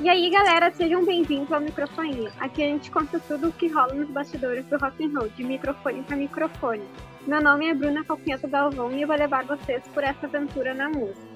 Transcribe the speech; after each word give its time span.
E 0.00 0.08
aí, 0.08 0.28
galera, 0.30 0.72
sejam 0.72 1.04
bem-vindos 1.04 1.52
ao 1.52 1.60
Microfonia. 1.60 2.32
Aqui 2.40 2.62
a 2.62 2.66
gente 2.66 2.90
conta 2.90 3.20
tudo 3.20 3.48
o 3.48 3.52
que 3.52 3.68
rola 3.68 3.94
nos 3.94 4.10
bastidores 4.10 4.66
do 4.66 4.76
rock 4.76 5.04
and 5.04 5.16
roll, 5.16 5.28
de 5.28 5.44
microfone 5.44 6.02
para 6.02 6.16
microfone. 6.16 6.82
Meu 7.26 7.40
nome 7.40 7.68
é 7.68 7.74
Bruna 7.74 8.04
Calcanhoto 8.04 8.48
Galvão 8.48 8.92
e 8.92 9.02
eu 9.02 9.06
vou 9.08 9.16
levar 9.16 9.44
vocês 9.44 9.86
por 9.94 10.02
essa 10.02 10.26
aventura 10.26 10.74
na 10.74 10.88
música. 10.88 11.31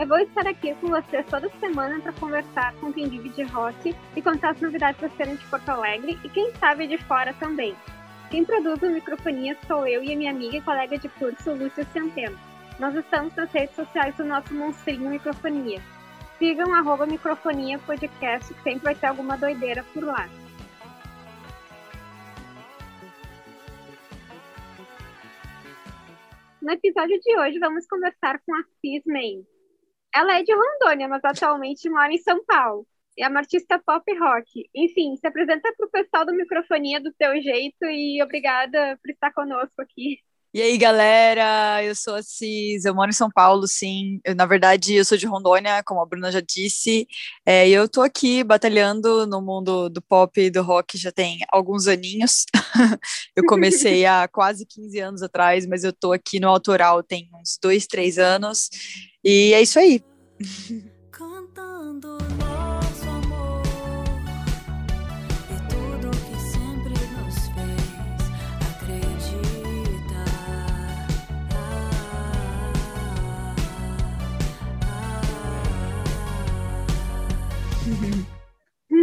Eu 0.00 0.06
vou 0.06 0.18
estar 0.18 0.46
aqui 0.46 0.74
com 0.76 0.86
vocês 0.86 1.26
toda 1.26 1.50
semana 1.60 2.00
para 2.00 2.14
conversar 2.14 2.74
com 2.76 2.90
quem 2.90 3.06
vive 3.06 3.28
de 3.28 3.42
rock 3.42 3.94
e 4.16 4.22
contar 4.22 4.52
as 4.52 4.60
novidades 4.62 4.98
da 4.98 5.10
cena 5.10 5.36
de 5.36 5.44
Porto 5.44 5.68
Alegre 5.68 6.18
e 6.24 6.28
quem 6.30 6.54
sabe 6.54 6.86
de 6.86 6.96
fora 6.96 7.34
também. 7.34 7.76
Quem 8.30 8.42
produz 8.42 8.80
o 8.80 8.88
Microfonia 8.88 9.54
sou 9.66 9.86
eu 9.86 10.02
e 10.02 10.10
a 10.10 10.16
minha 10.16 10.30
amiga 10.30 10.56
e 10.56 10.62
colega 10.62 10.96
de 10.96 11.06
curso, 11.10 11.52
Lúcia 11.52 11.84
Centeno. 11.92 12.38
Nós 12.78 12.94
estamos 12.94 13.36
nas 13.36 13.52
redes 13.52 13.76
sociais 13.76 14.16
do 14.16 14.24
nosso 14.24 14.54
monstrinho 14.54 15.10
Microfonia. 15.10 15.82
Sigam 16.38 16.72
arroba 16.72 17.04
Microfonia 17.04 17.78
Podcast, 17.80 18.54
que 18.54 18.62
sempre 18.62 18.84
vai 18.84 18.94
ter 18.94 19.04
alguma 19.04 19.36
doideira 19.36 19.84
por 19.92 20.02
lá. 20.02 20.30
No 26.62 26.72
episódio 26.72 27.20
de 27.20 27.38
hoje, 27.38 27.58
vamos 27.58 27.86
conversar 27.86 28.40
com 28.46 28.54
a 28.54 28.62
Cis 28.80 29.02
Main. 29.04 29.44
Ela 30.14 30.38
é 30.38 30.42
de 30.42 30.52
Rondônia, 30.54 31.08
mas 31.08 31.24
atualmente 31.24 31.88
mora 31.88 32.12
em 32.12 32.18
São 32.18 32.44
Paulo. 32.44 32.86
É 33.18 33.28
uma 33.28 33.40
artista 33.40 33.78
pop 33.78 34.18
rock. 34.18 34.68
Enfim, 34.74 35.16
se 35.16 35.26
apresenta 35.26 35.72
para 35.76 35.86
o 35.86 35.90
pessoal 35.90 36.24
do 36.26 36.34
Microfonia 36.34 37.00
do 37.00 37.12
teu 37.14 37.40
jeito 37.42 37.84
e 37.84 38.22
obrigada 38.22 38.98
por 39.02 39.10
estar 39.10 39.32
conosco 39.32 39.80
aqui. 39.82 40.18
E 40.52 40.60
aí, 40.60 40.76
galera, 40.76 41.82
eu 41.84 41.94
sou 41.94 42.16
a 42.16 42.22
Cis, 42.24 42.84
eu 42.84 42.92
moro 42.92 43.08
em 43.08 43.12
São 43.12 43.30
Paulo, 43.30 43.68
sim. 43.68 44.20
Eu, 44.24 44.34
na 44.34 44.46
verdade, 44.46 44.94
eu 44.94 45.04
sou 45.04 45.16
de 45.16 45.24
Rondônia, 45.24 45.80
como 45.84 46.00
a 46.00 46.06
Bruna 46.06 46.32
já 46.32 46.40
disse, 46.40 47.06
é, 47.46 47.68
e 47.68 47.72
eu 47.72 47.88
tô 47.88 48.02
aqui 48.02 48.42
batalhando 48.42 49.28
no 49.28 49.40
mundo 49.40 49.88
do 49.88 50.02
pop 50.02 50.40
e 50.40 50.50
do 50.50 50.60
rock 50.60 50.98
já 50.98 51.12
tem 51.12 51.38
alguns 51.52 51.86
aninhos. 51.86 52.46
eu 53.36 53.44
comecei 53.46 54.04
há 54.04 54.26
quase 54.26 54.66
15 54.66 54.98
anos 54.98 55.22
atrás, 55.22 55.66
mas 55.66 55.84
eu 55.84 55.92
tô 55.92 56.12
aqui 56.12 56.40
no 56.40 56.48
autoral 56.48 57.00
tem 57.00 57.30
uns 57.40 57.56
dois, 57.62 57.86
três 57.86 58.18
anos, 58.18 58.68
e 59.24 59.54
é 59.54 59.62
isso 59.62 59.78
aí. 59.78 60.02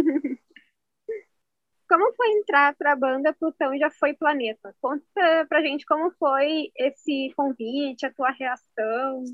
Como 1.88 2.12
foi 2.14 2.32
entrar 2.32 2.76
para 2.76 2.92
a 2.92 2.96
banda 2.96 3.32
Plutão 3.32 3.76
Já 3.78 3.90
Foi 3.90 4.12
Planeta? 4.12 4.74
Conta 4.80 5.46
pra 5.48 5.62
gente 5.62 5.86
como 5.86 6.12
foi 6.18 6.70
esse 6.76 7.32
convite, 7.34 8.04
a 8.04 8.12
tua 8.12 8.30
reação. 8.30 9.24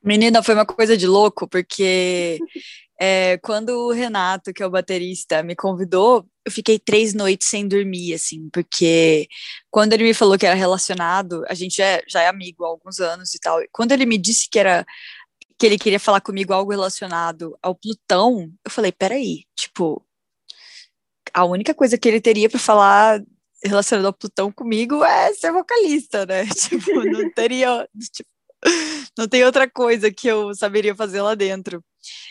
Menina, 0.00 0.42
foi 0.42 0.54
uma 0.54 0.64
coisa 0.64 0.96
de 0.96 1.06
louco, 1.06 1.48
porque 1.48 2.38
é, 3.00 3.38
quando 3.38 3.70
o 3.70 3.92
Renato, 3.92 4.52
que 4.52 4.62
é 4.62 4.66
o 4.66 4.70
baterista, 4.70 5.42
me 5.42 5.56
convidou, 5.56 6.24
eu 6.44 6.52
fiquei 6.52 6.78
três 6.78 7.12
noites 7.12 7.48
sem 7.48 7.66
dormir, 7.66 8.14
assim, 8.14 8.48
porque 8.50 9.26
quando 9.70 9.92
ele 9.94 10.04
me 10.04 10.14
falou 10.14 10.38
que 10.38 10.46
era 10.46 10.54
relacionado, 10.54 11.44
a 11.48 11.54
gente 11.54 11.76
já 11.76 11.84
é, 11.84 12.02
já 12.08 12.22
é 12.22 12.28
amigo 12.28 12.64
há 12.64 12.68
alguns 12.68 13.00
anos 13.00 13.34
e 13.34 13.40
tal, 13.40 13.60
quando 13.72 13.90
ele 13.90 14.06
me 14.06 14.16
disse 14.16 14.48
que 14.48 14.60
era 14.60 14.86
que 15.58 15.66
ele 15.66 15.78
queria 15.78 15.98
falar 15.98 16.20
comigo 16.20 16.52
algo 16.52 16.70
relacionado 16.70 17.58
ao 17.60 17.74
Plutão, 17.74 18.52
eu 18.64 18.70
falei, 18.70 18.92
peraí, 18.92 19.44
tipo, 19.56 20.04
a 21.34 21.44
única 21.44 21.74
coisa 21.74 21.98
que 21.98 22.08
ele 22.08 22.20
teria 22.20 22.48
para 22.48 22.60
falar 22.60 23.20
relacionado 23.64 24.06
ao 24.06 24.12
Plutão 24.12 24.52
comigo 24.52 25.02
é 25.04 25.32
ser 25.34 25.52
vocalista, 25.52 26.24
né? 26.24 26.46
Tipo, 26.54 27.04
não 27.04 27.30
teria, 27.32 27.88
tipo, 28.12 28.28
não 29.18 29.26
tem 29.28 29.44
outra 29.44 29.68
coisa 29.68 30.10
que 30.12 30.28
eu 30.28 30.54
saberia 30.54 30.94
fazer 30.94 31.22
lá 31.22 31.34
dentro. 31.34 31.82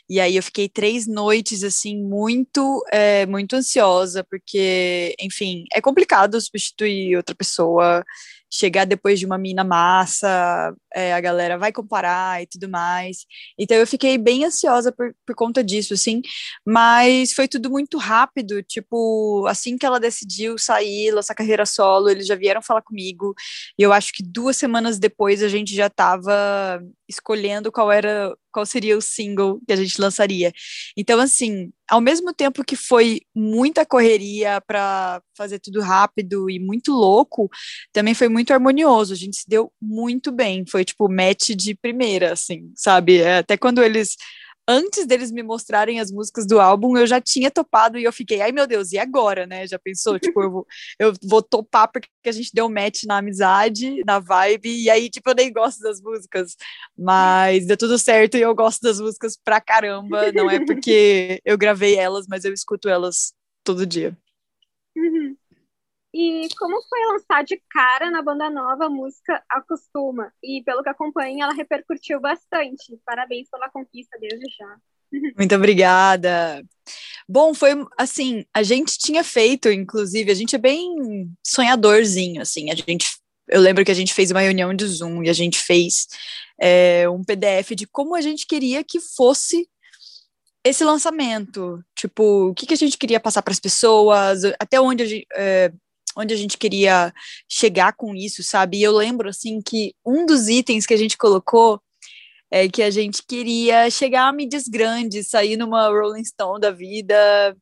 E 0.10 0.20
aí 0.20 0.38
eu 0.38 0.44
fiquei 0.44 0.70
três 0.70 1.06
noites, 1.06 1.64
assim, 1.64 2.02
muito, 2.02 2.84
é, 2.92 3.26
muito 3.26 3.56
ansiosa, 3.56 4.24
porque, 4.24 5.14
enfim, 5.20 5.66
é 5.74 5.82
complicado 5.82 6.40
substituir 6.40 7.18
outra 7.18 7.36
pessoa, 7.36 8.06
chegar 8.52 8.85
depois 8.85 9.19
de 9.19 9.25
uma 9.25 9.38
mina 9.38 9.63
massa, 9.63 10.74
é, 10.94 11.13
a 11.13 11.19
galera 11.19 11.58
vai 11.58 11.72
comparar 11.72 12.41
e 12.41 12.47
tudo 12.47 12.69
mais. 12.69 13.25
Então 13.58 13.78
eu 13.78 13.85
fiquei 13.85 14.18
bem 14.18 14.46
ansiosa 14.46 14.91
por, 14.91 15.13
por 15.25 15.35
conta 15.35 15.63
disso, 15.63 15.94
assim, 15.94 16.22
mas 16.66 17.34
foi 17.34 17.47
tudo 17.47 17.69
muito 17.69 17.97
rápido, 17.97 18.63
tipo, 18.63 19.46
assim 19.47 19.78
que 19.78 19.86
ela 19.86 20.00
decidiu 20.00 20.57
sair, 20.57 21.12
lançar 21.12 21.36
carreira 21.36 21.66
solo, 21.66 22.09
eles 22.09 22.25
já 22.25 22.36
vieram 22.36 22.62
falar 22.62 22.81
comigo, 22.81 23.34
e 23.78 23.84
eu 23.84 23.94
acho 23.94 24.13
que 24.13 24.24
duas 24.24 24.57
semanas 24.57 25.00
depois 25.00 25.44
a 25.44 25.47
gente 25.47 25.75
já 25.75 25.88
estava 25.88 26.81
escolhendo 27.07 27.72
qual 27.72 27.91
era 27.91 28.36
qual 28.57 28.66
seria 28.66 28.97
o 28.97 29.01
single 29.01 29.62
que 29.68 29.72
a 29.72 29.75
gente 29.75 30.01
lançaria. 30.01 30.51
Então, 30.97 31.19
assim, 31.19 31.72
ao 31.88 32.01
mesmo 32.01 32.34
tempo 32.34 32.63
que 32.63 32.75
foi 32.75 33.22
muita 33.35 33.85
correria 33.85 34.59
para 34.66 35.22
fazer 35.38 35.59
tudo 35.59 35.79
rápido 35.79 36.50
e 36.50 36.57
muito 36.57 36.91
louco, 36.91 37.51
também 37.94 38.16
foi 38.16 38.28
muito 38.28 38.51
harmonioso. 38.51 39.13
A 39.13 39.16
gente 39.16 39.38
se 39.38 39.47
deu 39.47 39.72
muito 39.79 40.31
bem. 40.31 40.66
Foi 40.68 40.84
tipo 40.84 41.07
match 41.07 41.50
de 41.50 41.75
primeira, 41.75 42.34
assim, 42.34 42.72
sabe? 42.75 43.19
É, 43.19 43.38
até 43.38 43.56
quando 43.57 43.84
eles 43.84 44.16
antes 44.68 45.06
deles 45.06 45.32
me 45.32 45.42
mostrarem 45.42 46.00
as 46.00 46.12
músicas 46.12 46.46
do 46.46 46.60
álbum, 46.60 46.98
eu 46.98 47.08
já 47.08 47.22
tinha 47.22 47.50
topado 47.50 47.98
e 47.98 48.04
eu 48.04 48.12
fiquei, 48.12 48.42
ai 48.42 48.52
meu 48.52 48.68
Deus, 48.68 48.92
e 48.92 48.98
agora, 48.98 49.48
né? 49.48 49.66
Já 49.66 49.80
pensou? 49.80 50.20
tipo, 50.20 50.44
eu 50.44 50.52
vou, 50.52 50.68
eu 51.00 51.14
vou 51.24 51.42
topar 51.42 51.90
porque 51.92 52.10
a 52.26 52.32
gente 52.32 52.52
deu 52.54 52.70
match 52.70 53.04
na 53.06 53.18
amizade, 53.18 54.04
na 54.06 54.20
vibe, 54.20 54.70
e 54.70 54.90
aí, 54.90 55.10
tipo, 55.10 55.30
eu 55.30 55.36
nem 55.36 55.52
gosto 55.52 55.80
das 55.80 56.02
músicas, 56.02 56.56
mas 56.98 57.66
deu 57.66 57.78
tudo 57.78 57.98
certo 57.98 58.36
e 58.36 58.42
eu 58.42 58.54
gosto 58.54 58.82
das 58.82 59.00
músicas 59.00 59.38
pra 59.44 59.62
caramba. 59.62 60.32
Não 60.32 60.50
é 60.50 60.60
porque 60.66 61.42
eu 61.46 61.58
gravei 61.58 61.96
elas, 61.96 62.26
mas 62.28 62.44
eu 62.44 62.54
escuto 62.54 62.90
elas 62.90 63.34
todo 63.64 63.86
dia. 63.86 64.18
Uhum. 64.96 65.36
E 66.20 66.50
como 66.58 66.82
foi 66.90 67.06
lançar 67.12 67.44
de 67.44 67.62
cara 67.70 68.10
na 68.10 68.24
banda 68.24 68.50
nova 68.50 68.86
a 68.86 68.90
música 68.90 69.40
Acostuma? 69.48 70.34
E 70.44 70.64
pelo 70.64 70.82
que 70.82 70.90
acompanho, 70.90 71.44
ela 71.44 71.54
repercutiu 71.54 72.20
bastante. 72.20 73.00
Parabéns 73.06 73.48
pela 73.52 73.70
conquista 73.70 74.18
desde 74.20 74.44
já. 74.58 74.78
Muito 75.38 75.54
obrigada. 75.54 76.66
Bom, 77.30 77.54
foi 77.54 77.86
assim, 77.96 78.44
a 78.52 78.64
gente 78.64 78.98
tinha 78.98 79.24
feito, 79.24 79.70
inclusive, 79.70 80.32
a 80.32 80.34
gente 80.34 80.56
é 80.56 80.58
bem 80.58 81.30
sonhadorzinho, 81.46 82.42
assim, 82.42 82.72
a 82.72 82.76
gente, 82.76 83.06
eu 83.48 83.62
lembro 83.62 83.86
que 83.86 83.92
a 83.92 83.96
gente 83.96 84.12
fez 84.12 84.32
uma 84.32 84.42
reunião 84.42 84.74
de 84.74 84.88
Zoom 84.88 85.22
e 85.22 85.30
a 85.30 85.34
gente 85.34 85.60
fez 85.60 86.08
é, 86.60 87.08
um 87.08 87.24
PDF 87.24 87.76
de 87.76 87.86
como 87.86 88.16
a 88.16 88.22
gente 88.22 88.48
queria 88.48 88.84
que 88.84 89.00
fosse 89.00 89.70
esse 90.64 90.84
lançamento, 90.84 91.80
tipo, 91.96 92.50
o 92.50 92.54
que, 92.56 92.66
que 92.66 92.74
a 92.74 92.78
gente 92.78 92.98
queria 92.98 93.20
passar 93.20 93.44
para 93.44 93.54
as 93.54 93.60
pessoas, 93.60 94.44
até 94.60 94.82
onde 94.82 95.04
a 95.04 95.06
gente, 95.06 95.28
é, 95.36 95.72
onde 96.18 96.34
a 96.34 96.38
gente 96.38 96.58
queria 96.58 97.14
chegar 97.48 97.94
com 97.94 98.16
isso, 98.16 98.44
sabe? 98.44 98.78
E 98.78 98.84
eu 98.84 98.92
lembro, 98.92 99.30
assim, 99.30 99.62
que 99.62 99.94
um 100.06 100.26
dos 100.26 100.48
itens 100.50 100.86
que 100.86 100.94
a 100.94 100.98
gente 100.98 101.18
colocou 101.18 101.82
é 102.50 102.68
que 102.68 102.82
a 102.82 102.90
gente 102.90 103.24
queria 103.28 103.90
chegar 103.90 104.28
a 104.28 104.34
mídias 104.34 104.68
grandes, 104.68 105.30
sair 105.30 105.58
numa 105.58 105.90
Rolling 105.90 106.24
Stone 106.24 106.62
da 106.62 106.72
vida, 106.72 107.56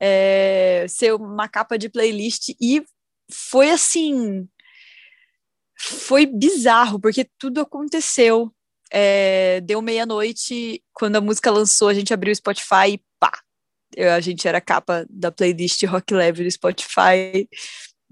é, 0.00 0.86
ser 0.88 1.14
uma 1.14 1.48
capa 1.48 1.78
de 1.78 1.88
playlist, 1.88 2.50
e 2.60 2.82
foi 3.30 3.70
assim. 3.70 4.48
Foi 5.78 6.26
bizarro, 6.26 7.00
porque 7.00 7.28
tudo 7.38 7.60
aconteceu. 7.60 8.52
É, 8.90 9.60
deu 9.62 9.80
meia-noite, 9.80 10.82
quando 10.92 11.16
a 11.16 11.20
música 11.20 11.50
lançou, 11.50 11.88
a 11.88 11.94
gente 11.94 12.12
abriu 12.12 12.32
o 12.32 12.36
Spotify 12.36 12.94
e 12.94 13.00
pá! 13.18 13.32
a 13.98 14.20
gente 14.20 14.48
era 14.48 14.60
capa 14.60 15.06
da 15.10 15.30
playlist 15.30 15.82
Rock 15.84 16.14
Level 16.14 16.44
do 16.44 16.50
Spotify 16.50 17.46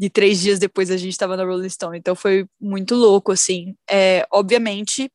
e 0.01 0.09
três 0.09 0.41
dias 0.41 0.59
depois 0.59 0.91
a 0.91 0.97
gente 0.97 1.13
estava 1.13 1.37
na 1.37 1.45
Rolling 1.45 1.69
Stone. 1.69 1.99
Então 1.99 2.17
foi 2.17 2.47
muito 2.61 2.95
louco, 2.95 3.33
assim. 3.33 3.75
É, 3.89 4.27
obviamente, 4.33 5.11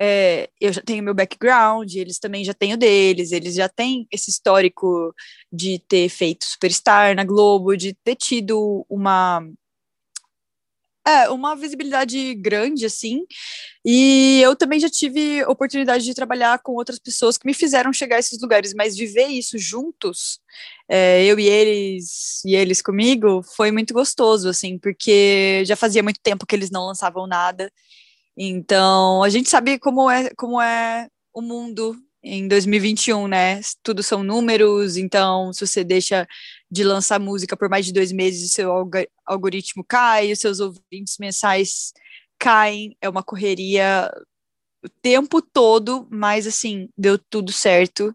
é, 0.00 0.50
eu 0.60 0.72
já 0.72 0.82
tenho 0.82 1.02
meu 1.02 1.14
background, 1.14 1.94
eles 1.94 2.18
também 2.18 2.44
já 2.44 2.52
têm 2.52 2.74
o 2.74 2.76
deles, 2.76 3.32
eles 3.32 3.54
já 3.54 3.68
têm 3.68 4.06
esse 4.10 4.30
histórico 4.30 5.14
de 5.52 5.78
ter 5.88 6.08
feito 6.08 6.44
Superstar 6.44 7.14
na 7.16 7.24
Globo, 7.24 7.76
de 7.76 7.94
ter 8.04 8.16
tido 8.16 8.84
uma 8.88 9.40
É, 11.06 11.28
uma 11.28 11.54
visibilidade 11.54 12.34
grande, 12.34 12.86
assim. 12.86 13.26
E 13.84 14.40
eu 14.42 14.56
também 14.56 14.80
já 14.80 14.88
tive 14.88 15.44
oportunidade 15.44 16.02
de 16.04 16.14
trabalhar 16.14 16.58
com 16.60 16.72
outras 16.72 16.98
pessoas 16.98 17.36
que 17.36 17.46
me 17.46 17.52
fizeram 17.52 17.92
chegar 17.92 18.16
a 18.16 18.18
esses 18.18 18.40
lugares, 18.40 18.72
mas 18.72 18.96
viver 18.96 19.26
isso 19.26 19.58
juntos, 19.58 20.40
é, 20.88 21.22
eu 21.24 21.38
e 21.38 21.46
eles, 21.46 22.42
e 22.46 22.54
eles 22.56 22.80
comigo, 22.80 23.42
foi 23.42 23.70
muito 23.70 23.92
gostoso, 23.92 24.48
assim, 24.48 24.78
porque 24.78 25.62
já 25.66 25.76
fazia 25.76 26.02
muito 26.02 26.20
tempo 26.22 26.46
que 26.46 26.54
eles 26.56 26.70
não 26.70 26.86
lançavam 26.86 27.26
nada. 27.26 27.70
Então, 28.36 29.22
a 29.22 29.28
gente 29.28 29.50
sabe 29.50 29.78
como 29.78 30.10
é, 30.10 30.30
como 30.36 30.60
é 30.60 31.08
o 31.34 31.42
mundo 31.42 31.96
em 32.24 32.48
2021, 32.48 33.28
né? 33.28 33.60
Tudo 33.82 34.02
são 34.02 34.22
números, 34.22 34.96
então 34.96 35.52
se 35.52 35.66
você 35.66 35.84
deixa 35.84 36.26
de 36.74 36.82
lançar 36.82 37.20
música 37.20 37.56
por 37.56 37.68
mais 37.68 37.86
de 37.86 37.92
dois 37.92 38.10
meses, 38.10 38.50
seu 38.52 38.72
algoritmo 39.24 39.84
cai, 39.84 40.32
os 40.32 40.40
seus 40.40 40.58
ouvintes 40.58 41.18
mensais 41.20 41.92
caem, 42.36 42.96
é 43.00 43.08
uma 43.08 43.22
correria 43.22 44.10
o 44.84 44.88
tempo 45.00 45.40
todo, 45.40 46.06
mas 46.10 46.48
assim, 46.48 46.88
deu 46.98 47.16
tudo 47.16 47.52
certo. 47.52 48.14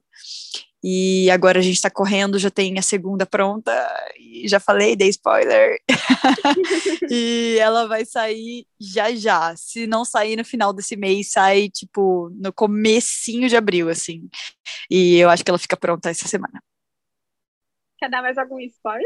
E 0.83 1.29
agora 1.31 1.59
a 1.59 1.61
gente 1.61 1.81
tá 1.81 1.89
correndo, 1.89 2.37
já 2.37 2.49
tem 2.49 2.77
a 2.77 2.81
segunda 2.81 3.25
pronta, 3.25 3.71
e 4.19 4.47
já 4.47 4.59
falei, 4.59 4.95
dei 4.95 5.09
spoiler. 5.09 5.77
e 7.09 7.57
ela 7.59 7.87
vai 7.87 8.05
sair 8.05 8.65
já 8.79 9.13
já. 9.15 9.55
Se 9.55 9.87
não 9.87 10.03
sair 10.03 10.35
no 10.35 10.43
final 10.43 10.73
desse 10.73 10.97
mês, 10.97 11.31
sai 11.31 11.69
tipo 11.69 12.29
no 12.35 12.51
comecinho 12.51 13.47
de 13.47 13.55
abril, 13.55 13.89
assim. 13.89 14.29
E 14.89 15.17
eu 15.17 15.29
acho 15.29 15.43
que 15.45 15.49
ela 15.49 15.57
fica 15.57 15.77
pronta 15.77 16.09
essa 16.09 16.27
semana. 16.27 16.61
Quer 17.99 18.09
dar 18.09 18.21
mais 18.21 18.37
algum 18.37 18.59
spoiler? 18.59 19.05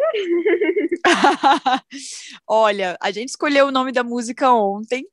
Olha, 2.48 2.98
a 3.01 3.12
gente 3.12 3.30
escolheu 3.30 3.68
o 3.68 3.72
nome 3.72 3.92
da 3.92 4.04
música 4.04 4.51
ontem, 4.54 5.07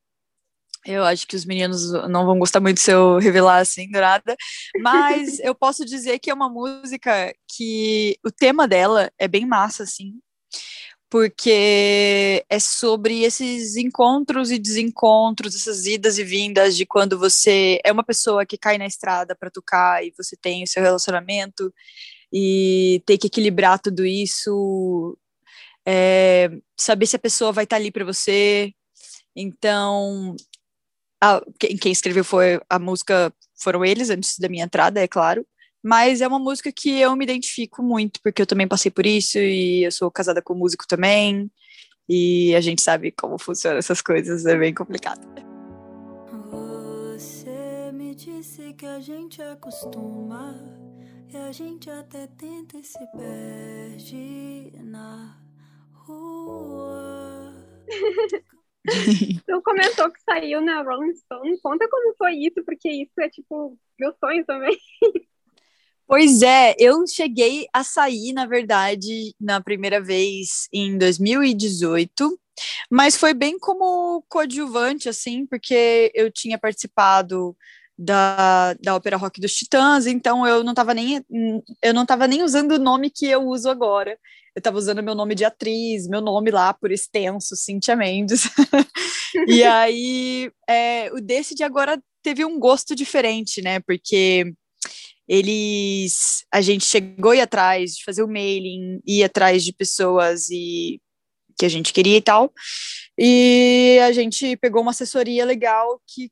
eu 0.85 1.05
acho 1.05 1.27
que 1.27 1.37
os 1.37 1.45
meninos 1.45 1.93
não 2.09 2.25
vão 2.25 2.39
gostar 2.39 2.61
muito 2.61 2.81
se 2.81 2.91
eu 2.91 3.19
revelar 3.19 3.59
assim 3.59 3.91
do 3.91 4.01
nada, 4.01 4.35
mas 4.81 5.39
eu 5.41 5.55
posso 5.55 5.85
dizer 5.85 6.19
que 6.19 6.31
é 6.31 6.35
uma 6.35 6.49
música 6.49 7.35
que 7.47 8.19
o 8.25 8.31
tema 8.31 8.67
dela 8.67 9.13
é 9.19 9.29
bem 9.29 9.45
massa, 9.45 9.83
assim, 9.83 10.19
porque 11.11 12.45
é 12.49 12.59
sobre 12.59 13.25
esses 13.25 13.77
encontros 13.77 14.51
e 14.51 14.59
desencontros, 14.59 15.55
essas 15.55 15.85
idas 15.85 16.19
e 16.19 16.25
vindas 16.25 16.77
de 16.77 16.87
quando 16.87 17.19
você 17.19 17.79
é 17.85 17.93
uma 17.93 18.05
pessoa 18.05 18.47
que 18.47 18.57
cai 18.57 18.79
na 18.79 18.87
estrada 18.87 19.37
para 19.37 19.51
tocar 19.51 20.03
e 20.05 20.15
você 20.17 20.35
tem 20.35 20.63
o 20.63 20.67
seu 20.67 20.83
relacionamento 20.83 21.75
e 22.33 23.03
ter 23.07 23.19
que 23.19 23.27
equilibrar 23.27 23.79
tudo 23.79 24.07
isso, 24.07 25.17
é, 25.87 26.51
saber 26.77 27.07
se 27.07 27.17
a 27.17 27.21
pessoa 27.21 27.53
vai 27.53 27.65
estar 27.65 27.77
ali 27.77 27.91
para 27.91 28.05
você. 28.05 28.73
Então, 29.35 30.37
a, 31.21 31.43
quem, 31.59 31.77
quem 31.77 31.93
escreveu 31.93 32.25
foi 32.25 32.61
a 32.69 32.79
música 32.79 33.33
foram 33.63 33.85
eles 33.85 34.11
antes 34.11 34.39
da 34.39 34.49
minha 34.49 34.65
entrada, 34.65 35.01
é 35.01 35.09
claro. 35.09 35.47
Mas 35.83 36.21
é 36.21 36.29
uma 36.29 36.39
música 36.39 36.71
que 36.71 37.01
eu 37.01 37.17
me 37.17 37.25
identifico 37.25 37.83
muito, 37.83 38.21
porque 38.23 38.43
eu 38.43 38.47
também 38.47 38.69
passei 38.69 38.91
por 38.91 39.07
isso 39.07 39.39
e 39.39 39.85
eu 39.85 39.93
sou 39.93 40.11
casada 40.11 40.43
com 40.43 40.55
músico 40.55 40.87
também. 40.87 41.51
E 42.09 42.55
a 42.55 42.61
gente 42.61 42.83
sabe 42.83 43.13
como 43.13 43.39
funcionam 43.39 43.79
essas 43.79 44.03
coisas, 44.03 44.45
é 44.45 44.57
bem 44.57 44.75
complicado. 44.75 45.21
Você 47.15 47.93
me 47.93 48.15
disse 48.15 48.75
que 48.75 48.85
a 48.85 49.01
gente 49.01 49.41
acostuma 49.41 50.55
e 51.33 51.37
a 51.37 51.53
gente 51.53 51.89
até 51.89 52.27
tenta 52.27 52.77
e 52.77 52.83
se 52.83 52.99
perde 53.13 54.73
na 54.83 55.37
rua. 55.93 57.55
tu 59.47 59.63
comentou 59.63 60.11
que 60.11 60.21
saiu 60.23 60.61
na 60.61 60.83
Rolling 60.83 61.15
Stone. 61.15 61.61
Conta 61.61 61.89
como 61.89 62.15
foi 62.17 62.35
isso, 62.35 62.65
porque 62.65 62.91
isso 62.91 63.13
é 63.21 63.29
tipo 63.29 63.79
meu 63.99 64.13
sonho 64.19 64.45
também. 64.45 64.77
Pois 66.05 66.43
é, 66.43 66.75
eu 66.77 67.07
cheguei 67.07 67.69
a 67.73 67.85
sair, 67.85 68.33
na 68.33 68.45
verdade, 68.45 69.33
na 69.41 69.61
primeira 69.61 70.01
vez 70.01 70.69
em 70.73 70.99
2018, 70.99 72.37
mas 72.91 73.17
foi 73.17 73.33
bem 73.33 73.57
como 73.61 74.25
coadjuvante, 74.29 75.09
assim, 75.09 75.47
porque 75.47 76.11
eu 76.13 76.29
tinha 76.33 76.59
participado 76.59 77.57
da, 78.01 78.75
da 78.75 78.95
ópera 78.95 79.17
rock 79.17 79.41
dos 79.41 79.55
Titãs, 79.55 80.07
então 80.07 80.47
eu 80.47 80.65
não 80.65 80.73
estava 80.73 80.95
nem 80.95 81.25
eu 81.83 81.93
não 81.93 82.07
tava 82.07 82.27
nem 82.27 82.43
usando 82.43 82.73
o 82.73 82.79
nome 82.79 83.11
que 83.11 83.27
eu 83.27 83.43
uso 83.47 83.69
agora 83.69 84.17
eu 84.55 84.63
tava 84.63 84.79
usando 84.79 85.03
meu 85.03 85.15
nome 85.15 85.35
de 85.35 85.45
atriz, 85.45 86.09
meu 86.09 86.21
nome 86.21 86.51
lá 86.51 86.75
por 86.75 86.91
extenso, 86.91 87.55
Cintia 87.57 87.95
Mendes. 87.95 88.45
e 89.47 89.63
aí, 89.63 90.51
é, 90.69 91.11
o 91.13 91.21
desse 91.21 91.55
de 91.55 91.63
agora 91.63 92.01
teve 92.23 92.45
um 92.45 92.59
gosto 92.59 92.95
diferente, 92.95 93.63
né? 93.63 93.81
Porque 93.81 94.53
eles, 95.29 96.45
a 96.53 96.61
gente 96.61 96.85
chegou 96.85 97.35
e 97.35 97.41
atrás 97.41 97.93
de 97.93 98.05
fazer 98.05 98.23
o 98.23 98.29
mailing, 98.29 99.01
ir 99.07 99.23
atrás 99.23 99.65
de 99.65 99.73
pessoas 99.73 100.51
e 100.51 101.01
que 101.57 101.65
a 101.65 101.69
gente 101.69 101.93
queria 101.93 102.17
e 102.17 102.23
tal. 102.23 102.53
E 103.17 104.01
a 104.03 104.11
gente 104.11 104.57
pegou 104.57 104.83
uma 104.83 104.91
assessoria 104.91 105.45
legal 105.45 106.01
que 106.07 106.31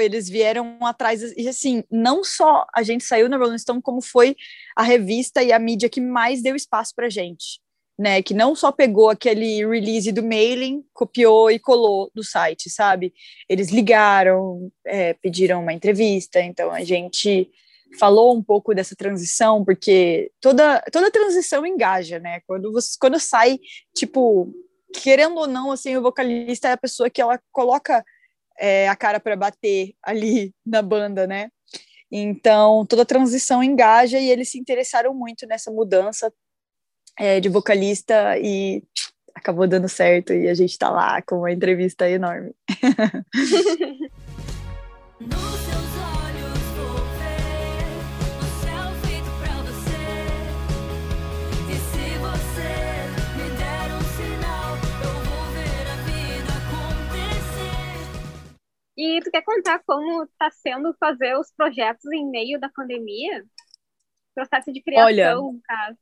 eles 0.00 0.28
vieram 0.28 0.78
atrás, 0.82 1.22
e 1.36 1.48
assim, 1.48 1.82
não 1.90 2.22
só 2.24 2.66
a 2.74 2.82
gente 2.82 3.04
saiu 3.04 3.28
na 3.28 3.36
Rolling 3.36 3.58
Stone, 3.58 3.82
como 3.82 4.00
foi 4.00 4.36
a 4.76 4.82
revista 4.82 5.42
e 5.42 5.52
a 5.52 5.58
mídia 5.58 5.88
que 5.88 6.00
mais 6.00 6.42
deu 6.42 6.54
espaço 6.54 6.92
pra 6.94 7.08
gente, 7.08 7.60
né, 7.98 8.22
que 8.22 8.34
não 8.34 8.54
só 8.54 8.72
pegou 8.72 9.10
aquele 9.10 9.66
release 9.66 10.10
do 10.12 10.22
mailing, 10.22 10.82
copiou 10.92 11.50
e 11.50 11.58
colou 11.58 12.10
do 12.14 12.24
site, 12.24 12.70
sabe? 12.70 13.12
Eles 13.48 13.70
ligaram, 13.70 14.70
é, 14.86 15.14
pediram 15.14 15.62
uma 15.62 15.72
entrevista, 15.72 16.40
então 16.40 16.70
a 16.70 16.82
gente 16.82 17.50
falou 17.98 18.34
um 18.36 18.42
pouco 18.42 18.74
dessa 18.74 18.96
transição, 18.96 19.64
porque 19.64 20.30
toda, 20.40 20.80
toda 20.90 21.10
transição 21.10 21.66
engaja, 21.66 22.18
né? 22.18 22.40
Quando, 22.46 22.72
você, 22.72 22.96
quando 22.98 23.18
sai, 23.20 23.58
tipo, 23.94 24.52
querendo 24.92 25.36
ou 25.36 25.46
não, 25.46 25.70
assim, 25.70 25.96
o 25.96 26.02
vocalista 26.02 26.68
é 26.68 26.72
a 26.72 26.78
pessoa 26.78 27.10
que 27.10 27.20
ela 27.20 27.40
coloca 27.50 28.04
é, 28.62 28.88
a 28.88 28.94
cara 28.94 29.18
para 29.18 29.34
bater 29.34 29.92
ali 30.00 30.54
na 30.64 30.80
banda, 30.80 31.26
né? 31.26 31.50
Então, 32.12 32.86
toda 32.86 33.02
a 33.02 33.06
transição 33.06 33.60
engaja 33.60 34.20
e 34.20 34.30
eles 34.30 34.50
se 34.50 34.58
interessaram 34.58 35.12
muito 35.12 35.48
nessa 35.48 35.68
mudança 35.72 36.32
é, 37.18 37.40
de 37.40 37.48
vocalista 37.48 38.38
e 38.38 38.84
acabou 39.34 39.66
dando 39.66 39.88
certo 39.88 40.32
e 40.32 40.48
a 40.48 40.54
gente 40.54 40.70
está 40.70 40.90
lá 40.90 41.20
com 41.22 41.38
uma 41.38 41.50
entrevista 41.50 42.08
enorme. 42.08 42.54
E 58.96 59.20
tu 59.22 59.30
quer 59.30 59.42
contar 59.42 59.82
como 59.86 60.24
está 60.24 60.50
sendo 60.50 60.94
fazer 60.98 61.36
os 61.36 61.50
projetos 61.56 62.04
em 62.12 62.28
meio 62.28 62.60
da 62.60 62.68
pandemia? 62.68 63.44
Processo 64.34 64.72
de 64.72 64.82
criação, 64.82 65.06
Olha, 65.06 65.34
no 65.34 65.60
caso. 65.64 65.98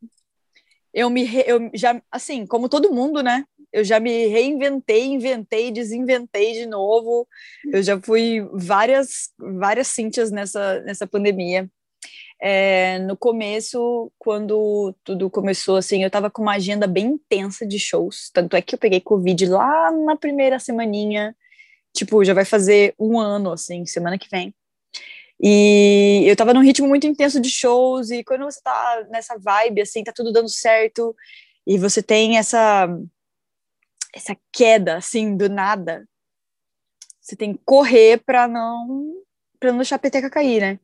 Eu 0.93 1.09
me 1.09 1.23
re, 1.23 1.45
eu 1.47 1.71
já 1.73 2.03
assim, 2.11 2.47
como 2.47 2.69
todo 2.69 2.93
mundo, 2.93 3.23
né? 3.23 3.45
Eu 3.73 3.85
já 3.85 4.01
me 4.01 4.27
reinventei, 4.27 5.05
inventei, 5.05 5.71
desinventei 5.71 6.53
de 6.55 6.67
novo. 6.67 7.29
Eu 7.73 7.81
já 7.83 8.01
fui 8.01 8.41
várias 8.53 9.31
várias 9.39 9.87
Cíntias 9.89 10.33
nessa 10.33 10.81
nessa 10.81 11.07
pandemia. 11.07 11.71
É, 12.43 12.99
no 13.01 13.17
começo, 13.17 14.11
quando 14.19 14.95
tudo 15.05 15.29
começou, 15.29 15.77
assim, 15.77 16.03
eu 16.03 16.07
estava 16.07 16.31
com 16.31 16.41
uma 16.43 16.55
agenda 16.55 16.87
bem 16.87 17.07
intensa 17.07 17.67
de 17.67 17.79
shows. 17.79 18.31
Tanto 18.33 18.57
é 18.57 18.63
que 18.63 18.75
eu 18.75 18.79
peguei 18.79 19.01
Covid 19.01 19.47
lá 19.47 19.93
na 19.93 20.17
primeira 20.17 20.59
semaninha 20.59 21.37
Tipo, 21.95 22.25
já 22.25 22.35
vai 22.35 22.45
fazer 22.45 22.95
um 22.99 23.19
ano, 23.19 23.53
assim, 23.53 23.85
semana 23.87 24.19
que 24.19 24.29
vem. 24.31 24.55
E 25.43 26.25
eu 26.27 26.37
tava 26.37 26.53
num 26.53 26.63
ritmo 26.63 26.87
muito 26.87 27.07
intenso 27.07 27.41
de 27.41 27.49
shows, 27.49 28.11
e 28.11 28.23
quando 28.23 28.45
você 28.45 28.61
tá 28.63 29.07
nessa 29.11 29.39
vibe, 29.39 29.81
assim, 29.81 30.05
tá 30.05 30.13
tudo 30.15 30.33
dando 30.33 30.51
certo, 30.51 31.17
e 31.67 31.79
você 31.79 32.03
tem 32.03 32.37
essa 32.37 32.89
essa 34.15 34.37
queda, 34.53 34.97
assim, 34.97 35.37
do 35.37 35.49
nada, 35.49 36.05
você 37.21 37.37
tem 37.37 37.55
que 37.55 37.61
correr 37.65 38.19
para 38.25 38.49
não 38.49 39.15
para 39.59 39.71
não 39.71 39.79
deixar 39.79 39.97
a 39.97 40.01
peteca 40.01 40.31
cair, 40.31 40.61
né? 40.61 40.81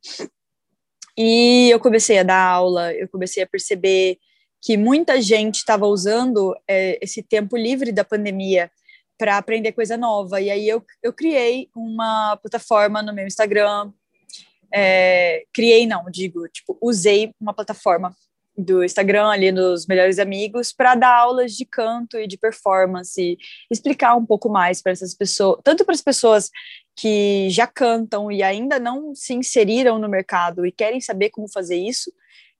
E 1.16 1.70
eu 1.70 1.80
comecei 1.80 2.18
a 2.18 2.22
dar 2.22 2.42
aula, 2.46 2.92
eu 2.94 3.08
comecei 3.08 3.42
a 3.42 3.46
perceber 3.46 4.18
que 4.62 4.76
muita 4.76 5.20
gente 5.20 5.56
estava 5.56 5.86
usando 5.86 6.54
é, 6.68 6.98
esse 7.02 7.22
tempo 7.22 7.56
livre 7.56 7.90
da 7.90 8.04
pandemia 8.04 8.70
para 9.18 9.38
aprender 9.38 9.72
coisa 9.72 9.96
nova. 9.96 10.40
E 10.40 10.50
aí 10.50 10.68
eu, 10.68 10.84
eu 11.02 11.12
criei 11.12 11.68
uma 11.74 12.36
plataforma 12.36 13.02
no 13.02 13.12
meu 13.12 13.26
Instagram. 13.26 13.92
É, 14.72 15.44
criei, 15.52 15.86
não, 15.86 16.04
digo, 16.10 16.48
tipo, 16.48 16.76
usei 16.82 17.32
uma 17.40 17.54
plataforma 17.54 18.14
do 18.56 18.82
Instagram 18.82 19.28
ali 19.28 19.52
nos 19.52 19.86
melhores 19.86 20.18
amigos 20.18 20.72
para 20.72 20.94
dar 20.94 21.14
aulas 21.14 21.52
de 21.52 21.64
canto 21.66 22.18
e 22.18 22.26
de 22.26 22.38
performance, 22.38 23.36
explicar 23.70 24.16
um 24.16 24.24
pouco 24.24 24.48
mais 24.48 24.80
para 24.80 24.92
essas 24.92 25.14
pessoas, 25.14 25.60
tanto 25.62 25.84
para 25.84 25.94
as 25.94 26.00
pessoas 26.00 26.50
que 26.96 27.50
já 27.50 27.66
cantam 27.66 28.32
e 28.32 28.42
ainda 28.42 28.78
não 28.78 29.14
se 29.14 29.34
inseriram 29.34 29.98
no 29.98 30.08
mercado 30.08 30.64
e 30.64 30.72
querem 30.72 31.00
saber 31.00 31.28
como 31.30 31.52
fazer 31.52 31.76
isso, 31.76 32.10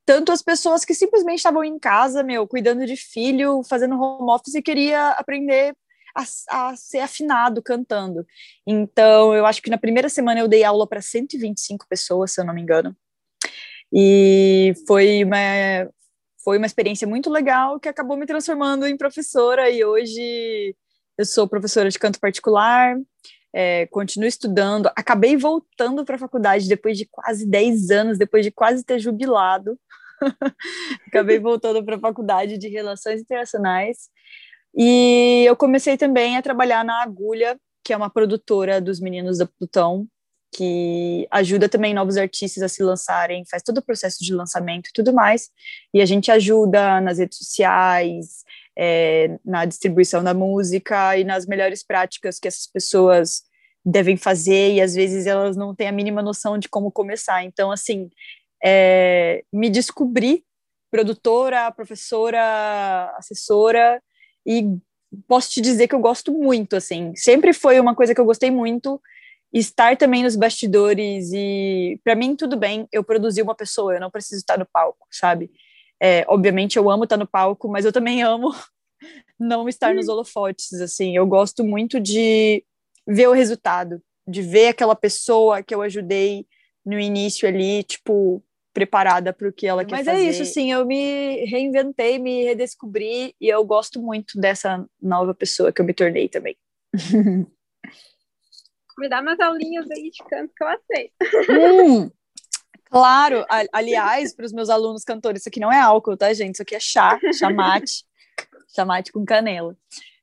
tanto 0.05 0.31
as 0.31 0.43
pessoas 0.43 0.85
que 0.85 0.95
simplesmente 0.95 1.39
estavam 1.39 1.65
em 1.65 1.79
casa, 1.79 2.23
meu, 2.23 2.47
cuidando 2.47 2.87
de 2.87 2.97
filho, 2.97 3.63
fazendo 3.65 4.01
home 4.01 4.31
office 4.31 4.55
e 4.55 4.63
queria 4.63 5.11
aprender 5.13 5.75
a, 6.17 6.69
a, 6.71 6.77
ser 6.77 7.01
afinado 7.01 7.63
cantando. 7.63 8.27
Então, 8.67 9.35
eu 9.35 9.45
acho 9.45 9.63
que 9.63 9.71
na 9.71 9.79
primeira 9.79 10.09
semana 10.09 10.41
eu 10.41 10.49
dei 10.49 10.65
aula 10.65 10.87
para 10.89 11.03
125 11.03 11.87
pessoas, 11.89 12.33
se 12.33 12.41
eu 12.41 12.45
não 12.45 12.55
me 12.55 12.63
engano. 12.63 12.97
E 13.93 14.73
foi 14.87 15.23
uma, 15.23 15.37
foi 16.43 16.57
uma 16.57 16.67
experiência 16.67 17.07
muito 17.07 17.31
legal 17.31 17.79
que 17.79 17.89
acabou 17.89 18.17
me 18.17 18.27
transformando 18.27 18.87
em 18.87 18.97
professora 18.97 19.71
e 19.71 19.85
hoje 19.85 20.75
eu 21.19 21.25
sou 21.25 21.49
professora 21.49 21.89
de 21.91 21.99
canto 21.99 22.19
particular, 22.19 22.97
é, 23.55 23.87
continuo 23.87 24.29
estudando, 24.29 24.91
acabei 24.97 25.37
voltando 25.37 26.05
para 26.05 26.17
a 26.17 26.19
faculdade 26.19 26.69
depois 26.69 26.99
de 26.99 27.07
quase 27.07 27.47
10 27.47 27.91
anos, 27.91 28.19
depois 28.19 28.45
de 28.45 28.51
quase 28.51 28.85
ter 28.85 28.99
jubilado. 28.99 29.79
acabei 31.07 31.39
voltando 31.39 31.85
para 31.85 31.97
a 31.97 32.01
faculdade 32.01 32.59
de 32.59 32.69
Relações 32.69 33.21
Internacionais 33.21 34.11
e 34.77 35.45
eu 35.47 35.57
comecei 35.57 35.97
também 35.97 36.37
a 36.37 36.43
trabalhar 36.43 36.85
na 36.85 37.03
Agulha, 37.03 37.59
que 37.83 37.93
é 37.93 37.97
uma 37.97 38.11
produtora 38.11 38.81
dos 38.81 39.01
meninos 39.01 39.39
da 39.39 39.47
Plutão, 39.47 40.07
que 40.55 41.27
ajuda 41.31 41.69
também 41.69 41.95
novos 41.95 42.17
artistas 42.17 42.63
a 42.63 42.69
se 42.69 42.83
lançarem, 42.83 43.45
faz 43.51 43.63
todo 43.63 43.79
o 43.79 43.83
processo 43.83 44.23
de 44.23 44.35
lançamento 44.35 44.89
e 44.89 44.93
tudo 44.93 45.13
mais. 45.13 45.51
E 45.95 46.01
a 46.01 46.07
gente 46.07 46.31
ajuda 46.31 47.01
nas 47.01 47.19
redes 47.19 47.39
sociais, 47.39 48.45
é, 48.77 49.39
na 49.45 49.65
distribuição 49.65 50.23
da 50.23 50.35
música 50.35 51.17
e 51.17 51.25
nas 51.25 51.47
melhores 51.47 51.83
práticas 51.83 52.39
que 52.39 52.49
essas 52.49 52.67
pessoas 52.67 53.43
devem 53.85 54.17
fazer, 54.17 54.73
e 54.75 54.81
às 54.81 54.95
vezes 54.95 55.27
elas 55.27 55.57
não 55.57 55.75
têm 55.75 55.89
a 55.89 55.93
mínima 55.93 56.21
noção 56.21 56.59
de 56.59 56.69
como 56.69 56.91
começar. 56.91 57.45
Então, 57.45 57.71
assim, 57.71 58.11
é, 58.65 59.45
me 59.53 59.71
descobri 59.71 60.45
produtora, 60.91 61.71
professora, 61.71 63.15
assessora 63.17 64.03
e 64.47 64.79
posso 65.27 65.51
te 65.51 65.61
dizer 65.61 65.89
que 65.89 65.95
eu 65.95 66.01
gosto 66.01 66.33
muito, 66.33 66.77
assim, 66.77 67.13
sempre 67.17 67.53
foi 67.53 67.81
uma 67.81 67.95
coisa 67.95 68.15
que 68.15 68.21
eu 68.21 68.25
gostei 68.25 68.51
muito, 68.51 69.01
estar 69.53 69.97
também 69.97 70.23
nos 70.23 70.37
bastidores 70.37 71.31
e 71.33 72.01
para 72.05 72.15
mim 72.15 72.37
tudo 72.37 72.57
bem, 72.57 72.87
eu 72.93 73.03
produzi 73.03 73.43
uma 73.43 73.55
pessoa, 73.55 73.95
eu 73.95 74.01
não 74.01 74.11
preciso 74.11 74.41
estar 74.41 74.59
no 74.59 74.67
palco, 74.67 75.07
sabe? 75.11 75.51
É, 76.01 76.25
obviamente 76.29 76.77
eu 76.77 76.91
amo 76.91 77.05
estar 77.05 77.17
no 77.17 77.27
palco, 77.27 77.69
mas 77.69 77.85
eu 77.85 77.93
também 77.93 78.23
amo 78.23 78.55
não 79.39 79.69
estar 79.69 79.95
nos 79.95 80.09
holofotes, 80.09 80.75
assim, 80.81 81.17
eu 81.17 81.27
gosto 81.27 81.65
muito 81.65 81.99
de 81.99 82.65
ver 83.07 83.29
o 83.29 83.33
resultado, 83.33 84.03
de 84.29 84.43
ver 84.43 84.69
aquela 84.69 84.97
pessoa 84.97 85.63
que 85.63 85.75
eu 85.75 85.81
ajudei 85.83 86.47
no 86.85 86.99
início 86.99 87.49
ali, 87.49 87.83
tipo, 87.83 88.43
preparada 88.77 89.33
para 89.33 89.49
o 89.49 89.53
que 89.53 89.67
ela 89.67 89.87
quer 89.87 89.97
Mas 89.97 90.05
fazer. 90.05 90.19
Mas 90.19 90.27
é 90.27 90.31
isso, 90.31 90.43
assim, 90.43 90.71
eu 90.71 90.85
me 90.85 91.47
reinventei, 91.47 92.19
me 92.19 92.45
redescobri 92.45 93.35
e 93.41 93.49
eu 93.49 93.65
gosto 93.65 94.03
muito 94.03 94.39
dessa 94.39 94.87
nova 95.01 95.35
pessoa 95.35 95.73
que 95.73 95.81
eu 95.81 95.85
me 95.87 95.95
tornei 95.95 96.29
também. 96.29 96.55
me 98.99 99.09
dá 99.09 99.23
umas 99.23 99.41
aulinhas 99.41 99.91
aí 99.91 100.11
de 100.11 100.23
canto 100.29 100.53
que 100.55 100.63
eu 100.63 100.69
aceito. 100.69 101.15
Hum, 101.51 102.11
claro, 102.85 103.47
aliás, 103.73 104.35
para 104.35 104.45
os 104.45 104.53
meus 104.53 104.69
alunos 104.69 105.05
cantores, 105.05 105.41
isso 105.41 105.49
aqui 105.49 105.59
não 105.59 105.73
é 105.73 105.81
álcool, 105.81 106.15
tá, 106.15 106.31
gente? 106.35 106.57
Isso 106.57 106.63
aqui 106.63 106.75
é 106.75 106.81
chá, 106.81 107.19
chamate, 107.33 108.05
chamate 108.77 109.11
com 109.11 109.25
canela. 109.25 109.75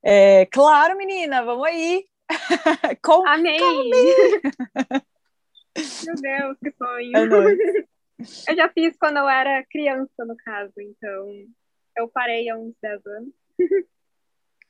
É, 0.04 0.46
claro, 0.46 0.96
menina, 0.96 1.44
vamos 1.44 1.66
aí. 1.66 2.06
com, 3.04 3.28
Amei! 3.28 3.58
Meu 6.06 6.16
Deus, 6.22 6.58
que 6.64 6.72
sonho! 6.78 7.18
É 7.18 7.93
eu 8.50 8.56
já 8.56 8.70
fiz 8.70 8.96
quando 8.98 9.18
eu 9.18 9.30
era 9.30 9.66
criança, 9.70 10.26
no 10.26 10.36
caso, 10.38 10.74
então 10.78 11.30
eu 11.98 12.08
parei 12.08 12.50
há 12.50 12.58
uns 12.58 12.74
10 12.82 13.06
anos. 13.06 13.34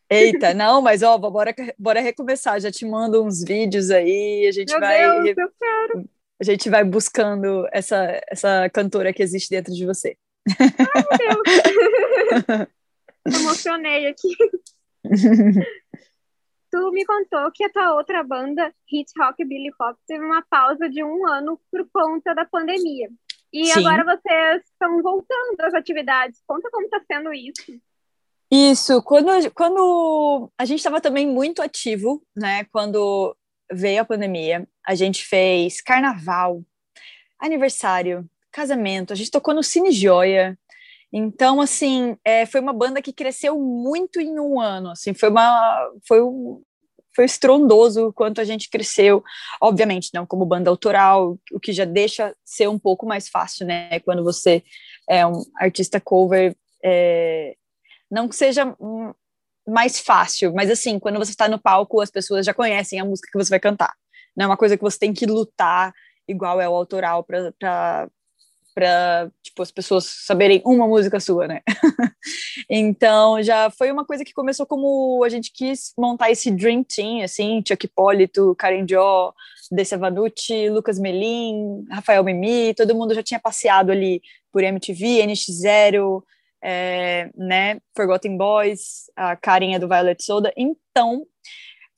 Eita, 0.10 0.54
não, 0.54 0.82
mas 0.82 1.02
ó, 1.02 1.18
bora, 1.18 1.56
bora 1.78 2.02
recomeçar. 2.02 2.60
Já 2.60 2.72
te 2.72 2.86
mando 2.86 3.24
uns 3.24 3.44
vídeos 3.44 3.90
aí, 3.90 4.46
a 4.48 4.52
gente 4.52 4.72
Meu 4.72 4.80
vai. 4.80 5.24
Deus, 5.24 5.38
eu 5.38 5.52
quero. 5.60 6.10
A 6.40 6.44
gente 6.44 6.70
vai 6.70 6.84
buscando 6.84 7.68
essa, 7.72 8.22
essa 8.28 8.70
cantora 8.70 9.14
que 9.14 9.24
existe 9.24 9.50
dentro 9.50 9.74
de 9.74 9.86
você. 9.86 10.18
Ai, 10.60 11.18
meu 11.20 11.42
Deus. 12.46 12.68
Emocionei 13.42 14.08
aqui. 14.08 14.36
tu 16.70 16.92
me 16.92 17.06
contou 17.06 17.52
que 17.54 17.64
a 17.64 17.72
tua 17.72 17.96
outra 17.96 18.24
banda, 18.24 18.74
Hit 18.92 19.12
Rock 19.18 19.46
Billy 19.46 19.72
Pop, 19.78 19.98
teve 20.06 20.24
uma 20.24 20.44
pausa 20.50 20.90
de 20.90 21.04
um 21.04 21.26
ano 21.28 21.60
por 21.72 21.88
conta 21.92 22.36
da 22.36 22.46
pandemia. 22.46 23.10
E 23.54 23.68
Sim. 23.68 23.86
agora 23.86 24.04
vocês 24.04 24.64
estão 24.66 25.00
voltando 25.04 25.62
às 25.62 25.76
atividades. 25.76 26.42
Conta 26.48 26.70
como 26.72 26.86
está 26.86 27.00
sendo 27.06 27.32
isso. 27.32 27.80
Isso, 28.52 29.02
quando, 29.04 29.30
quando 29.52 30.52
a 30.58 30.66
gente 30.66 30.80
estava 30.80 31.00
também 31.00 31.28
muito 31.28 31.62
ativo, 31.62 32.26
né? 32.36 32.66
Quando 32.66 33.36
veio 33.72 34.02
a 34.02 34.06
pandemia, 34.06 34.68
a 34.86 34.96
gente 34.96 35.24
fez 35.26 35.82
carnaval, 35.82 36.64
aniversário, 37.40 38.28
casamento, 38.52 39.14
a 39.14 39.16
gente 39.16 39.32
tocou 39.32 39.54
no 39.54 39.64
Cine 39.64 39.92
Joia. 39.92 40.58
Então, 41.12 41.62
assim, 41.62 42.18
é, 42.26 42.46
foi 42.46 42.60
uma 42.60 42.74
banda 42.74 43.02
que 43.02 43.14
cresceu 43.14 43.60
muito 43.60 44.20
em 44.20 44.40
um 44.40 44.60
ano, 44.60 44.90
assim, 44.90 45.14
foi 45.14 45.30
uma, 45.30 45.92
foi 46.08 46.24
um, 46.24 46.62
foi 47.16 47.26
estrondoso 47.26 48.08
o 48.08 48.14
quanto 48.14 48.42
a 48.42 48.44
gente 48.44 48.70
cresceu. 48.70 49.24
Obviamente, 49.62 50.10
não 50.14 50.26
como 50.26 50.46
banda 50.46 50.70
autoral, 50.70 51.38
o 51.52 51.60
que 51.60 51.72
já 51.72 51.86
deixa 51.86 52.36
ser 52.44 52.68
um 52.68 52.80
pouco 52.80 53.06
mais 53.06 53.30
fácil, 53.30 53.66
né? 53.66 54.00
Quando 54.02 54.24
você 54.24 54.64
é 55.10 55.26
um 55.26 55.44
artista 55.60 56.00
cover, 56.00 56.56
é, 56.84 57.56
não 58.10 58.28
que 58.28 58.36
seja 58.36 58.76
mais 59.68 60.00
fácil, 60.00 60.54
mas 60.54 60.70
assim, 60.70 61.00
quando 61.00 61.18
você 61.18 61.32
está 61.32 61.48
no 61.48 61.60
palco, 61.60 62.02
as 62.02 62.12
pessoas 62.12 62.46
já 62.46 62.54
conhecem 62.54 63.00
a 63.00 63.06
música 63.06 63.30
que 63.32 63.38
você 63.38 63.50
vai 63.50 63.60
cantar. 63.60 63.94
Não 64.36 64.46
é 64.46 64.48
uma 64.48 64.58
coisa 64.58 64.76
que 64.76 64.84
você 64.84 65.00
tem 65.00 65.14
que 65.14 65.26
lutar 65.26 65.94
igual 66.28 66.60
é 66.60 66.68
o 66.68 66.76
autoral 66.76 67.24
para 67.24 68.10
para 68.74 69.30
tipo 69.42 69.62
as 69.62 69.72
pessoas 69.72 70.06
saberem 70.06 70.62
uma 70.66 70.88
música 70.88 71.20
sua, 71.20 71.48
né? 71.48 71.62
então 72.70 73.42
já 73.42 73.70
foi 73.70 73.92
uma 73.92 74.06
coisa 74.06 74.24
que 74.26 74.34
começou 74.34 74.66
como 74.66 75.24
a 75.24 75.30
gente 75.30 75.52
quis 75.54 75.94
montar 75.98 76.32
esse 76.32 76.50
dream 76.50 76.84
team, 76.84 77.22
assim, 77.24 77.64
Chuck 77.68 77.86
Hipólito, 77.86 78.56
Karen 78.56 78.86
Jó, 78.90 79.34
Dessa 79.72 79.98
Lucas 80.72 81.00
Melim, 81.00 81.86
Rafael 81.90 82.24
Mimi, 82.24 82.74
todo 82.74 82.96
mundo 82.96 83.14
já 83.14 83.24
tinha 83.24 83.40
passeado 83.40 83.92
ali 83.92 84.22
por 84.52 84.64
MTV, 84.64 85.26
NX0, 85.26 86.24
é, 86.62 87.30
né? 87.36 87.80
Forgotten 87.96 88.38
Boys, 88.38 89.12
a 89.16 89.36
carinha 89.36 89.80
do 89.80 89.88
Violet 89.88 90.24
Soda. 90.24 90.54
Então 90.56 91.26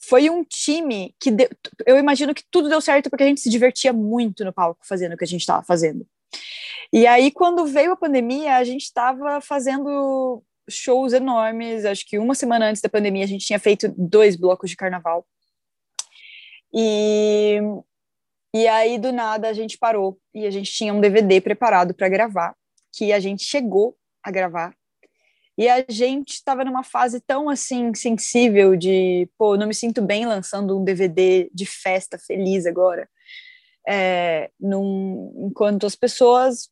foi 0.08 0.30
um 0.30 0.44
time 0.44 1.16
que 1.20 1.32
deu, 1.32 1.50
eu 1.86 1.98
imagino 1.98 2.34
que 2.34 2.44
tudo 2.50 2.70
deu 2.70 2.80
certo 2.80 3.10
porque 3.10 3.24
a 3.24 3.28
gente 3.28 3.42
se 3.42 3.50
divertia 3.50 3.92
muito 3.92 4.46
no 4.46 4.54
palco 4.54 4.86
fazendo 4.88 5.14
o 5.14 5.18
que 5.18 5.24
a 5.24 5.28
gente 5.28 5.42
estava 5.42 5.64
fazendo. 5.64 6.06
E 6.92 7.06
aí, 7.08 7.32
quando 7.32 7.66
veio 7.66 7.92
a 7.92 7.98
pandemia, 7.98 8.56
a 8.56 8.64
gente 8.64 8.84
estava 8.84 9.42
fazendo 9.42 10.42
shows 10.70 11.14
enormes. 11.14 11.86
Acho 11.86 12.06
que 12.08 12.18
uma 12.18 12.36
semana 12.36 12.68
antes 12.68 12.82
da 12.82 12.90
pandemia, 12.90 13.24
a 13.24 13.28
gente 13.28 13.46
tinha 13.46 13.60
feito 13.60 13.94
dois 13.98 14.36
blocos 14.36 14.70
de 14.70 14.78
carnaval. 14.78 15.26
E, 16.74 17.60
e 18.54 18.68
aí, 18.68 18.98
do 18.98 19.12
nada, 19.12 19.50
a 19.50 19.54
gente 19.54 19.78
parou 19.78 20.18
e 20.34 20.46
a 20.46 20.52
gente 20.52 20.72
tinha 20.72 20.94
um 20.94 21.02
DVD 21.02 21.42
preparado 21.42 21.94
para 21.94 22.10
gravar, 22.10 22.56
que 22.96 23.12
a 23.12 23.20
gente 23.20 23.44
chegou 23.44 23.98
a 24.24 24.32
gravar. 24.32 24.74
E 25.58 25.70
a 25.70 25.86
gente 25.88 26.34
estava 26.34 26.66
numa 26.66 26.84
fase 26.84 27.22
tão 27.22 27.50
assim 27.50 27.94
sensível 27.94 28.76
de, 28.76 29.30
pô, 29.38 29.56
não 29.56 29.68
me 29.68 29.74
sinto 29.74 30.02
bem 30.02 30.26
lançando 30.26 30.78
um 30.78 30.84
DVD 30.84 31.50
de 31.54 31.66
festa 31.66 32.18
feliz 32.18 32.66
agora 32.66 33.08
é, 33.88 34.50
num, 34.60 35.48
enquanto 35.48 35.86
as 35.86 35.96
pessoas 35.96 36.70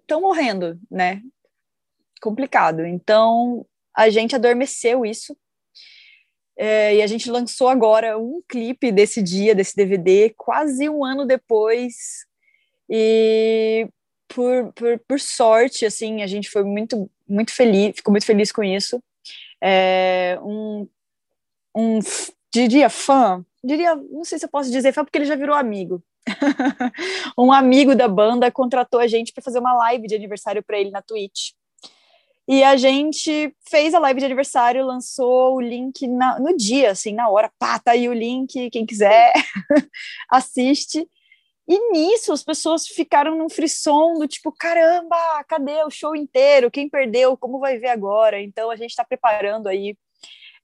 estão 0.00 0.20
morrendo, 0.20 0.78
né? 0.90 1.20
Complicado. 2.20 2.84
Então, 2.84 3.66
a 3.94 4.08
gente 4.10 4.34
adormeceu 4.34 5.04
isso. 5.04 5.36
É, 6.56 6.96
e 6.96 7.02
a 7.02 7.06
gente 7.06 7.30
lançou 7.30 7.68
agora 7.68 8.16
um 8.16 8.40
clipe 8.48 8.92
desse 8.92 9.20
dia, 9.20 9.54
desse 9.54 9.74
DVD, 9.74 10.32
quase 10.36 10.88
um 10.88 11.04
ano 11.04 11.26
depois. 11.26 11.94
E 12.88 13.88
por, 14.28 14.72
por, 14.72 14.98
por 15.00 15.20
sorte, 15.20 15.84
assim, 15.84 16.22
a 16.22 16.26
gente 16.26 16.48
foi 16.48 16.62
muito, 16.62 17.10
muito 17.28 17.52
feliz, 17.52 17.96
ficou 17.96 18.12
muito 18.12 18.26
feliz 18.26 18.52
com 18.52 18.62
isso. 18.62 19.02
É, 19.60 20.38
um, 20.42 20.88
um, 21.74 21.98
diria 22.54 22.88
fã, 22.88 23.44
diria, 23.62 23.96
não 23.96 24.24
sei 24.24 24.38
se 24.38 24.44
eu 24.44 24.48
posso 24.48 24.70
dizer 24.70 24.92
fã, 24.92 25.04
porque 25.04 25.18
ele 25.18 25.24
já 25.24 25.34
virou 25.34 25.56
amigo. 25.56 26.00
um 27.36 27.52
amigo 27.52 27.94
da 27.94 28.06
banda 28.06 28.50
contratou 28.50 29.00
a 29.00 29.08
gente 29.08 29.32
para 29.32 29.42
fazer 29.42 29.58
uma 29.58 29.74
live 29.74 30.06
de 30.06 30.14
aniversário 30.14 30.62
para 30.62 30.78
ele 30.78 30.90
na 30.90 31.02
Twitch. 31.02 31.50
E 32.46 32.62
a 32.62 32.76
gente 32.76 33.54
fez 33.68 33.92
a 33.92 33.98
live 33.98 34.20
de 34.20 34.26
aniversário, 34.26 34.86
lançou 34.86 35.56
o 35.56 35.60
link 35.60 36.06
na, 36.06 36.38
no 36.38 36.56
dia, 36.56 36.92
assim, 36.92 37.12
na 37.12 37.28
hora. 37.28 37.50
Pá, 37.58 37.78
tá 37.78 37.92
aí 37.92 38.08
o 38.08 38.12
link, 38.12 38.70
quem 38.70 38.86
quiser 38.86 39.32
assiste. 40.30 41.08
E 41.66 41.92
nisso 41.92 42.32
as 42.32 42.44
pessoas 42.44 42.86
ficaram 42.86 43.36
num 43.36 43.48
frisson 43.48 44.14
do 44.14 44.28
tipo, 44.28 44.52
caramba, 44.52 45.16
cadê 45.48 45.82
o 45.82 45.90
show 45.90 46.14
inteiro? 46.14 46.70
Quem 46.70 46.88
perdeu? 46.88 47.36
Como 47.36 47.58
vai 47.58 47.78
ver 47.78 47.88
agora? 47.88 48.40
Então 48.40 48.70
a 48.70 48.76
gente 48.76 48.90
está 48.90 49.02
preparando 49.02 49.66
aí 49.66 49.96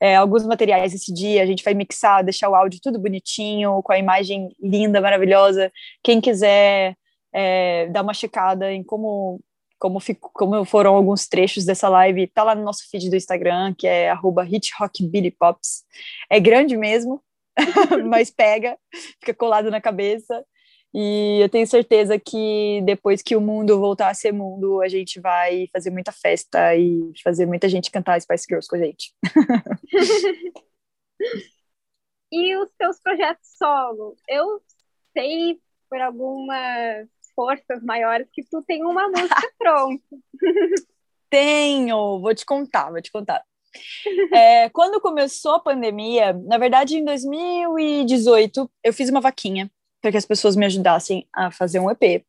é, 0.01 0.17
alguns 0.17 0.47
materiais 0.47 0.95
esse 0.95 1.13
dia, 1.13 1.43
a 1.43 1.47
gente 1.47 1.63
vai 1.63 1.75
mixar, 1.75 2.25
deixar 2.25 2.49
o 2.49 2.55
áudio 2.55 2.81
tudo 2.83 2.99
bonitinho, 2.99 3.83
com 3.83 3.93
a 3.93 3.99
imagem 3.99 4.49
linda, 4.61 5.01
maravilhosa. 5.01 5.71
Quem 6.03 6.21
quiser 6.21 6.97
é, 7.33 7.87
dar 7.89 8.03
uma 8.03 8.15
checada 8.15 8.73
em 8.73 8.83
como 8.83 9.41
como, 9.79 9.99
fico, 9.99 10.31
como 10.35 10.63
foram 10.67 10.95
alguns 10.95 11.27
trechos 11.27 11.65
dessa 11.65 11.89
live, 11.89 12.27
tá 12.27 12.45
lá 12.45 12.55
no 12.55 12.63
nosso 12.63 12.87
feed 12.91 13.09
do 13.09 13.17
Instagram, 13.17 13.75
que 13.77 13.87
é 13.87 14.11
arroba 14.11 14.45
hitrockbillypops. 14.45 15.85
É 16.29 16.39
grande 16.39 16.77
mesmo, 16.77 17.23
mas 18.07 18.31
pega, 18.31 18.77
fica 19.19 19.33
colado 19.33 19.71
na 19.71 19.81
cabeça. 19.81 20.45
E 20.93 21.39
eu 21.41 21.49
tenho 21.49 21.67
certeza 21.67 22.19
que 22.19 22.83
depois 22.85 23.23
que 23.23 23.37
o 23.37 23.41
mundo 23.41 23.79
voltar 23.79 24.11
a 24.11 24.15
ser 24.15 24.33
mundo, 24.33 24.81
a 24.81 24.89
gente 24.89 25.21
vai 25.21 25.69
fazer 25.73 25.91
muita 25.91 26.11
festa 26.11 26.75
e 26.75 27.13
fazer 27.23 27.47
muita 27.47 27.69
gente 27.69 27.91
cantar 27.91 28.21
Spice 28.21 28.47
Girls 28.49 28.69
com 28.69 28.75
a 28.75 28.81
gente. 28.81 29.15
e 32.33 32.57
os 32.57 32.69
seus 32.77 33.01
projetos 33.01 33.49
solo? 33.57 34.17
Eu 34.29 34.61
sei 35.13 35.61
por 35.89 36.01
algumas 36.01 37.09
forças 37.37 37.83
maiores 37.85 38.29
que 38.33 38.43
tu 38.45 38.61
tem 38.63 38.85
uma 38.85 39.09
música 39.09 39.49
pronta. 39.57 40.05
Tenho, 41.29 42.21
vou 42.21 42.35
te 42.35 42.45
contar, 42.45 42.91
vou 42.91 43.01
te 43.01 43.13
contar. 43.13 43.45
É, 44.35 44.69
quando 44.71 45.01
começou 45.01 45.55
a 45.55 45.61
pandemia, 45.61 46.33
na 46.33 46.59
verdade 46.59 46.97
em 46.97 47.05
2018, 47.05 48.69
eu 48.83 48.93
fiz 48.93 49.09
uma 49.09 49.21
vaquinha 49.21 49.71
para 50.01 50.11
que 50.11 50.17
as 50.17 50.27
pessoas 50.27 50.57
me 50.57 50.67
ajudassem 50.67 51.27
a 51.33 51.51
fazer 51.51 51.79
um 51.79 51.91
EP. 51.91 52.25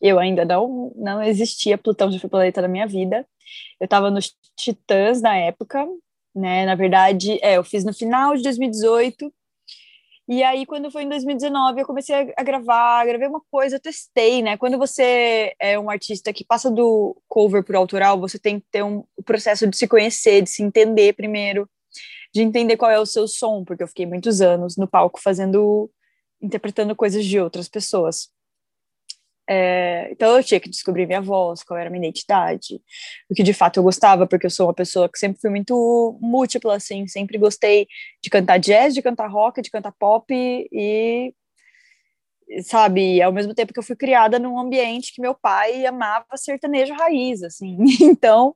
Eu 0.00 0.18
ainda 0.18 0.44
não, 0.44 0.92
não 0.96 1.22
existia 1.22 1.78
Plutão 1.78 2.10
de 2.10 2.20
Planeta 2.28 2.62
na 2.62 2.68
minha 2.68 2.86
vida. 2.86 3.26
Eu 3.80 3.86
estava 3.86 4.10
nos 4.10 4.34
Titãs 4.56 5.20
na 5.20 5.36
época, 5.36 5.86
né? 6.34 6.66
Na 6.66 6.74
verdade, 6.74 7.38
é, 7.42 7.56
eu 7.56 7.64
fiz 7.64 7.84
no 7.84 7.92
final 7.92 8.36
de 8.36 8.42
2018. 8.42 9.32
E 10.28 10.42
aí, 10.42 10.66
quando 10.66 10.90
foi 10.90 11.04
em 11.04 11.08
2019, 11.08 11.80
eu 11.80 11.86
comecei 11.86 12.14
a, 12.14 12.34
a 12.36 12.42
gravar, 12.42 13.06
gravei 13.06 13.28
uma 13.28 13.40
coisa, 13.50 13.78
testei, 13.78 14.42
né? 14.42 14.56
Quando 14.56 14.76
você 14.76 15.54
é 15.58 15.78
um 15.78 15.88
artista 15.88 16.32
que 16.32 16.44
passa 16.44 16.70
do 16.70 17.16
cover 17.28 17.62
para 17.62 17.78
autoral, 17.78 18.18
você 18.18 18.38
tem 18.38 18.58
que 18.58 18.66
ter 18.70 18.82
um, 18.82 19.04
o 19.16 19.22
processo 19.22 19.66
de 19.66 19.76
se 19.76 19.86
conhecer, 19.86 20.42
de 20.42 20.50
se 20.50 20.62
entender 20.62 21.14
primeiro, 21.14 21.68
de 22.34 22.42
entender 22.42 22.76
qual 22.76 22.90
é 22.90 22.98
o 22.98 23.06
seu 23.06 23.28
som, 23.28 23.64
porque 23.64 23.84
eu 23.84 23.88
fiquei 23.88 24.04
muitos 24.04 24.40
anos 24.40 24.76
no 24.76 24.88
palco 24.88 25.20
fazendo 25.22 25.90
interpretando 26.40 26.94
coisas 26.96 27.24
de 27.24 27.40
outras 27.40 27.68
pessoas. 27.68 28.28
É, 29.48 30.08
então 30.10 30.36
eu 30.36 30.42
tinha 30.42 30.58
que 30.58 30.68
descobrir 30.68 31.06
minha 31.06 31.20
voz, 31.20 31.62
qual 31.62 31.78
era 31.78 31.88
a 31.88 31.92
minha 31.92 32.04
identidade, 32.04 32.80
o 33.30 33.34
que 33.34 33.44
de 33.44 33.54
fato 33.54 33.78
eu 33.78 33.82
gostava, 33.84 34.26
porque 34.26 34.46
eu 34.46 34.50
sou 34.50 34.66
uma 34.66 34.74
pessoa 34.74 35.08
que 35.08 35.18
sempre 35.18 35.40
fui 35.40 35.50
muito 35.50 36.18
múltipla, 36.20 36.76
assim, 36.76 37.06
sempre 37.06 37.38
gostei 37.38 37.86
de 38.22 38.28
cantar 38.28 38.58
jazz, 38.58 38.92
de 38.92 39.02
cantar 39.02 39.28
rock, 39.28 39.62
de 39.62 39.70
cantar 39.70 39.92
pop 39.92 40.26
e 40.32 41.32
sabe, 42.64 43.20
ao 43.22 43.32
mesmo 43.32 43.54
tempo 43.54 43.72
que 43.72 43.78
eu 43.78 43.82
fui 43.82 43.96
criada 43.96 44.38
num 44.38 44.58
ambiente 44.58 45.12
que 45.12 45.20
meu 45.20 45.34
pai 45.34 45.84
amava 45.86 46.36
sertanejo 46.36 46.94
raiz, 46.94 47.42
assim, 47.42 47.76
então 48.02 48.54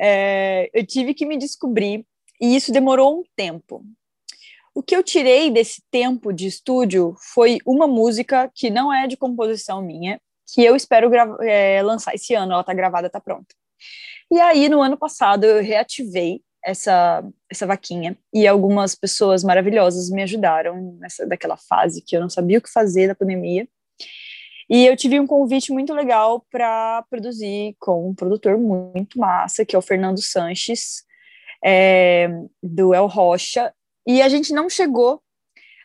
é, 0.00 0.70
eu 0.72 0.86
tive 0.86 1.14
que 1.14 1.26
me 1.26 1.36
descobrir 1.36 2.04
e 2.40 2.54
isso 2.54 2.72
demorou 2.72 3.20
um 3.20 3.24
tempo. 3.36 3.84
O 4.78 4.82
que 4.82 4.94
eu 4.94 5.02
tirei 5.02 5.50
desse 5.50 5.82
tempo 5.90 6.32
de 6.32 6.46
estúdio 6.46 7.16
foi 7.34 7.58
uma 7.66 7.88
música 7.88 8.48
que 8.54 8.70
não 8.70 8.92
é 8.92 9.08
de 9.08 9.16
composição 9.16 9.82
minha, 9.82 10.20
que 10.54 10.62
eu 10.62 10.76
espero 10.76 11.10
é, 11.42 11.82
lançar 11.82 12.14
esse 12.14 12.32
ano. 12.32 12.52
Ela 12.52 12.62
tá 12.62 12.72
gravada, 12.72 13.10
tá 13.10 13.20
pronta. 13.20 13.52
E 14.30 14.38
aí, 14.38 14.68
no 14.68 14.80
ano 14.80 14.96
passado, 14.96 15.42
eu 15.42 15.60
reativei 15.64 16.42
essa, 16.64 17.28
essa 17.50 17.66
vaquinha 17.66 18.16
e 18.32 18.46
algumas 18.46 18.94
pessoas 18.94 19.42
maravilhosas 19.42 20.10
me 20.10 20.22
ajudaram 20.22 20.96
nessa 21.00 21.26
daquela 21.26 21.56
fase 21.56 22.00
que 22.00 22.16
eu 22.16 22.20
não 22.20 22.30
sabia 22.30 22.58
o 22.58 22.62
que 22.62 22.70
fazer 22.70 23.08
da 23.08 23.16
pandemia. 23.16 23.66
E 24.70 24.86
eu 24.86 24.96
tive 24.96 25.18
um 25.18 25.26
convite 25.26 25.72
muito 25.72 25.92
legal 25.92 26.46
para 26.52 27.04
produzir 27.10 27.74
com 27.80 28.10
um 28.10 28.14
produtor 28.14 28.56
muito 28.56 29.18
massa, 29.18 29.64
que 29.64 29.74
é 29.74 29.78
o 29.78 29.82
Fernando 29.82 30.22
Sanches, 30.22 31.02
é, 31.64 32.28
do 32.62 32.94
El 32.94 33.08
Rocha, 33.08 33.74
e 34.06 34.22
a 34.22 34.28
gente 34.28 34.52
não 34.52 34.68
chegou 34.68 35.22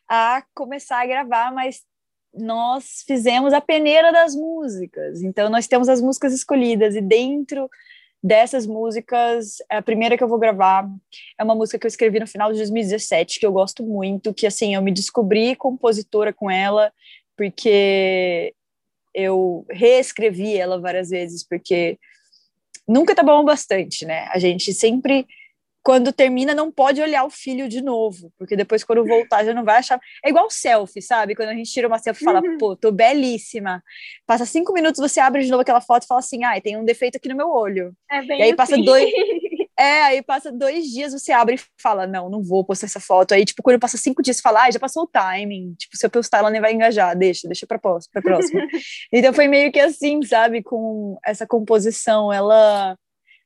a 0.08 0.44
começar 0.54 1.02
a 1.02 1.06
gravar, 1.06 1.52
mas 1.54 1.82
nós 2.34 3.04
fizemos 3.06 3.54
a 3.54 3.62
peneira 3.62 4.12
das 4.12 4.36
músicas. 4.36 5.22
Então, 5.22 5.50
nós 5.50 5.68
temos 5.68 5.88
as 5.88 6.02
músicas 6.02 6.34
escolhidas, 6.34 6.96
e 6.96 7.02
dentro 7.02 7.70
dessas 8.24 8.66
músicas, 8.66 9.58
a 9.70 9.82
primeira 9.82 10.18
que 10.18 10.24
eu 10.24 10.28
vou 10.30 10.40
gravar 10.40 10.90
é 11.38 11.44
uma 11.44 11.54
música 11.54 11.78
que 11.78 11.86
eu 11.86 11.90
escrevi 11.90 12.20
no 12.20 12.28
final 12.28 12.52
de 12.52 12.58
2017, 12.58 13.40
que 13.40 13.46
eu 13.46 13.52
gosto 13.52 13.84
muito, 13.84 14.34
que 14.34 14.48
assim, 14.48 14.76
eu 14.76 14.82
me 14.82 14.92
descobri 14.92 15.56
compositora 15.56 16.32
com 16.32 16.50
ela, 16.50 16.92
porque 17.36 18.54
eu 19.14 19.66
reescrevi 19.70 20.58
ela 20.58 20.80
várias 20.80 21.10
vezes, 21.10 21.46
porque 21.46 22.00
nunca 22.88 23.14
tá 23.14 23.24
bom 23.24 23.44
bastante, 23.44 24.06
né? 24.06 24.28
A 24.32 24.40
gente 24.40 24.74
sempre 24.74 25.28
quando 25.84 26.14
termina, 26.14 26.56
não 26.56 26.72
pode 26.72 27.02
olhar 27.02 27.26
o 27.26 27.30
filho 27.30 27.68
de 27.68 27.82
novo, 27.82 28.32
porque 28.38 28.56
depois, 28.56 28.84
quando 28.86 29.06
voltar, 29.06 29.44
já 29.44 29.54
não 29.54 29.66
vai 29.66 29.78
achar. 29.80 30.00
É 30.24 30.30
igual 30.30 30.50
selfie, 30.50 31.02
sabe? 31.02 31.36
Quando 31.36 31.50
a 31.50 31.54
gente 31.54 31.72
tira 31.72 31.88
uma 31.88 32.00
selfie 32.00 32.24
e 32.24 32.26
fala, 32.26 32.42
uhum. 32.42 32.58
pô, 32.58 32.76
tô 32.76 32.90
belíssima. 32.90 33.84
Passa 34.26 34.46
cinco 34.46 34.72
minutos, 34.72 35.02
você 35.02 35.20
abre 35.20 35.44
de 35.44 35.52
novo 35.52 35.62
aquela 35.62 35.82
foto 35.82 36.04
e 36.04 36.08
fala 36.08 36.20
assim, 36.20 36.46
ai, 36.46 36.60
ah, 36.60 36.62
tem 36.62 36.78
um 36.78 36.86
defeito 36.86 37.18
aqui 37.18 37.28
no 37.28 37.36
meu 37.36 37.50
olho. 37.50 37.94
É 38.10 38.22
bem 38.22 38.40
e 38.40 38.44
aí 38.44 38.50
assim. 38.50 38.56
passa 38.56 38.78
dois. 38.78 39.12
É, 39.78 40.04
aí 40.04 40.22
passa 40.22 40.52
dois 40.52 40.86
dias, 40.86 41.14
você 41.14 41.32
abre 41.32 41.56
e 41.56 41.82
fala, 41.82 42.06
não, 42.06 42.30
não 42.30 42.44
vou 42.44 42.64
postar 42.64 42.86
essa 42.86 43.00
foto. 43.00 43.34
Aí, 43.34 43.44
tipo, 43.44 43.64
quando 43.64 43.80
passa 43.80 43.98
cinco 43.98 44.22
dias, 44.22 44.38
você 44.38 44.42
fala, 44.42 44.64
ah, 44.64 44.72
já 44.72 44.80
passou 44.80 45.04
o 45.04 45.08
timing. 45.08 45.74
Tipo, 45.74 45.98
se 45.98 46.06
eu 46.06 46.12
postar, 46.12 46.38
ela 46.38 46.52
nem 46.52 46.62
vai 46.62 46.74
engajar, 46.74 47.18
deixa, 47.18 47.48
deixa 47.48 47.66
pra, 47.66 47.80
pra 47.80 48.22
próxima. 48.22 48.62
então 49.12 49.34
foi 49.34 49.48
meio 49.48 49.72
que 49.72 49.80
assim, 49.80 50.22
sabe, 50.22 50.62
com 50.62 51.18
essa 51.26 51.48
composição, 51.48 52.32
ela 52.32 52.96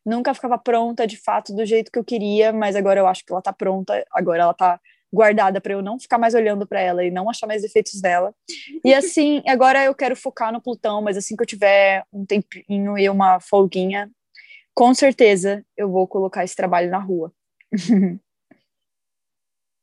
nunca 0.08 0.34
ficava 0.34 0.58
pronta 0.58 1.06
de 1.06 1.18
fato 1.18 1.54
do 1.54 1.66
jeito 1.66 1.92
que 1.92 2.00
eu 2.00 2.04
queria, 2.04 2.54
mas 2.54 2.76
agora 2.76 3.00
eu 3.00 3.08
acho 3.08 3.26
que 3.26 3.32
ela 3.32 3.42
tá 3.42 3.52
pronta, 3.52 4.06
agora 4.12 4.44
ela 4.44 4.54
tá 4.54 4.80
guardada 5.12 5.60
para 5.60 5.74
eu 5.74 5.82
não 5.82 6.00
ficar 6.00 6.18
mais 6.18 6.34
olhando 6.34 6.66
para 6.66 6.80
ela 6.80 7.04
e 7.04 7.12
não 7.12 7.30
achar 7.30 7.46
mais 7.46 7.62
defeitos 7.62 8.00
dela. 8.02 8.34
E 8.84 8.94
assim, 8.96 9.44
agora 9.46 9.84
eu 9.84 9.94
quero 9.94 10.16
focar 10.16 10.52
no 10.52 10.62
Plutão, 10.62 11.02
mas 11.02 11.18
assim 11.18 11.36
que 11.36 11.44
eu 11.44 11.48
tiver 11.48 12.06
um 12.12 12.26
tempinho 12.26 12.98
e 12.98 13.10
uma 13.10 13.40
folguinha, 13.40 14.10
com 14.74 14.94
certeza 14.94 15.66
eu 15.76 15.90
vou 15.92 16.08
colocar 16.08 16.44
esse 16.44 16.56
trabalho 16.56 16.90
na 16.90 17.00
rua. 17.00 17.34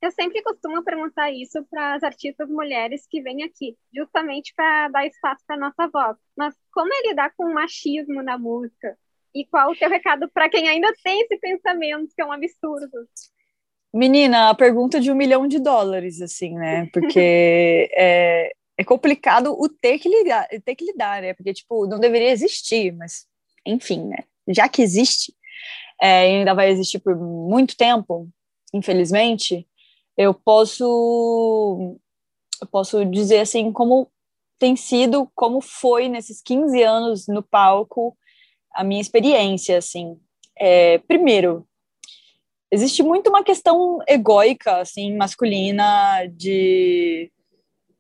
Eu 0.01 0.11
sempre 0.11 0.43
costumo 0.43 0.85
perguntar 0.85 1.33
isso 1.33 1.65
para 1.71 1.95
as 1.95 2.03
artistas 2.03 2.47
mulheres 2.51 3.07
que 3.09 3.23
vêm 3.23 3.43
aqui, 3.43 3.75
justamente 3.91 4.53
para 4.55 4.89
dar 4.89 5.07
espaço 5.07 5.43
para 5.47 5.57
nossa 5.57 5.89
voz. 5.89 6.19
Mas 6.37 6.55
como 6.75 6.93
é 6.93 7.09
lidar 7.09 7.33
com 7.35 7.47
o 7.47 7.55
machismo 7.55 8.23
na 8.23 8.37
música? 8.37 8.99
E 9.35 9.45
qual 9.47 9.71
o 9.71 9.75
seu 9.75 9.89
recado 9.89 10.31
para 10.33 10.49
quem 10.49 10.69
ainda 10.69 10.93
tem 11.03 11.23
esse 11.23 11.37
pensamento, 11.39 12.15
que 12.15 12.23
é 12.23 12.25
um 12.25 12.33
absurdo? 12.33 13.09
Menina, 13.93 14.51
a 14.51 14.55
pergunta 14.55 15.01
de 15.01 15.11
um 15.11 15.15
milhão 15.15 15.47
de 15.47 15.59
dólares, 15.59 16.21
assim, 16.21 16.55
né? 16.55 16.89
Porque 16.93 17.89
é, 17.97 18.53
é 18.77 18.85
complicado 18.85 19.53
o 19.53 19.69
ter 19.69 19.99
que 19.99 20.09
lidar, 20.09 20.49
ter 20.65 20.75
que 20.75 20.85
lidar, 20.85 21.23
né? 21.23 21.35
Porque, 21.35 21.53
tipo, 21.53 21.87
não 21.87 21.99
deveria 21.99 22.31
existir, 22.31 22.93
mas, 22.93 23.27
enfim, 23.67 24.05
né? 24.07 24.19
Já 24.49 24.69
que 24.69 24.83
existe, 24.83 25.35
é, 26.01 26.23
ainda 26.23 26.55
vai 26.55 26.71
existir 26.71 26.99
por 26.99 27.17
muito 27.17 27.77
tempo, 27.77 28.29
infelizmente, 28.73 29.67
eu 30.17 30.35
posso, 30.35 31.99
eu 32.61 32.69
posso 32.69 33.05
dizer, 33.05 33.41
assim, 33.41 33.73
como 33.73 34.11
tem 34.59 34.77
sido, 34.77 35.31
como 35.35 35.61
foi 35.61 36.09
nesses 36.09 36.41
15 36.43 36.83
anos 36.83 37.27
no 37.29 37.43
palco, 37.43 38.17
a 38.75 38.85
minha 38.85 39.01
experiência, 39.01 39.79
assim. 39.79 40.19
É, 40.59 40.99
primeiro, 40.99 41.67
existe 42.71 43.03
muito 43.03 43.29
uma 43.29 43.45
questão 43.45 44.01
egóica, 44.07 44.79
assim, 44.79 45.17
masculina, 45.17 46.27
de... 46.27 47.31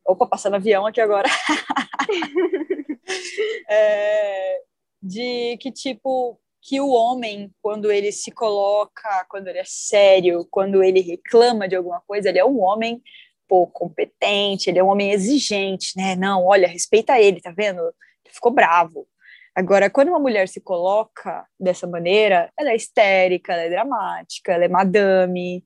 Opa, 0.06 0.26
passando 0.26 0.56
avião 0.56 0.84
aqui 0.84 1.00
agora. 1.00 1.28
é, 3.68 4.60
de 5.02 5.56
que, 5.58 5.70
tipo, 5.70 6.38
que 6.60 6.80
o 6.80 6.88
homem, 6.88 7.50
quando 7.62 7.90
ele 7.90 8.10
se 8.10 8.30
coloca, 8.30 9.24
quando 9.28 9.48
ele 9.48 9.58
é 9.58 9.64
sério, 9.66 10.46
quando 10.50 10.82
ele 10.82 11.00
reclama 11.00 11.68
de 11.68 11.76
alguma 11.76 12.02
coisa, 12.06 12.28
ele 12.28 12.38
é 12.38 12.44
um 12.44 12.60
homem 12.60 13.02
pô, 13.46 13.66
competente, 13.66 14.70
ele 14.70 14.78
é 14.78 14.84
um 14.84 14.88
homem 14.88 15.12
exigente, 15.12 15.92
né? 15.96 16.16
Não, 16.16 16.44
olha, 16.44 16.66
respeita 16.66 17.20
ele, 17.20 17.40
tá 17.40 17.50
vendo? 17.50 17.80
Ele 17.80 18.34
ficou 18.34 18.50
bravo. 18.50 19.06
Agora, 19.54 19.88
quando 19.88 20.08
uma 20.08 20.18
mulher 20.18 20.48
se 20.48 20.60
coloca 20.60 21.46
dessa 21.58 21.86
maneira, 21.86 22.50
ela 22.58 22.70
é 22.70 22.76
histérica, 22.76 23.52
ela 23.52 23.62
é 23.62 23.70
dramática, 23.70 24.52
ela 24.52 24.64
é 24.64 24.68
madame. 24.68 25.64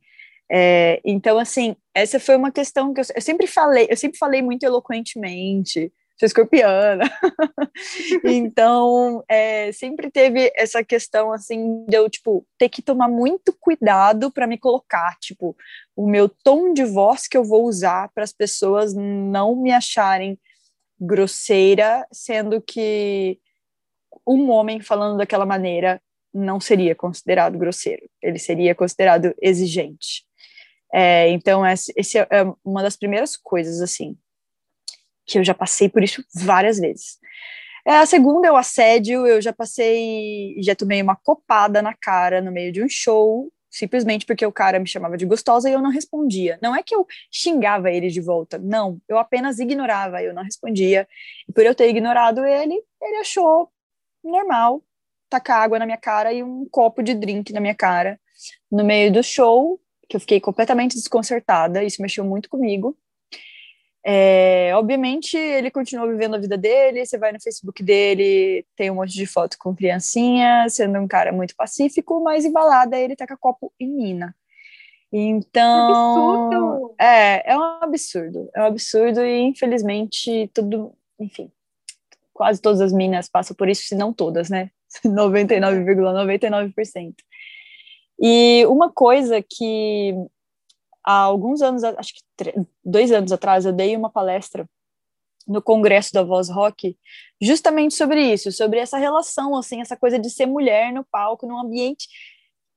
É, 0.51 1.01
então, 1.05 1.39
assim, 1.39 1.75
essa 1.95 2.21
foi 2.21 2.37
uma 2.37 2.53
questão 2.53 2.93
que 2.93 3.01
eu, 3.01 3.05
eu, 3.15 3.23
sempre 3.23 3.47
falei, 3.47 3.87
eu 3.89 3.97
sempre 3.97 4.19
falei 4.19 4.43
muito 4.43 4.65
eloquentemente, 4.65 5.91
sou 6.19 6.27
escorpiana. 6.27 7.05
então, 8.25 9.25
é, 9.27 9.73
sempre 9.73 10.11
teve 10.11 10.53
essa 10.55 10.85
questão, 10.85 11.33
assim, 11.33 11.87
de 11.87 11.97
eu, 11.97 12.11
tipo, 12.11 12.47
ter 12.59 12.69
que 12.69 12.83
tomar 12.83 13.09
muito 13.09 13.57
cuidado 13.59 14.31
para 14.31 14.47
me 14.47 14.59
colocar, 14.59 15.17
tipo, 15.19 15.57
o 15.97 16.07
meu 16.07 16.29
tom 16.29 16.75
de 16.75 16.85
voz 16.85 17.27
que 17.27 17.39
eu 17.39 17.45
vou 17.45 17.65
usar 17.65 18.11
para 18.15 18.25
as 18.25 18.33
pessoas 18.35 18.93
não 18.95 19.57
me 19.57 19.73
acharem 19.73 20.39
grosseira, 21.01 22.07
sendo 22.13 22.61
que 22.61 23.39
um 24.29 24.51
homem 24.51 24.81
falando 24.81 25.19
daquela 25.19 25.47
maneira 25.47 26.01
não 26.33 26.61
seria 26.61 26.95
considerado 26.95 27.59
grosseiro, 27.59 28.09
ele 28.23 28.39
seria 28.39 28.75
considerado 28.75 29.35
exigente. 29.41 30.25
É, 30.93 31.29
então, 31.31 31.65
essa 31.65 31.93
é 32.31 32.45
uma 32.65 32.83
das 32.83 32.97
primeiras 32.97 33.37
coisas, 33.37 33.81
assim, 33.81 34.17
que 35.27 35.39
eu 35.39 35.45
já 35.45 35.55
passei 35.55 35.89
por 35.89 36.03
isso 36.03 36.25
várias 36.35 36.79
vezes. 36.79 37.19
É, 37.87 37.97
a 37.97 38.07
segunda 38.07 38.49
é 38.49 38.53
o 38.53 38.57
assédio, 38.57 39.27
eu 39.27 39.41
já 39.41 39.53
passei, 39.53 40.57
já 40.63 40.75
tomei 40.75 41.01
uma 41.01 41.17
copada 41.17 41.81
na 41.81 41.95
cara 41.95 42.41
no 42.41 42.53
meio 42.53 42.73
de 42.73 42.83
um 42.83 42.89
show, 42.89 43.51
simplesmente 43.71 44.27
porque 44.27 44.45
o 44.45 44.53
cara 44.53 44.79
me 44.79 44.87
chamava 44.87 45.17
de 45.17 45.27
gostosa 45.27 45.69
e 45.69 45.73
eu 45.73 45.81
não 45.81 45.91
respondia. 45.91 46.59
Não 46.63 46.75
é 46.75 46.83
que 46.83 46.95
eu 46.95 47.07
xingava 47.31 47.91
ele 47.91 48.09
de 48.09 48.21
volta, 48.21 48.59
não, 48.59 48.99
eu 49.09 49.19
apenas 49.19 49.59
ignorava, 49.59 50.23
eu 50.23 50.35
não 50.35 50.43
respondia. 50.43 51.07
E 51.49 51.53
por 51.53 51.65
eu 51.65 51.75
ter 51.75 51.89
ignorado 51.89 52.45
ele, 52.45 52.75
ele 53.01 53.17
achou 53.19 53.71
normal 54.31 54.83
tacar 55.29 55.63
água 55.63 55.79
na 55.79 55.87
minha 55.87 55.99
cara 55.99 56.33
e 56.33 56.43
um 56.43 56.67
copo 56.71 57.03
de 57.03 57.15
drink 57.15 57.53
na 57.53 57.61
minha 57.61 57.75
cara 57.75 58.19
no 58.71 58.85
meio 58.85 59.13
do 59.13 59.23
show, 59.23 59.81
que 60.09 60.17
eu 60.17 60.21
fiquei 60.21 60.41
completamente 60.41 60.95
desconcertada, 60.95 61.83
isso 61.83 62.01
mexeu 62.01 62.25
muito 62.25 62.49
comigo. 62.49 62.97
É, 64.05 64.73
obviamente, 64.75 65.37
ele 65.37 65.71
continuou 65.71 66.09
vivendo 66.09 66.37
a 66.37 66.39
vida 66.39 66.57
dele, 66.57 67.05
você 67.05 67.19
vai 67.19 67.33
no 67.33 67.41
Facebook 67.41 67.83
dele, 67.83 68.65
tem 68.75 68.91
um 68.91 68.95
monte 68.95 69.13
de 69.13 69.27
foto 69.27 69.59
com 69.59 69.75
criancinha, 69.75 70.67
sendo 70.69 70.99
um 70.99 71.07
cara 71.07 71.33
muito 71.33 71.55
pacífico, 71.55 72.23
mas 72.23 72.45
em 72.45 72.53
balada 72.53 72.99
ele 72.99 73.17
taca 73.17 73.37
copo 73.37 73.73
em 73.79 73.89
mina. 73.89 74.35
Então, 75.13 76.95
é, 76.99 77.53
é 77.53 77.57
um 77.57 77.63
absurdo, 77.83 78.49
é 78.55 78.63
um 78.63 78.67
absurdo 78.67 79.25
e 79.25 79.41
infelizmente 79.41 80.51
tudo, 80.55 80.95
enfim, 81.19 81.51
quase 82.39 82.63
todas 82.63 82.81
as 82.81 82.93
minas 82.93 83.29
passam 83.29 83.57
por 83.57 83.69
isso, 83.69 83.83
se 83.83 83.97
não 83.97 84.13
todas, 84.13 84.49
né? 84.49 84.71
99,99%. 85.05 86.73
,99%. 86.73 87.15
E 88.21 88.65
uma 88.67 88.91
coisa 88.93 89.43
que 89.43 90.15
há 91.05 91.19
alguns 91.19 91.61
anos, 91.63 91.83
acho 91.83 92.15
que 92.15 92.23
dois 92.85 93.11
anos 93.11 93.33
atrás, 93.33 93.65
eu 93.65 93.73
dei 93.73 93.97
uma 93.97 94.09
palestra 94.09 94.69
no 95.49 95.61
congresso 95.61 96.13
da 96.13 96.23
Voz 96.23 96.49
Rock, 96.49 96.97
justamente 97.41 97.95
sobre 97.95 98.21
isso, 98.33 98.53
sobre 98.53 98.79
essa 98.79 98.99
relação, 98.99 99.57
assim, 99.57 99.81
essa 99.81 99.97
coisa 99.97 100.19
de 100.19 100.31
ser 100.31 100.47
mulher 100.47 100.93
no 100.93 101.05
palco, 101.05 101.47
num 101.47 101.59
ambiente 101.59 102.07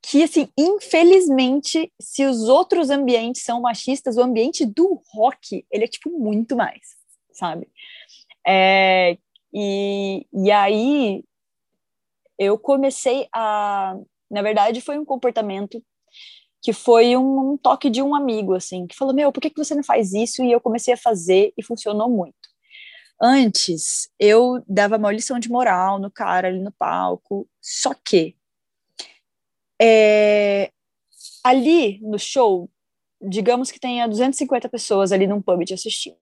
que, 0.02 0.24
assim, 0.24 0.50
infelizmente, 0.58 1.94
se 2.02 2.26
os 2.26 2.50
outros 2.50 2.90
ambientes 2.90 3.44
são 3.44 3.62
machistas, 3.62 4.18
o 4.18 4.22
ambiente 4.22 4.66
do 4.66 5.00
rock, 5.14 5.64
ele 5.70 5.84
é, 5.84 5.88
tipo, 5.88 6.10
muito 6.10 6.56
mais, 6.56 6.96
sabe? 7.32 7.68
É, 8.48 9.18
e, 9.54 10.26
e 10.34 10.52
aí 10.52 11.24
eu 12.38 12.58
comecei 12.58 13.28
a. 13.34 13.96
Na 14.30 14.42
verdade, 14.42 14.82
foi 14.82 14.98
um 14.98 15.06
comportamento 15.06 15.84
que 16.62 16.74
foi 16.74 17.18
um, 17.18 17.54
um, 17.54 17.58
toque 17.58 17.90
de 17.90 18.02
um 18.02 18.16
amigo, 18.16 18.54
assim, 18.54 18.88
que 18.88 18.96
falou: 18.96 19.14
Meu, 19.14 19.32
por 19.32 19.42
que, 19.42 19.50
que 19.50 19.64
você 19.64 19.76
não 19.76 19.84
faz 19.84 20.14
isso? 20.14 20.44
E 20.44 20.52
eu 20.52 20.62
comecei 20.62 20.94
a 20.94 20.98
fazer 20.98 21.54
e 21.58 21.64
funcionou 21.64 22.10
muito. 22.10 22.36
Antes, 23.22 24.10
eu 24.20 24.64
dava 24.68 24.98
uma 24.98 25.12
lição 25.12 25.38
de 25.40 25.50
moral 25.50 26.00
no 26.00 26.10
cara 26.10 26.48
ali 26.48 26.60
no 26.60 26.72
palco, 26.72 27.48
só 27.62 27.94
que 27.94 28.36
é, 29.80 30.72
ali 31.44 32.00
no 32.02 32.18
show, 32.18 32.70
digamos 33.22 33.72
que 33.72 33.80
tenha 33.80 34.08
250 34.08 34.70
pessoas 34.70 35.12
ali 35.12 35.28
num 35.28 35.42
pub 35.42 35.64
te 35.64 35.74
assistindo. 35.74 36.18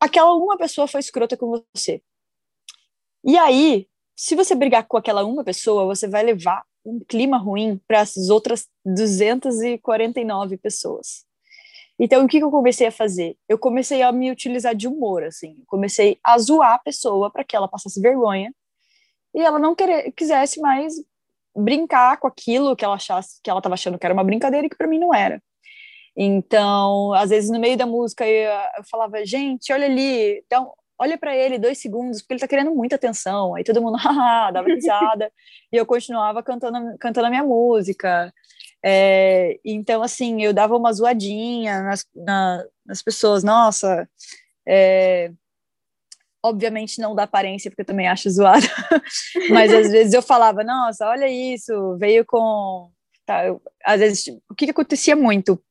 Aquela 0.00 0.34
uma 0.34 0.56
pessoa 0.56 0.88
foi 0.88 1.00
escrota 1.00 1.36
com 1.36 1.62
você. 1.74 2.02
E 3.24 3.36
aí, 3.36 3.86
se 4.16 4.34
você 4.34 4.54
brigar 4.54 4.86
com 4.86 4.96
aquela 4.96 5.24
uma 5.24 5.44
pessoa, 5.44 5.84
você 5.84 6.08
vai 6.08 6.22
levar 6.22 6.62
um 6.84 7.00
clima 7.00 7.36
ruim 7.38 7.80
para 7.86 8.00
as 8.00 8.16
outras 8.28 8.66
249 8.84 10.56
pessoas. 10.56 11.24
Então, 11.98 12.24
o 12.24 12.28
que, 12.28 12.38
que 12.38 12.44
eu 12.44 12.50
comecei 12.50 12.86
a 12.86 12.92
fazer? 12.92 13.36
Eu 13.46 13.58
comecei 13.58 14.00
a 14.00 14.10
me 14.10 14.30
utilizar 14.30 14.74
de 14.74 14.88
humor, 14.88 15.22
assim. 15.22 15.62
Comecei 15.66 16.18
a 16.24 16.38
zoar 16.38 16.74
a 16.74 16.78
pessoa 16.78 17.30
para 17.30 17.44
que 17.44 17.54
ela 17.54 17.68
passasse 17.68 18.00
vergonha 18.00 18.54
e 19.34 19.40
ela 19.40 19.58
não 19.58 19.74
querer, 19.74 20.10
quisesse 20.12 20.60
mais 20.60 20.94
brincar 21.54 22.16
com 22.18 22.26
aquilo 22.26 22.74
que 22.74 22.84
ela 22.84 22.94
achasse 22.94 23.40
que 23.42 23.50
ela 23.50 23.58
estava 23.58 23.74
achando 23.74 23.98
que 23.98 24.06
era 24.06 24.14
uma 24.14 24.24
brincadeira 24.24 24.66
e 24.66 24.70
que 24.70 24.76
para 24.76 24.86
mim 24.86 24.98
não 24.98 25.14
era. 25.14 25.42
Então, 26.16 27.12
às 27.12 27.30
vezes 27.30 27.50
no 27.50 27.60
meio 27.60 27.76
da 27.76 27.86
música 27.86 28.26
eu, 28.26 28.50
eu 28.78 28.84
falava, 28.90 29.24
gente, 29.24 29.72
olha 29.72 29.86
ali, 29.86 30.38
então, 30.46 30.72
olha 31.00 31.16
para 31.16 31.34
ele 31.34 31.58
dois 31.58 31.78
segundos, 31.78 32.20
porque 32.20 32.34
ele 32.34 32.40
tá 32.40 32.46
querendo 32.46 32.74
muita 32.74 32.96
atenção. 32.96 33.54
Aí 33.54 33.64
todo 33.64 33.80
mundo, 33.80 33.96
dava 34.52 34.68
risada, 34.68 35.32
e 35.72 35.76
eu 35.76 35.86
continuava 35.86 36.42
cantando, 36.42 36.98
cantando 36.98 37.26
a 37.26 37.30
minha 37.30 37.42
música. 37.42 38.32
É, 38.84 39.58
então, 39.64 40.02
assim, 40.02 40.42
eu 40.42 40.52
dava 40.52 40.76
uma 40.76 40.92
zoadinha 40.92 41.82
nas, 41.82 42.06
na, 42.14 42.64
nas 42.84 43.02
pessoas, 43.02 43.42
nossa, 43.42 44.06
é, 44.68 45.32
obviamente 46.42 47.00
não 47.00 47.14
da 47.14 47.22
aparência, 47.24 47.70
porque 47.70 47.82
eu 47.82 47.86
também 47.86 48.08
acho 48.08 48.30
zoada, 48.30 48.66
mas 49.50 49.72
às 49.72 49.90
vezes 49.90 50.12
eu 50.12 50.22
falava, 50.22 50.62
nossa, 50.62 51.08
olha 51.08 51.28
isso, 51.28 51.96
veio 51.98 52.24
com. 52.26 52.90
Tá, 53.24 53.46
eu, 53.46 53.60
às 53.84 54.00
vezes, 54.00 54.28
o 54.50 54.54
que, 54.54 54.66
que 54.66 54.70
acontecia 54.70 55.16
muito? 55.16 55.62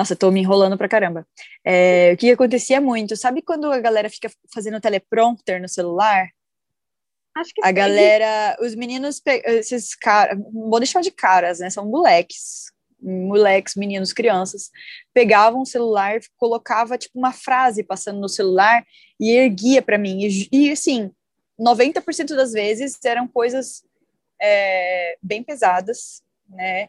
Nossa, 0.00 0.16
tô 0.16 0.30
me 0.30 0.40
enrolando 0.40 0.78
pra 0.78 0.88
caramba. 0.88 1.28
É, 1.62 2.12
o 2.14 2.16
que 2.16 2.30
acontecia 2.30 2.80
muito, 2.80 3.14
sabe 3.16 3.42
quando 3.42 3.70
a 3.70 3.78
galera 3.78 4.08
fica 4.08 4.30
fazendo 4.50 4.80
teleprompter 4.80 5.60
no 5.60 5.68
celular? 5.68 6.30
Acho 7.36 7.52
que 7.52 7.60
a 7.62 7.70
galera, 7.70 8.56
os 8.62 8.74
meninos, 8.74 9.20
esses 9.44 9.94
caras, 9.94 10.38
vou 10.50 10.80
deixar 10.80 11.02
de 11.02 11.10
caras, 11.10 11.58
né? 11.58 11.68
São 11.68 11.84
moleques, 11.84 12.72
moleques, 12.98 13.74
meninos, 13.76 14.14
crianças, 14.14 14.70
pegavam 15.12 15.60
o 15.60 15.66
celular, 15.66 16.18
colocava 16.38 16.96
tipo 16.96 17.18
uma 17.18 17.34
frase 17.34 17.82
passando 17.82 18.20
no 18.20 18.28
celular 18.28 18.82
e 19.20 19.32
erguia 19.32 19.82
para 19.82 19.98
mim. 19.98 20.22
E, 20.24 20.48
e 20.50 20.72
assim, 20.72 21.10
90% 21.60 22.34
das 22.34 22.52
vezes 22.52 22.98
eram 23.04 23.28
coisas 23.28 23.84
é, 24.40 25.18
bem 25.22 25.42
pesadas, 25.42 26.22
né? 26.48 26.88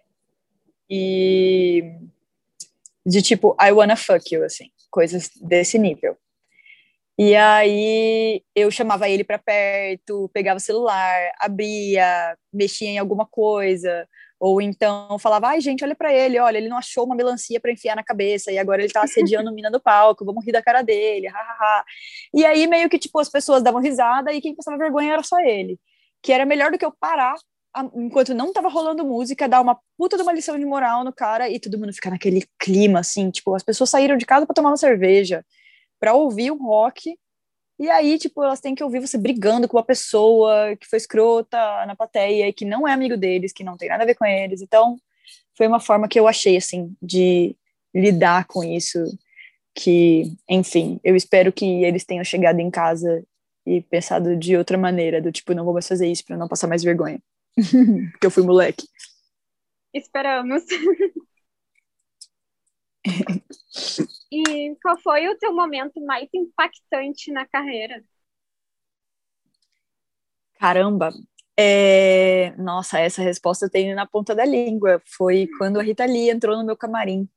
E 0.89 1.93
de 3.11 3.21
tipo, 3.21 3.55
I 3.61 3.71
wanna 3.71 3.95
fuck 3.97 4.33
you, 4.33 4.43
assim, 4.43 4.69
coisas 4.89 5.29
desse 5.41 5.77
nível. 5.77 6.17
E 7.19 7.35
aí 7.35 8.41
eu 8.55 8.71
chamava 8.71 9.09
ele 9.09 9.23
para 9.23 9.37
perto, 9.37 10.29
pegava 10.33 10.57
o 10.57 10.61
celular, 10.61 11.31
abria, 11.39 12.35
mexia 12.53 12.89
em 12.89 12.97
alguma 12.97 13.25
coisa, 13.25 14.07
ou 14.39 14.61
então 14.61 15.19
falava, 15.19 15.49
ai 15.49 15.61
gente, 15.61 15.83
olha 15.83 15.93
para 15.93 16.13
ele, 16.13 16.39
olha, 16.39 16.57
ele 16.57 16.69
não 16.69 16.77
achou 16.77 17.05
uma 17.05 17.15
melancia 17.15 17.59
para 17.59 17.71
enfiar 17.71 17.95
na 17.95 18.03
cabeça 18.03 18.51
e 18.51 18.57
agora 18.57 18.81
ele 18.81 18.93
tá 18.93 19.03
assediando 19.03 19.51
mina 19.53 19.69
do 19.69 19.79
palco, 19.79 20.25
vamos 20.25 20.43
rir 20.45 20.53
da 20.53 20.63
cara 20.63 20.81
dele, 20.81 21.27
hahaha. 21.27 21.83
E 22.33 22.45
aí 22.45 22.65
meio 22.65 22.89
que 22.89 22.97
tipo 22.97 23.19
as 23.19 23.29
pessoas 23.29 23.61
davam 23.61 23.81
risada 23.81 24.31
e 24.33 24.41
quem 24.41 24.55
passava 24.55 24.77
vergonha 24.77 25.13
era 25.13 25.23
só 25.23 25.39
ele, 25.41 25.77
que 26.23 26.31
era 26.31 26.45
melhor 26.45 26.71
do 26.71 26.77
que 26.77 26.85
eu 26.85 26.93
parar 26.97 27.35
enquanto 27.93 28.33
não 28.33 28.51
tava 28.51 28.69
rolando 28.69 29.05
música, 29.05 29.47
dar 29.47 29.61
uma 29.61 29.79
puta 29.97 30.17
de 30.17 30.23
uma 30.23 30.33
lição 30.33 30.57
de 30.57 30.65
moral 30.65 31.03
no 31.03 31.13
cara 31.13 31.49
e 31.49 31.59
todo 31.59 31.77
mundo 31.77 31.93
ficar 31.93 32.09
naquele 32.09 32.43
clima, 32.59 32.99
assim, 32.99 33.29
tipo, 33.31 33.55
as 33.55 33.63
pessoas 33.63 33.89
saíram 33.89 34.17
de 34.17 34.25
casa 34.25 34.45
para 34.45 34.53
tomar 34.53 34.69
uma 34.69 34.77
cerveja, 34.77 35.45
para 35.99 36.13
ouvir 36.13 36.51
um 36.51 36.57
rock, 36.57 37.15
e 37.81 37.89
aí, 37.89 38.19
tipo, 38.19 38.43
elas 38.43 38.59
têm 38.59 38.75
que 38.75 38.83
ouvir 38.83 38.99
você 38.99 39.17
brigando 39.17 39.67
com 39.67 39.75
uma 39.75 39.83
pessoa 39.83 40.75
que 40.75 40.87
foi 40.87 40.97
escrota 40.97 41.57
na 41.87 41.95
plateia 41.95 42.47
e 42.47 42.53
que 42.53 42.63
não 42.63 42.87
é 42.87 42.93
amigo 42.93 43.17
deles, 43.17 43.51
que 43.51 43.63
não 43.63 43.75
tem 43.75 43.89
nada 43.89 44.03
a 44.03 44.05
ver 44.05 44.13
com 44.13 44.23
eles. 44.23 44.61
Então, 44.61 44.97
foi 45.57 45.65
uma 45.65 45.79
forma 45.79 46.07
que 46.07 46.19
eu 46.19 46.27
achei, 46.27 46.55
assim, 46.55 46.95
de 47.01 47.55
lidar 47.93 48.45
com 48.45 48.63
isso, 48.63 48.99
que, 49.73 50.31
enfim, 50.47 50.99
eu 51.03 51.15
espero 51.15 51.51
que 51.51 51.83
eles 51.83 52.05
tenham 52.05 52.23
chegado 52.23 52.59
em 52.59 52.69
casa 52.69 53.23
e 53.65 53.81
pensado 53.81 54.37
de 54.37 54.55
outra 54.55 54.77
maneira, 54.77 55.19
do 55.19 55.31
tipo, 55.31 55.55
não 55.55 55.65
vou 55.65 55.73
mais 55.73 55.87
fazer 55.87 56.07
isso 56.07 56.23
para 56.23 56.37
não 56.37 56.47
passar 56.47 56.67
mais 56.67 56.83
vergonha. 56.83 57.19
Porque 58.11 58.27
eu 58.27 58.31
fui 58.31 58.43
moleque. 58.43 58.87
Esperamos. 59.93 60.63
E 64.31 64.75
qual 64.81 64.97
foi 65.01 65.27
o 65.27 65.37
teu 65.37 65.53
momento 65.53 65.99
mais 66.05 66.29
impactante 66.33 67.31
na 67.31 67.45
carreira? 67.45 68.03
Caramba, 70.59 71.11
é... 71.57 72.53
nossa, 72.57 72.99
essa 72.99 73.21
resposta 73.21 73.65
eu 73.65 73.69
tenho 73.69 73.95
na 73.95 74.05
ponta 74.05 74.35
da 74.35 74.45
língua. 74.45 75.01
Foi 75.05 75.47
quando 75.57 75.79
a 75.79 75.83
Rita 75.83 76.05
Lee 76.05 76.29
entrou 76.29 76.57
no 76.57 76.65
meu 76.65 76.77
camarim. 76.77 77.27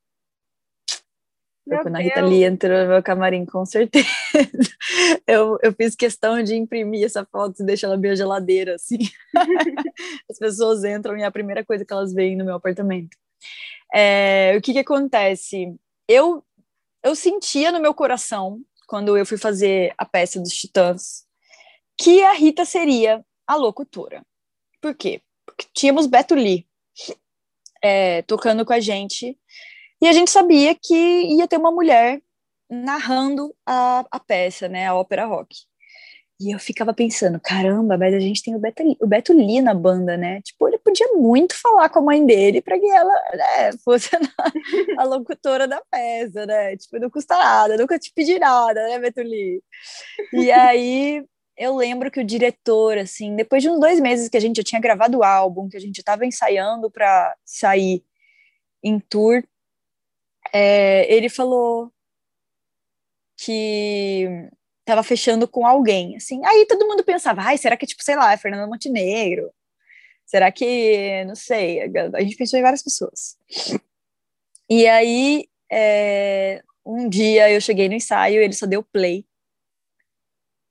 Foi 1.67 1.79
quando 1.79 1.95
Deus. 1.95 1.97
a 1.97 1.99
Rita 2.01 2.21
Lee 2.21 2.45
entrou 2.45 2.83
no 2.83 2.89
meu 2.89 3.03
camarim, 3.03 3.47
com 3.47 3.65
certeza. 3.65 4.07
Eu, 5.27 5.59
eu 5.63 5.73
fiz 5.73 5.95
questão 5.95 6.43
de 6.43 6.55
imprimir 6.55 7.05
essa 7.05 7.25
foto 7.25 7.63
e 7.63 7.65
deixar 7.65 7.87
ela 7.87 7.97
bem 7.97 8.15
geladeira, 8.15 8.75
assim. 8.75 8.99
As 10.31 10.39
pessoas 10.39 10.85
entram 10.85 11.17
e 11.17 11.23
é 11.23 11.25
a 11.25 11.31
primeira 11.31 11.65
coisa 11.65 11.85
que 11.85 11.93
elas 11.93 12.13
veem 12.13 12.37
no 12.37 12.45
meu 12.45 12.57
apartamento. 12.57 13.17
É, 13.95 14.55
o 14.57 14.61
que 14.61 14.73
que 14.73 14.81
acontece? 14.81 15.75
Eu, 16.07 16.45
eu 17.03 17.15
sentia 17.15 17.73
no 17.73 17.81
meu 17.81 17.95
coração, 17.95 18.61
quando 18.87 19.17
eu 19.17 19.25
fui 19.25 19.39
fazer 19.39 19.95
a 19.97 20.05
peça 20.05 20.39
dos 20.39 20.53
Titãs, 20.53 21.25
que 21.99 22.23
a 22.23 22.33
Rita 22.33 22.65
seria 22.65 23.25
a 23.47 23.57
locutora. 23.57 24.23
Por 24.81 24.95
quê? 24.95 25.23
Porque 25.47 25.67
tínhamos 25.73 26.07
Beto 26.07 26.35
Lee 26.35 26.67
é, 27.83 28.23
tocando 28.23 28.65
com 28.65 28.73
a 28.73 28.81
gente 28.81 29.39
e 30.01 30.09
a 30.09 30.13
gente 30.13 30.31
sabia 30.31 30.75
que 30.75 30.95
ia 30.95 31.49
ter 31.49 31.57
uma 31.57 31.71
mulher 31.71 32.21
narrando 32.71 33.55
a, 33.67 34.05
a 34.11 34.21
peça, 34.21 34.69
né, 34.69 34.87
a 34.87 34.95
ópera 34.95 35.25
rock. 35.25 35.57
E 36.41 36.51
eu 36.53 36.59
ficava 36.59 36.93
pensando, 36.93 37.39
caramba, 37.41 37.97
mas 37.97 38.13
a 38.13 38.19
gente 38.19 38.43
tem 38.43 38.57
o 38.57 38.59
Beto, 38.59 38.83
o 39.01 39.07
Beto 39.07 39.33
Lee 39.33 39.61
na 39.61 39.73
banda, 39.73 40.17
né? 40.17 40.43
Tipo, 40.43 40.67
ele 40.67 40.79
podia 40.79 41.07
muito 41.15 41.55
falar 41.55 41.89
com 41.89 42.01
a 42.01 42.03
mãe 42.03 42.27
dele 42.27 42.61
para 42.61 42.79
que 42.79 42.87
ela 42.87 43.15
né, 43.33 43.73
fosse 43.85 44.11
a, 44.17 44.19
a, 45.01 45.05
locutora 45.05 45.69
da 45.69 45.81
peça, 45.89 46.45
né? 46.45 46.77
Tipo, 46.77 46.99
não 46.99 47.09
custa 47.09 47.37
nada, 47.39 47.77
nunca 47.77 47.99
te 48.01 48.13
pedi 48.13 48.39
nada, 48.39 48.83
né, 48.89 48.99
Beto 48.99 49.23
Lee? 49.23 49.63
E 50.33 50.51
aí 50.51 51.25
eu 51.57 51.77
lembro 51.77 52.11
que 52.11 52.21
o 52.21 52.25
diretor, 52.25 52.99
assim, 52.99 53.37
depois 53.37 53.63
de 53.63 53.71
uns 53.71 53.79
dois 53.79 54.01
meses 54.01 54.29
que 54.29 54.37
a 54.37 54.41
gente 54.41 54.57
já 54.57 54.65
tinha 54.65 54.81
gravado 54.81 55.19
o 55.19 55.25
álbum, 55.25 55.69
que 55.69 55.77
a 55.77 55.81
gente 55.81 55.99
estava 55.99 56.27
ensaiando 56.27 56.91
para 56.91 57.35
sair 57.45 58.05
em 58.83 58.99
tour, 58.99 59.43
é, 60.55 61.13
ele 61.13 61.29
falou 61.29 61.93
que 63.37 64.29
tava 64.85 65.03
fechando 65.03 65.49
com 65.49 65.67
alguém, 65.67 66.17
assim. 66.17 66.41
Aí 66.47 66.65
todo 66.67 66.87
mundo 66.87 67.03
pensava, 67.03 67.43
ai, 67.43 67.59
será 67.59 67.77
que, 67.77 67.87
tipo, 67.87 68.05
sei 68.05 68.15
lá, 68.15 68.33
é 68.33 68.37
Fernanda 68.37 68.69
Montenegro? 68.69 69.53
Será 70.25 70.53
que, 70.53 71.25
não 71.25 71.35
sei, 71.35 71.81
a 72.15 72.21
gente 72.23 72.37
pensou 72.37 72.59
em 72.59 72.63
várias 72.63 72.83
pessoas. 72.83 73.37
E 74.71 74.87
aí, 74.87 75.49
é, 75.71 76.63
um 76.87 77.09
dia 77.09 77.51
eu 77.51 77.61
cheguei 77.61 77.89
no 77.89 77.95
ensaio, 77.95 78.41
ele 78.41 78.53
só 78.53 78.67
deu 78.67 78.83
play, 78.83 79.27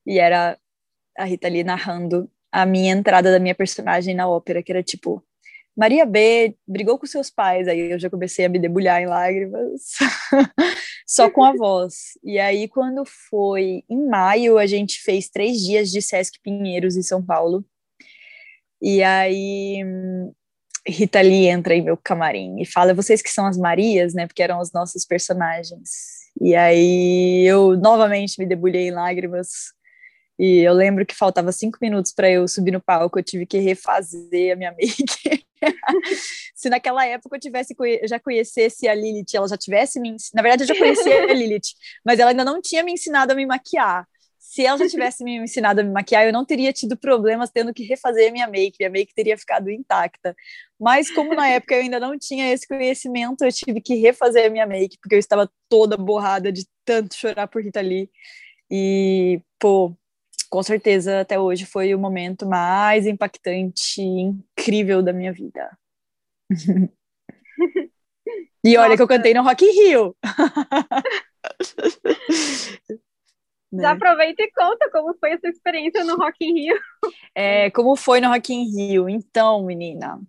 e 0.06 0.18
era 0.18 0.58
a 1.18 1.26
Rita 1.26 1.48
ali 1.48 1.64
narrando 1.64 2.32
a 2.52 2.66
minha 2.66 2.94
entrada 2.94 3.32
da 3.32 3.40
minha 3.40 3.56
personagem 3.56 4.16
na 4.16 4.28
ópera, 4.28 4.64
que 4.64 4.72
era 4.72 4.82
tipo, 4.82 5.24
Maria 5.76 6.06
B 6.06 6.56
brigou 6.68 7.00
com 7.00 7.06
seus 7.06 7.30
pais, 7.30 7.68
aí 7.68 7.92
eu 7.92 8.00
já 8.00 8.10
comecei 8.10 8.46
a 8.46 8.50
me 8.50 8.60
debulhar 8.60 9.02
em 9.02 9.08
lágrimas, 9.08 9.82
só 11.08 11.30
com 11.30 11.44
a 11.44 11.54
voz. 11.54 12.18
E 12.24 12.40
aí, 12.40 12.68
quando 12.68 13.04
foi 13.06 13.84
em 13.90 14.08
maio, 14.08 14.58
a 14.58 14.68
gente 14.68 15.02
fez 15.02 15.30
três 15.30 15.58
dias 15.60 15.90
de 15.90 16.02
Sesc 16.02 16.40
Pinheiros 16.44 16.96
em 16.96 17.02
São 17.02 17.26
Paulo. 17.26 17.66
E 18.82 19.02
aí, 19.02 19.84
Rita 20.88 21.22
Lee 21.22 21.48
entra 21.48 21.74
em 21.74 21.82
meu 21.82 21.98
camarim 21.98 22.62
e 22.62 22.66
fala: 22.66 22.94
vocês 22.94 23.22
que 23.22 23.30
são 23.30 23.46
as 23.46 23.58
Marias, 23.58 24.14
né? 24.14 24.28
Porque 24.28 24.44
eram 24.44 24.60
as 24.60 24.72
nossas 24.72 25.06
personagens. 25.06 26.24
E 26.42 26.56
aí 26.56 27.46
eu 27.46 27.78
novamente 27.78 28.40
me 28.40 28.46
debulhei 28.46 28.88
em 28.88 28.92
lágrimas 28.92 29.72
e 30.38 30.60
eu 30.60 30.74
lembro 30.74 31.06
que 31.06 31.16
faltava 31.16 31.52
cinco 31.52 31.78
minutos 31.82 32.12
para 32.12 32.30
eu 32.30 32.48
subir 32.48 32.72
no 32.72 32.82
palco, 32.82 33.20
eu 33.20 33.24
tive 33.24 33.46
que 33.46 33.60
refazer 33.60 34.54
a 34.54 34.56
minha 34.56 34.72
make. 34.78 35.46
Se 36.56 36.70
naquela 36.70 37.06
época 37.06 37.36
eu 37.36 37.40
tivesse 37.40 37.76
já 38.06 38.20
conhecesse 38.20 38.88
a 38.88 38.96
Lilith, 38.96 39.34
ela 39.34 39.48
já 39.48 39.58
tivesse 39.58 40.00
me 40.00 40.16
na 40.34 40.42
verdade 40.42 40.64
eu 40.64 40.68
já 40.68 40.78
conhecia 40.78 41.24
a 41.24 41.34
Lilith, 41.34 41.74
mas 42.06 42.20
ela 42.20 42.32
ainda 42.32 42.44
não 42.44 42.62
tinha 42.62 42.84
me 42.84 42.94
ensinado 42.94 43.32
a 43.32 43.36
me 43.36 43.46
maquiar. 43.46 44.08
Se 44.40 44.66
ela 44.66 44.78
já 44.78 44.90
tivesse 44.90 45.24
me 45.24 45.38
ensinado 45.38 45.82
a 45.82 45.84
me 45.84 45.92
maquiar, 45.92 46.26
eu 46.26 46.34
não 46.34 46.46
teria 46.46 46.74
tido 46.74 46.98
problemas 46.98 47.50
tendo 47.50 47.74
que 47.74 47.84
refazer 47.84 48.30
a 48.30 48.32
minha 48.32 48.48
make, 48.48 48.84
a 48.84 48.90
make 48.90 49.14
teria 49.14 49.38
ficado 49.38 49.70
intacta. 49.70 50.36
Mas 50.80 51.10
como 51.10 51.34
na 51.34 51.48
época 51.48 51.76
eu 51.76 51.82
ainda 51.82 52.00
não 52.00 52.20
tinha 52.20 52.54
esse 52.54 52.68
conhecimento, 52.68 53.44
eu 53.44 53.52
tive 53.52 53.82
que 53.82 53.96
refazer 53.96 54.48
a 54.48 54.50
minha 54.50 54.68
make, 54.68 54.98
porque 55.02 55.16
eu 55.16 55.20
estava 55.20 55.50
toda 55.70 55.98
borrada 55.98 56.52
de 56.52 56.68
tanto 56.86 57.16
chorar 57.16 57.48
por 57.48 57.64
Rita 57.64 57.82
Lee. 57.82 58.10
E, 58.70 59.42
pô, 59.60 59.96
com 60.54 60.62
certeza 60.62 61.22
até 61.22 61.40
hoje 61.40 61.66
foi 61.66 61.96
o 61.96 62.00
momento 62.00 62.46
mais 62.46 63.08
impactante 63.08 64.00
e 64.00 64.22
incrível 64.22 65.02
da 65.02 65.12
minha 65.12 65.34
vida. 65.34 65.76
e 68.64 68.78
olha 68.78 68.90
Nossa. 68.90 68.98
que 68.98 69.02
eu 69.02 69.08
cantei 69.08 69.34
no 69.34 69.42
Rock 69.42 69.66
in 69.66 69.72
Rio. 69.72 70.16
Já 73.74 73.82
né? 73.82 73.88
aproveita 73.88 74.44
e 74.44 74.52
conta 74.52 74.92
como 74.92 75.18
foi 75.18 75.32
essa 75.32 75.48
experiência 75.48 76.04
no 76.04 76.18
Rock 76.18 76.46
in 76.46 76.54
Rio. 76.54 76.80
É, 77.34 77.72
como 77.72 77.96
foi 77.96 78.22
no 78.22 78.30
Rock 78.30 78.54
in 78.54 78.72
Rio? 78.72 79.10
Então, 79.10 79.66
menina, 79.66 80.22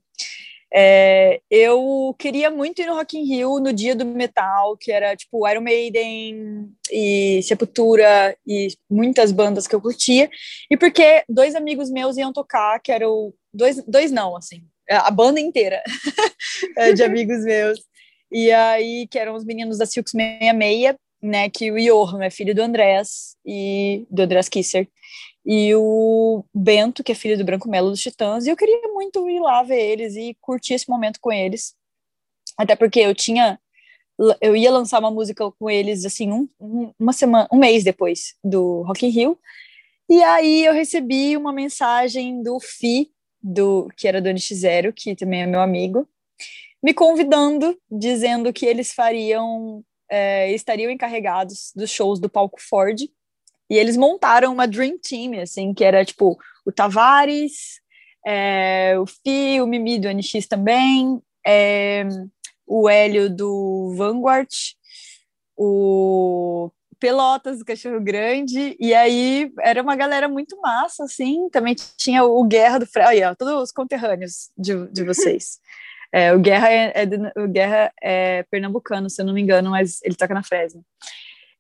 é, 0.77 1.41
eu 1.49 2.13
queria 2.19 2.51
muito 2.51 2.83
ir 2.83 2.87
no 2.87 2.97
Rock 2.97 3.17
in 3.17 3.25
Rio 3.25 3.61
no 3.61 3.73
dia 3.73 3.95
do 3.95 4.05
metal, 4.05 4.77
que 4.77 4.91
era 4.91 5.15
tipo 5.15 5.49
Iron 5.49 5.61
Maiden 5.61 6.69
e 6.91 7.41
Sepultura 7.45 8.37
e 8.45 8.67
muitas 8.91 9.31
bandas 9.31 9.69
que 9.69 9.75
eu 9.75 9.81
curtia, 9.81 10.29
e 10.69 10.77
porque 10.77 11.23
dois 11.29 11.55
amigos 11.55 11.93
meus 11.93 12.17
iam 12.17 12.33
tocar, 12.33 12.81
que 12.81 12.91
eram 12.91 13.33
dois, 13.53 13.85
dois 13.87 14.11
não, 14.11 14.37
assim, 14.37 14.65
a 14.91 15.13
banda 15.13 15.39
inteira 15.39 15.81
é, 16.77 16.93
de 16.93 17.05
amigos 17.05 17.45
meus, 17.45 17.79
e 18.33 18.51
aí 18.51 19.07
que 19.09 19.19
eram 19.19 19.37
os 19.37 19.45
meninos 19.45 19.79
da 19.79 19.87
Silks 19.87 20.11
66, 20.11 20.97
né, 21.23 21.49
que 21.49 21.71
o 21.71 21.77
Johan 21.77 22.25
é 22.25 22.31
filho 22.31 22.53
do 22.53 22.63
Andrés 22.63 23.37
e 23.47 24.05
do 24.11 24.23
Andrés 24.23 24.49
Kisser, 24.49 24.89
e 25.45 25.75
o 25.75 26.45
Bento, 26.55 27.05
que 27.05 27.13
é 27.13 27.15
filho 27.15 27.37
do 27.37 27.45
Branco 27.45 27.69
Melo 27.69 27.91
dos 27.91 28.01
Titãs, 28.01 28.47
e 28.47 28.51
eu 28.51 28.57
queria 28.57 28.89
muito 28.89 29.29
ir 29.29 29.41
lá 29.41 29.63
ver 29.63 29.81
eles 29.81 30.17
e 30.17 30.37
curtir 30.41 30.75
esse 30.75 30.89
momento 30.89 31.21
com 31.21 31.31
eles. 31.31 31.75
Até 32.57 32.75
porque 32.75 33.01
eu 33.01 33.15
tinha 33.15 33.59
eu 34.41 34.55
ia 34.55 34.71
lançar 34.71 35.01
uma 35.01 35.11
música 35.11 35.51
com 35.51 35.69
eles 35.69 36.05
assim 36.05 36.31
um, 36.31 36.49
um, 36.61 36.93
uma 36.99 37.13
semana, 37.13 37.49
um 37.53 37.59
mês 37.59 37.83
depois 37.83 38.35
do 38.43 38.83
Rock 38.83 39.07
in 39.07 39.11
Rio. 39.11 39.39
E 40.09 40.23
aí 40.23 40.65
eu 40.65 40.73
recebi 40.73 41.37
uma 41.37 41.53
mensagem 41.53 42.43
do 42.43 42.61
Fi, 42.61 43.11
do 43.43 43.89
que 43.97 44.07
era 44.07 44.21
do 44.23 44.29
NX0, 44.29 44.93
que 44.95 45.17
também 45.17 45.43
é 45.43 45.47
meu 45.47 45.61
amigo, 45.61 46.09
me 46.83 46.95
convidando, 46.95 47.77
dizendo 47.91 48.53
que 48.53 48.67
eles 48.67 48.93
fariam 48.93 49.83
é, 50.11 50.53
estariam 50.53 50.91
encarregados 50.91 51.73
dos 51.75 51.91
shows 51.91 52.21
do 52.21 52.29
palco 52.29 52.61
Ford 52.61 53.01
e 53.69 53.77
eles 53.77 53.97
montaram 53.97 54.53
uma 54.53 54.67
Dream 54.67 54.99
Team, 54.99 55.41
assim, 55.41 55.73
que 55.73 55.85
era 55.85 56.05
tipo 56.05 56.39
o 56.65 56.73
Tavares, 56.73 57.81
é, 58.27 58.95
o 58.99 59.07
Fi, 59.07 59.61
o 59.61 59.67
Mimi 59.67 59.99
do 59.99 60.09
NX 60.09 60.47
também, 60.47 61.21
é, 61.47 62.07
o 62.67 62.89
Hélio 62.89 63.29
do 63.29 63.95
Vanguard, 63.97 64.49
o 65.57 66.71
Pelotas 66.99 67.59
do 67.59 67.65
Cachorro 67.65 68.01
Grande, 68.01 68.77
e 68.81 68.95
aí 68.95 69.53
era 69.61 69.83
uma 69.83 69.95
galera 69.95 70.29
muito 70.29 70.59
massa, 70.61 71.05
assim, 71.05 71.49
também 71.51 71.75
tinha 71.99 72.25
o 72.25 72.43
Guerra 72.45 72.79
do 72.79 72.87
Fred, 72.87 73.23
aí, 73.23 73.37
todos 73.37 73.63
os 73.63 73.73
conterrâneos 73.73 74.51
de, 74.57 74.87
de 74.89 75.05
vocês. 75.05 75.59
É, 76.11 76.33
o 76.33 76.39
Guerra 76.39 76.71
é, 76.71 76.93
é, 76.95 77.41
o 77.43 77.49
Guerra 77.49 77.93
é 78.01 78.45
pernambucano, 78.45 79.11
se 79.11 79.21
eu 79.21 79.27
não 79.27 79.35
me 79.35 79.43
engano, 79.43 79.71
mas 79.71 80.01
ele 80.03 80.15
toca 80.15 80.33
na 80.33 80.45
Fresno. 80.45 80.85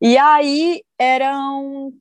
E 0.01 0.19
aí 0.19 0.83
eram 0.99 1.93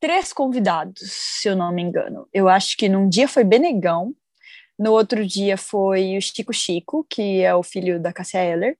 três 0.00 0.32
convidados, 0.32 1.00
se 1.00 1.48
eu 1.48 1.56
não 1.56 1.72
me 1.72 1.82
engano. 1.82 2.28
Eu 2.32 2.48
acho 2.48 2.76
que 2.76 2.88
num 2.88 3.08
dia 3.08 3.28
foi 3.28 3.44
Benegão, 3.44 4.14
no 4.78 4.92
outro 4.92 5.24
dia 5.24 5.56
foi 5.56 6.16
o 6.16 6.20
Chico 6.20 6.52
Chico, 6.52 7.06
que 7.08 7.40
é 7.40 7.54
o 7.54 7.62
filho 7.62 8.00
da 8.00 8.12
Cassia 8.12 8.42
Eller, 8.42 8.76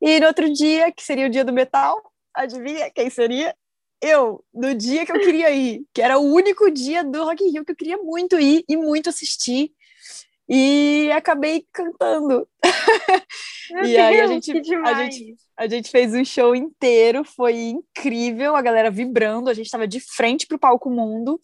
e 0.00 0.20
no 0.20 0.26
outro 0.26 0.52
dia, 0.52 0.92
que 0.92 1.02
seria 1.02 1.26
o 1.26 1.30
dia 1.30 1.44
do 1.44 1.52
metal, 1.52 1.96
adivinha 2.34 2.90
quem 2.90 3.08
seria? 3.08 3.54
Eu, 4.02 4.44
no 4.52 4.74
dia 4.74 5.06
que 5.06 5.12
eu 5.12 5.20
queria 5.20 5.50
ir, 5.50 5.82
que 5.94 6.02
era 6.02 6.18
o 6.18 6.34
único 6.34 6.70
dia 6.70 7.02
do 7.02 7.24
Rock 7.24 7.42
in 7.42 7.52
Rio 7.52 7.64
que 7.64 7.72
eu 7.72 7.76
queria 7.76 7.96
muito 7.96 8.38
ir 8.38 8.62
e 8.68 8.76
muito 8.76 9.08
assistir 9.08 9.72
e 10.46 11.10
acabei 11.12 11.66
cantando. 11.72 12.46
e 13.84 13.96
aí 13.96 14.20
a 14.20 14.26
gente, 14.26 14.52
a 14.52 14.94
gente, 15.04 15.36
a 15.58 15.66
gente 15.66 15.90
fez 15.90 16.12
um 16.14 16.24
show 16.24 16.54
inteiro, 16.54 17.24
foi 17.24 17.54
incrível, 17.54 18.54
a 18.54 18.62
galera 18.62 18.90
vibrando, 18.90 19.48
a 19.48 19.54
gente 19.54 19.66
estava 19.66 19.88
de 19.88 20.00
frente 20.00 20.46
para 20.46 20.56
o 20.56 20.60
palco 20.60 20.90
mundo. 20.90 21.40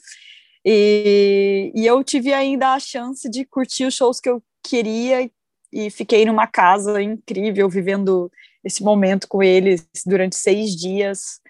E, 0.64 1.72
e 1.74 1.86
eu 1.86 2.04
tive 2.04 2.32
ainda 2.32 2.74
a 2.74 2.78
chance 2.78 3.28
de 3.28 3.44
curtir 3.44 3.84
os 3.84 3.94
shows 3.94 4.20
que 4.20 4.28
eu 4.28 4.42
queria 4.62 5.30
e 5.72 5.90
fiquei 5.90 6.24
numa 6.24 6.46
casa 6.46 7.02
incrível, 7.02 7.68
vivendo 7.68 8.30
esse 8.62 8.82
momento 8.82 9.26
com 9.26 9.42
eles 9.42 9.88
durante 10.04 10.36
seis 10.36 10.76
dias. 10.76 11.40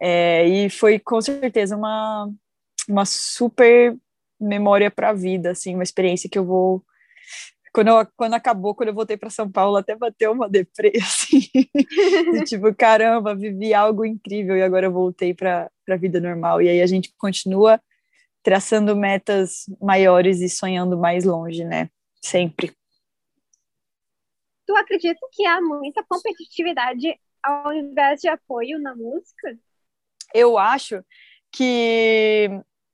É, 0.00 0.46
e 0.46 0.68
foi 0.68 0.98
com 0.98 1.20
certeza 1.20 1.76
uma, 1.76 2.28
uma 2.88 3.04
super 3.04 3.96
memória 4.40 4.90
para 4.90 5.10
a 5.10 5.14
vida, 5.14 5.52
assim, 5.52 5.74
uma 5.74 5.82
experiência 5.82 6.28
que 6.28 6.38
eu 6.38 6.44
vou 6.44 6.82
quando, 7.72 7.88
eu, 7.88 8.06
quando 8.16 8.34
acabou, 8.34 8.74
quando 8.74 8.88
eu 8.88 8.94
voltei 8.94 9.16
para 9.16 9.30
São 9.30 9.50
Paulo, 9.50 9.76
até 9.76 9.94
bateu 9.94 10.32
uma 10.32 10.48
deprê, 10.48 10.92
assim, 11.02 11.40
de, 11.40 12.44
tipo, 12.44 12.74
caramba, 12.74 13.34
vivi 13.34 13.72
algo 13.72 14.04
incrível 14.04 14.56
e 14.56 14.62
agora 14.62 14.86
eu 14.86 14.92
voltei 14.92 15.32
para 15.32 15.70
a 15.88 15.96
vida 15.96 16.20
normal. 16.20 16.60
E 16.60 16.68
aí 16.68 16.80
a 16.80 16.86
gente 16.86 17.12
continua 17.16 17.80
traçando 18.42 18.96
metas 18.96 19.66
maiores 19.80 20.40
e 20.40 20.48
sonhando 20.48 20.98
mais 20.98 21.24
longe, 21.24 21.64
né? 21.64 21.90
Sempre. 22.20 22.72
Tu 24.66 24.76
acredita 24.76 25.20
que 25.32 25.44
há 25.46 25.60
muita 25.60 26.04
competitividade 26.04 27.18
ao 27.42 27.72
invés 27.72 28.20
de 28.20 28.28
apoio 28.28 28.80
na 28.80 28.94
música? 28.94 29.58
Eu 30.34 30.58
acho 30.58 31.04
que 31.52 32.48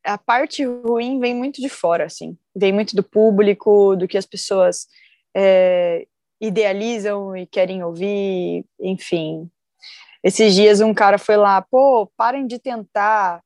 a 0.05 0.17
parte 0.17 0.65
ruim 0.65 1.19
vem 1.19 1.35
muito 1.35 1.61
de 1.61 1.69
fora, 1.69 2.05
assim, 2.05 2.39
vem 2.57 2.73
muito 2.73 2.97
do 2.97 3.03
público, 3.03 3.95
do 3.97 4.09
que 4.09 4.17
as 4.17 4.27
pessoas 4.27 4.87
é, 5.37 6.07
idealizam 6.41 7.37
e 7.37 7.47
querem 7.47 7.85
ouvir, 7.85 8.65
enfim. 8.81 9.51
Esses 10.25 10.55
dias 10.55 10.81
um 10.81 10.95
cara 10.95 11.19
foi 11.19 11.37
lá, 11.37 11.61
pô, 11.63 12.11
parem 12.17 12.47
de 12.47 12.59
tentar, 12.59 13.43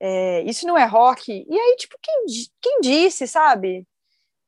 é, 0.00 0.42
isso 0.42 0.66
não 0.66 0.78
é 0.78 0.84
rock. 0.84 1.46
E 1.48 1.58
aí, 1.58 1.76
tipo, 1.76 1.96
quem, 2.00 2.24
quem 2.62 2.80
disse, 2.80 3.26
sabe? 3.26 3.86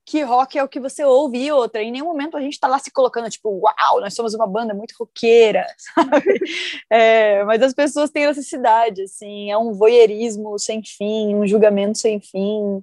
que 0.08 0.22
rock 0.22 0.58
é 0.58 0.64
o 0.64 0.68
que 0.68 0.80
você 0.80 1.04
ouve 1.04 1.37
e 1.38 1.52
outra. 1.52 1.82
Em 1.82 1.92
nenhum 1.92 2.06
momento 2.06 2.34
a 2.34 2.40
gente 2.40 2.54
está 2.54 2.66
lá 2.66 2.78
se 2.78 2.90
colocando, 2.90 3.28
tipo, 3.28 3.50
uau, 3.50 4.00
nós 4.00 4.14
somos 4.14 4.32
uma 4.32 4.46
banda 4.46 4.72
muito 4.72 4.94
roqueira, 4.98 5.66
sabe? 5.76 6.40
É, 6.90 7.44
mas 7.44 7.61
as 7.62 7.74
pessoas 7.74 8.08
têm 8.08 8.26
necessidade, 8.26 9.02
assim, 9.02 9.50
é 9.50 9.58
um 9.58 9.74
voyeurismo 9.74 10.58
sem 10.58 10.82
fim, 10.82 11.34
um 11.34 11.46
julgamento 11.46 11.98
sem 11.98 12.18
fim. 12.20 12.82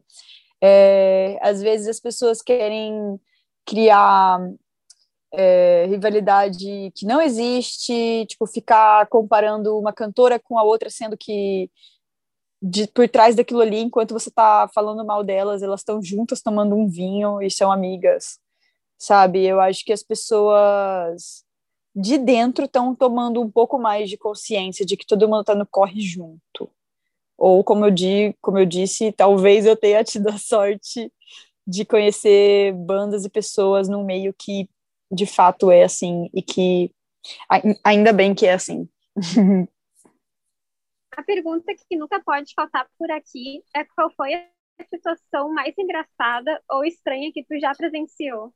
É, 0.67 1.37
às 1.43 1.61
vezes 1.61 1.87
as 1.87 1.99
pessoas 1.99 2.41
querem 2.41 3.19
criar 3.63 4.39
é, 5.31 5.85
rivalidade 5.85 6.91
que 6.95 7.05
não 7.05 7.21
existe, 7.21 8.25
tipo, 8.27 8.47
ficar 8.47 9.05
comparando 9.07 9.77
uma 9.77 9.93
cantora 9.93 10.39
com 10.39 10.57
a 10.57 10.63
outra, 10.63 10.89
sendo 10.89 11.15
que 11.15 11.69
de, 12.59 12.87
por 12.87 13.07
trás 13.07 13.35
daquilo 13.35 13.61
ali, 13.61 13.79
enquanto 13.79 14.13
você 14.13 14.31
tá 14.31 14.67
falando 14.73 15.05
mal 15.05 15.23
delas, 15.23 15.61
elas 15.61 15.81
estão 15.81 16.01
juntas 16.01 16.41
tomando 16.41 16.75
um 16.75 16.87
vinho 16.87 17.39
e 17.43 17.51
são 17.51 17.71
amigas, 17.71 18.39
sabe? 18.97 19.45
Eu 19.45 19.59
acho 19.61 19.85
que 19.85 19.93
as 19.93 20.01
pessoas 20.01 21.43
de 21.95 22.17
dentro 22.17 22.65
estão 22.65 22.95
tomando 22.95 23.39
um 23.39 23.51
pouco 23.51 23.77
mais 23.77 24.09
de 24.09 24.17
consciência 24.17 24.83
de 24.83 24.97
que 24.97 25.05
todo 25.05 25.29
mundo 25.29 25.43
tá 25.43 25.53
no 25.53 25.67
corre 25.67 26.01
junto. 26.01 26.71
Ou, 27.37 27.63
como 27.63 27.85
eu, 27.85 27.91
di, 27.91 28.35
como 28.41 28.57
eu 28.57 28.65
disse, 28.65 29.11
talvez 29.11 29.65
eu 29.65 29.75
tenha 29.75 30.03
tido 30.03 30.29
a 30.29 30.37
sorte 30.39 31.11
de 31.67 31.83
conhecer 31.83 32.73
bandas 32.73 33.25
e 33.25 33.29
pessoas 33.29 33.89
num 33.89 34.05
meio 34.05 34.33
que 34.37 34.69
de 35.11 35.25
fato 35.25 35.71
é 35.71 35.83
assim 35.83 36.29
e 36.33 36.41
que 36.41 36.91
ainda 37.83 38.13
bem 38.13 38.35
que 38.35 38.45
é 38.45 38.53
assim. 38.53 38.87
A 41.17 41.23
pergunta 41.23 41.73
que 41.73 41.95
nunca 41.95 42.21
pode 42.21 42.53
faltar 42.53 42.85
por 42.99 43.09
aqui 43.09 43.63
é 43.73 43.85
qual 43.85 44.11
foi 44.17 44.33
a 44.33 44.49
situação 44.89 45.53
mais 45.53 45.73
engraçada 45.77 46.61
ou 46.69 46.83
estranha 46.83 47.31
que 47.33 47.43
tu 47.45 47.57
já 47.57 47.73
presenciou? 47.73 48.53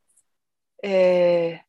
É... 0.83 1.61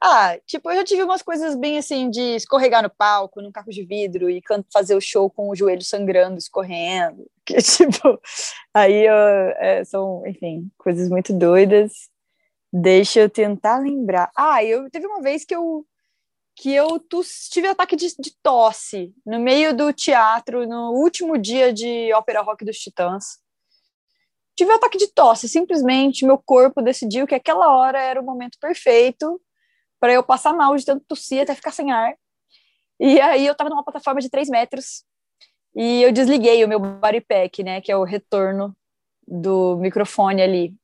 Ah, 0.00 0.38
tipo, 0.46 0.70
eu 0.70 0.76
já 0.76 0.84
tive 0.84 1.02
umas 1.02 1.22
coisas 1.22 1.56
bem 1.56 1.76
assim 1.76 2.08
de 2.08 2.36
escorregar 2.36 2.82
no 2.82 2.90
palco, 2.90 3.42
num 3.42 3.50
carro 3.50 3.70
de 3.70 3.84
vidro 3.84 4.30
e 4.30 4.40
fazer 4.72 4.94
o 4.94 5.00
show 5.00 5.28
com 5.28 5.50
o 5.50 5.56
joelho 5.56 5.82
sangrando, 5.82 6.38
escorrendo. 6.38 7.28
Que, 7.48 7.56
tipo, 7.62 8.20
aí 8.74 9.06
é, 9.06 9.82
são, 9.82 10.22
enfim, 10.26 10.70
coisas 10.76 11.08
muito 11.08 11.32
doidas. 11.32 12.10
Deixa 12.70 13.20
eu 13.20 13.30
tentar 13.30 13.78
lembrar. 13.78 14.30
Ah, 14.36 14.62
eu 14.62 14.90
teve 14.90 15.06
uma 15.06 15.22
vez 15.22 15.46
que 15.46 15.56
eu 15.56 15.86
que 16.54 16.74
eu 16.74 17.02
tive 17.50 17.68
ataque 17.68 17.96
de, 17.96 18.08
de, 18.18 18.36
tosse 18.42 19.14
no 19.24 19.38
meio 19.38 19.74
do 19.74 19.92
teatro, 19.92 20.66
no 20.66 20.90
último 20.92 21.38
dia 21.38 21.72
de 21.72 22.12
ópera 22.12 22.42
rock 22.42 22.64
dos 22.64 22.76
Titãs. 22.78 23.38
Tive 24.56 24.72
ataque 24.72 24.98
de 24.98 25.06
tosse, 25.06 25.48
simplesmente 25.48 26.26
meu 26.26 26.36
corpo 26.36 26.82
decidiu 26.82 27.26
que 27.26 27.34
aquela 27.34 27.74
hora 27.76 27.98
era 27.98 28.20
o 28.20 28.24
momento 28.24 28.58
perfeito 28.60 29.40
para 30.00 30.12
eu 30.12 30.22
passar 30.22 30.52
mal 30.52 30.76
de 30.76 30.84
tanto 30.84 31.04
tossir 31.06 31.42
até 31.42 31.54
ficar 31.54 31.72
sem 31.72 31.90
ar. 31.90 32.14
E 33.00 33.20
aí 33.20 33.46
eu 33.46 33.52
estava 33.52 33.70
numa 33.70 33.84
plataforma 33.84 34.20
de 34.20 34.30
3 34.30 34.48
metros 34.48 35.04
e 35.74 36.02
eu 36.02 36.12
desliguei 36.12 36.64
o 36.64 36.68
meu 36.68 36.80
body 36.80 37.20
pack, 37.20 37.62
né, 37.62 37.80
que 37.80 37.92
é 37.92 37.96
o 37.96 38.04
retorno 38.04 38.76
do 39.26 39.76
microfone 39.76 40.42
ali, 40.42 40.74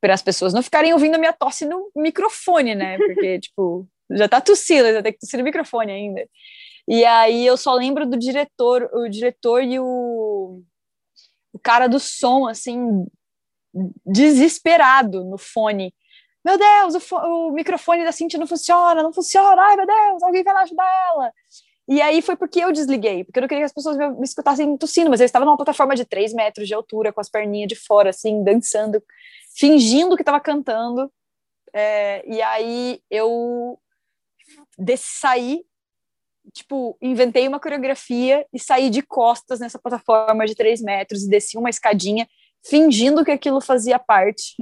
para 0.00 0.14
as 0.14 0.22
pessoas 0.22 0.52
não 0.52 0.62
ficarem 0.62 0.92
ouvindo 0.92 1.14
a 1.14 1.18
minha 1.18 1.32
tosse 1.32 1.64
no 1.66 1.90
microfone, 1.94 2.74
né, 2.74 2.96
porque, 2.98 3.38
tipo, 3.40 3.86
já 4.10 4.28
tá 4.28 4.40
tossindo, 4.40 4.92
já 4.92 5.02
tem 5.02 5.12
que 5.12 5.20
tossir 5.20 5.38
no 5.38 5.44
microfone 5.44 5.92
ainda. 5.92 6.28
E 6.88 7.04
aí 7.04 7.46
eu 7.46 7.56
só 7.56 7.74
lembro 7.74 8.04
do 8.06 8.18
diretor, 8.18 8.90
o 8.92 9.08
diretor 9.08 9.62
e 9.62 9.78
o, 9.78 10.62
o 11.52 11.58
cara 11.62 11.86
do 11.86 12.00
som, 12.00 12.48
assim, 12.48 13.06
desesperado 14.04 15.24
no 15.24 15.38
fone. 15.38 15.94
Meu 16.44 16.58
Deus, 16.58 17.10
o, 17.10 17.16
o 17.16 17.52
microfone 17.52 18.04
da 18.04 18.12
Cintia 18.12 18.38
não 18.38 18.46
funciona, 18.46 19.02
não 19.02 19.12
funciona, 19.12 19.62
ai 19.62 19.76
meu 19.76 19.86
Deus, 19.86 20.22
alguém 20.22 20.42
vai 20.42 20.54
lá 20.54 20.62
ajudar 20.62 20.90
ela. 21.12 21.32
E 21.88 22.00
aí 22.00 22.22
foi 22.22 22.36
porque 22.36 22.60
eu 22.60 22.72
desliguei, 22.72 23.24
porque 23.24 23.38
eu 23.38 23.42
não 23.42 23.48
queria 23.48 23.62
que 23.62 23.66
as 23.66 23.72
pessoas 23.72 23.96
me, 23.96 24.24
escutassem 24.24 24.76
tossindo, 24.76 25.10
mas 25.10 25.20
eu 25.20 25.26
estava 25.26 25.44
numa 25.44 25.56
plataforma 25.56 25.94
de 25.94 26.04
3 26.04 26.32
metros 26.32 26.68
de 26.68 26.74
altura, 26.74 27.12
com 27.12 27.20
as 27.20 27.28
perninhas 27.28 27.68
de 27.68 27.74
fora, 27.74 28.10
assim, 28.10 28.42
dançando, 28.42 29.02
fingindo 29.56 30.16
que 30.16 30.22
estava 30.22 30.40
cantando. 30.40 31.12
É, 31.72 32.22
e 32.26 32.40
aí 32.42 33.00
eu 33.10 33.78
sair, 34.96 35.64
tipo, 36.52 36.96
inventei 37.00 37.46
uma 37.48 37.60
coreografia 37.60 38.46
e 38.52 38.58
saí 38.58 38.90
de 38.90 39.02
costas 39.02 39.60
nessa 39.60 39.78
plataforma 39.78 40.46
de 40.46 40.54
três 40.54 40.80
metros 40.80 41.24
e 41.24 41.28
desci 41.28 41.56
uma 41.56 41.70
escadinha, 41.70 42.28
fingindo 42.64 43.24
que 43.24 43.30
aquilo 43.30 43.60
fazia 43.60 43.98
parte 43.98 44.54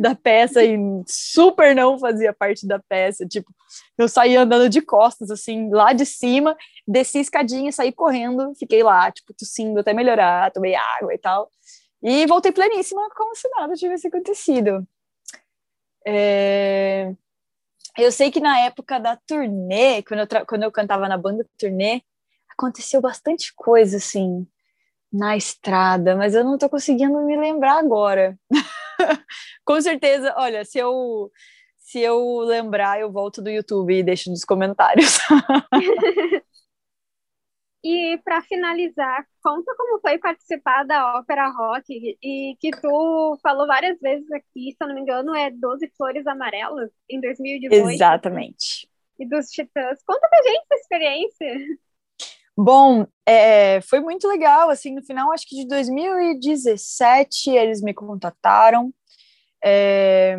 da 0.00 0.14
peça 0.14 0.64
e 0.64 0.76
super 1.06 1.74
não 1.74 1.98
fazia 1.98 2.32
parte 2.32 2.66
da 2.66 2.78
peça. 2.78 3.26
Tipo, 3.26 3.52
eu 3.98 4.08
saí 4.08 4.36
andando 4.36 4.68
de 4.68 4.80
costas, 4.80 5.30
assim, 5.30 5.70
lá 5.70 5.92
de 5.92 6.06
cima, 6.06 6.56
desci 6.86 7.18
a 7.18 7.20
escadinha, 7.20 7.70
saí 7.70 7.92
correndo, 7.92 8.54
fiquei 8.58 8.82
lá, 8.82 9.10
tipo, 9.10 9.34
tossindo 9.34 9.80
até 9.80 9.92
melhorar, 9.92 10.50
tomei 10.50 10.74
água 10.74 11.14
e 11.14 11.18
tal. 11.18 11.50
E 12.02 12.26
voltei 12.26 12.50
pleníssima, 12.52 13.08
como 13.14 13.36
se 13.36 13.48
nada 13.50 13.74
tivesse 13.74 14.08
acontecido. 14.08 14.86
É... 16.06 17.14
Eu 17.98 18.10
sei 18.10 18.30
que 18.30 18.40
na 18.40 18.58
época 18.60 18.98
da 18.98 19.16
turnê, 19.16 20.02
quando 20.02 20.20
eu, 20.20 20.46
quando 20.46 20.62
eu 20.62 20.72
cantava 20.72 21.06
na 21.08 21.18
banda 21.18 21.46
turnê, 21.58 22.02
aconteceu 22.48 23.00
bastante 23.02 23.52
coisa, 23.54 23.98
assim, 23.98 24.46
na 25.12 25.36
estrada, 25.36 26.16
mas 26.16 26.34
eu 26.34 26.44
não 26.44 26.56
tô 26.56 26.68
conseguindo 26.68 27.20
me 27.24 27.36
lembrar 27.36 27.78
agora. 27.78 28.38
Com 29.64 29.80
certeza, 29.80 30.34
olha, 30.36 30.64
se 30.64 30.78
eu 30.78 31.30
se 31.76 32.00
eu 32.00 32.40
lembrar, 32.40 33.00
eu 33.00 33.12
volto 33.12 33.42
do 33.42 33.50
YouTube 33.50 33.94
e 33.94 34.02
deixo 34.02 34.30
nos 34.30 34.44
comentários. 34.44 35.18
E 37.84 38.16
para 38.24 38.40
finalizar, 38.42 39.26
conta 39.42 39.74
como 39.76 40.00
foi 40.00 40.16
participar 40.16 40.84
da 40.84 41.18
Ópera 41.18 41.48
Rock 41.48 42.16
e 42.22 42.56
que 42.60 42.70
tu 42.70 43.36
falou 43.42 43.66
várias 43.66 43.98
vezes 43.98 44.30
aqui, 44.30 44.70
se 44.70 44.76
eu 44.80 44.86
não 44.86 44.94
me 44.94 45.00
engano, 45.00 45.34
é 45.34 45.50
12 45.50 45.90
Flores 45.96 46.24
Amarelas 46.28 46.90
em 47.10 47.20
2018. 47.20 47.90
Exatamente. 47.90 48.88
E 49.18 49.28
dos 49.28 49.48
Titãs. 49.48 50.00
Conta 50.04 50.28
pra 50.28 50.42
gente 50.44 50.64
essa 50.70 50.80
experiência. 50.80 51.56
Bom, 52.56 53.06
é, 53.26 53.80
foi 53.82 54.00
muito 54.00 54.28
legal, 54.28 54.68
assim, 54.68 54.94
no 54.94 55.02
final, 55.02 55.32
acho 55.32 55.48
que 55.48 55.56
de 55.56 55.66
2017, 55.66 57.50
eles 57.50 57.80
me 57.80 57.94
contataram, 57.94 58.92
é, 59.64 60.36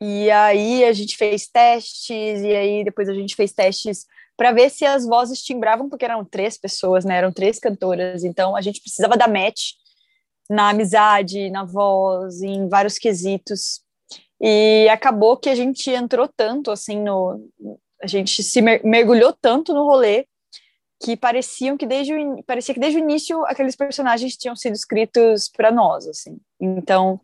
e 0.00 0.30
aí 0.30 0.84
a 0.84 0.92
gente 0.92 1.16
fez 1.16 1.46
testes, 1.46 2.42
e 2.42 2.54
aí 2.54 2.84
depois 2.84 3.08
a 3.08 3.14
gente 3.14 3.34
fez 3.34 3.52
testes 3.52 4.06
para 4.36 4.52
ver 4.52 4.70
se 4.70 4.84
as 4.84 5.06
vozes 5.06 5.42
timbravam, 5.42 5.88
porque 5.88 6.04
eram 6.04 6.24
três 6.24 6.58
pessoas, 6.58 7.04
né? 7.04 7.16
Eram 7.16 7.32
três 7.32 7.58
cantoras, 7.58 8.22
então 8.22 8.54
a 8.54 8.60
gente 8.60 8.80
precisava 8.82 9.16
dar 9.16 9.28
match 9.28 9.72
na 10.50 10.68
amizade, 10.70 11.50
na 11.50 11.64
voz, 11.64 12.42
em 12.42 12.68
vários 12.68 12.98
quesitos. 12.98 13.80
E 14.40 14.86
acabou 14.90 15.38
que 15.38 15.48
a 15.48 15.54
gente 15.54 15.90
entrou 15.90 16.28
tanto 16.28 16.70
assim 16.70 17.00
no 17.02 17.48
a 18.02 18.06
gente 18.06 18.42
se 18.42 18.60
mergulhou 18.60 19.32
tanto 19.32 19.72
no 19.72 19.84
rolê 19.84 20.26
que 21.02 21.16
pareciam 21.16 21.76
que 21.76 21.86
desde 21.86 22.14
o, 22.14 22.42
parecia 22.44 22.74
que 22.74 22.80
desde 22.80 22.98
o 22.98 23.02
início 23.02 23.44
aqueles 23.46 23.76
personagens 23.76 24.36
tinham 24.36 24.56
sido 24.56 24.74
escritos 24.74 25.48
para 25.48 25.70
nós, 25.70 26.06
assim. 26.06 26.38
Então, 26.60 27.20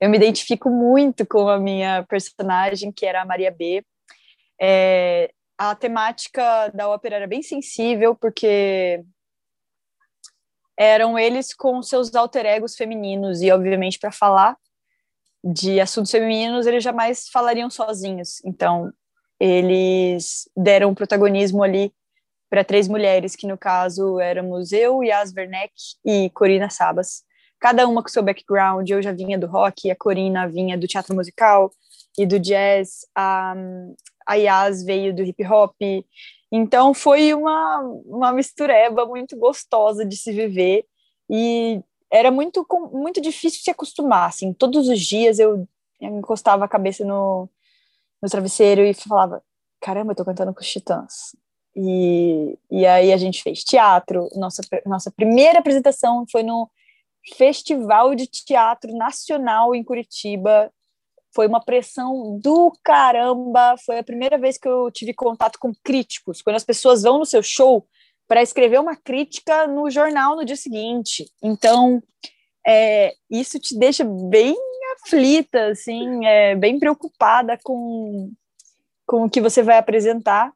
eu 0.00 0.10
me 0.10 0.16
identifico 0.16 0.68
muito 0.68 1.24
com 1.26 1.48
a 1.48 1.58
minha 1.58 2.04
personagem, 2.08 2.90
que 2.90 3.06
era 3.06 3.22
a 3.22 3.26
Maria 3.26 3.50
B, 3.50 3.84
É, 4.64 5.32
a 5.58 5.74
temática 5.74 6.68
da 6.68 6.88
ópera 6.88 7.16
era 7.16 7.26
bem 7.26 7.42
sensível, 7.42 8.14
porque 8.14 9.02
eram 10.76 11.18
eles 11.18 11.52
com 11.52 11.82
seus 11.82 12.14
alter 12.14 12.46
egos 12.46 12.76
femininos, 12.76 13.42
e 13.42 13.50
obviamente 13.50 13.98
para 13.98 14.12
falar 14.12 14.56
de 15.42 15.80
assuntos 15.80 16.12
femininos, 16.12 16.66
eles 16.66 16.84
jamais 16.84 17.28
falariam 17.28 17.68
sozinhos. 17.68 18.40
Então, 18.44 18.92
eles 19.40 20.48
deram 20.56 20.94
protagonismo 20.94 21.62
ali 21.62 21.92
para 22.52 22.62
três 22.62 22.86
mulheres, 22.86 23.34
que 23.34 23.46
no 23.46 23.56
caso 23.56 24.20
éramos 24.20 24.72
eu, 24.72 25.02
Yas 25.02 25.32
Werneck 25.34 25.72
e 26.04 26.28
Corina 26.34 26.68
Sabas. 26.68 27.22
Cada 27.58 27.88
uma 27.88 28.02
com 28.02 28.10
seu 28.10 28.22
background, 28.22 28.86
eu 28.90 29.00
já 29.00 29.10
vinha 29.10 29.38
do 29.38 29.46
rock, 29.46 29.90
a 29.90 29.96
Corina 29.96 30.46
vinha 30.46 30.76
do 30.76 30.86
teatro 30.86 31.14
musical 31.14 31.72
e 32.18 32.26
do 32.26 32.38
jazz, 32.38 33.06
a, 33.14 33.54
a 34.26 34.34
Yas 34.34 34.84
veio 34.84 35.14
do 35.14 35.22
hip 35.22 35.42
hop. 35.46 35.74
Então 36.52 36.92
foi 36.92 37.32
uma, 37.32 37.80
uma 38.04 38.32
mistureba 38.34 39.06
muito 39.06 39.34
gostosa 39.34 40.04
de 40.04 40.14
se 40.14 40.30
viver 40.30 40.84
e 41.30 41.80
era 42.12 42.30
muito, 42.30 42.66
muito 42.92 43.18
difícil 43.18 43.62
se 43.62 43.70
acostumar, 43.70 44.28
assim, 44.28 44.52
todos 44.52 44.90
os 44.90 45.00
dias 45.00 45.38
eu, 45.38 45.66
encostava 46.02 46.66
a 46.66 46.68
cabeça 46.68 47.02
no, 47.02 47.48
no 48.22 48.28
travesseiro 48.28 48.82
e 48.82 48.92
falava, 48.92 49.42
caramba, 49.80 50.12
eu 50.12 50.16
tô 50.16 50.22
cantando 50.26 50.52
com 50.52 50.60
os 50.60 50.70
Titãs. 50.70 51.32
E, 51.74 52.58
e 52.70 52.86
aí 52.86 53.12
a 53.12 53.16
gente 53.16 53.42
fez 53.42 53.64
teatro, 53.64 54.28
nossa, 54.36 54.62
nossa 54.84 55.10
primeira 55.10 55.58
apresentação 55.58 56.24
foi 56.30 56.42
no 56.42 56.70
Festival 57.36 58.14
de 58.14 58.26
Teatro 58.26 58.94
Nacional 58.94 59.74
em 59.74 59.82
Curitiba, 59.82 60.70
foi 61.34 61.46
uma 61.46 61.64
pressão 61.64 62.38
do 62.38 62.72
caramba. 62.82 63.74
Foi 63.84 63.98
a 63.98 64.04
primeira 64.04 64.36
vez 64.38 64.58
que 64.58 64.68
eu 64.68 64.90
tive 64.90 65.14
contato 65.14 65.58
com 65.58 65.72
críticos. 65.82 66.42
Quando 66.42 66.56
as 66.56 66.64
pessoas 66.64 67.02
vão 67.02 67.18
no 67.18 67.26
seu 67.26 67.42
show, 67.42 67.86
para 68.28 68.42
escrever 68.42 68.80
uma 68.80 68.96
crítica 68.96 69.66
no 69.66 69.90
jornal 69.90 70.36
no 70.36 70.44
dia 70.44 70.56
seguinte. 70.56 71.26
Então, 71.42 72.02
é, 72.66 73.14
isso 73.30 73.58
te 73.58 73.76
deixa 73.78 74.04
bem 74.04 74.56
aflita, 74.94 75.66
assim, 75.66 76.24
é, 76.24 76.54
bem 76.54 76.78
preocupada 76.78 77.58
com, 77.62 78.30
com 79.06 79.24
o 79.24 79.30
que 79.30 79.40
você 79.40 79.62
vai 79.62 79.78
apresentar. 79.78 80.52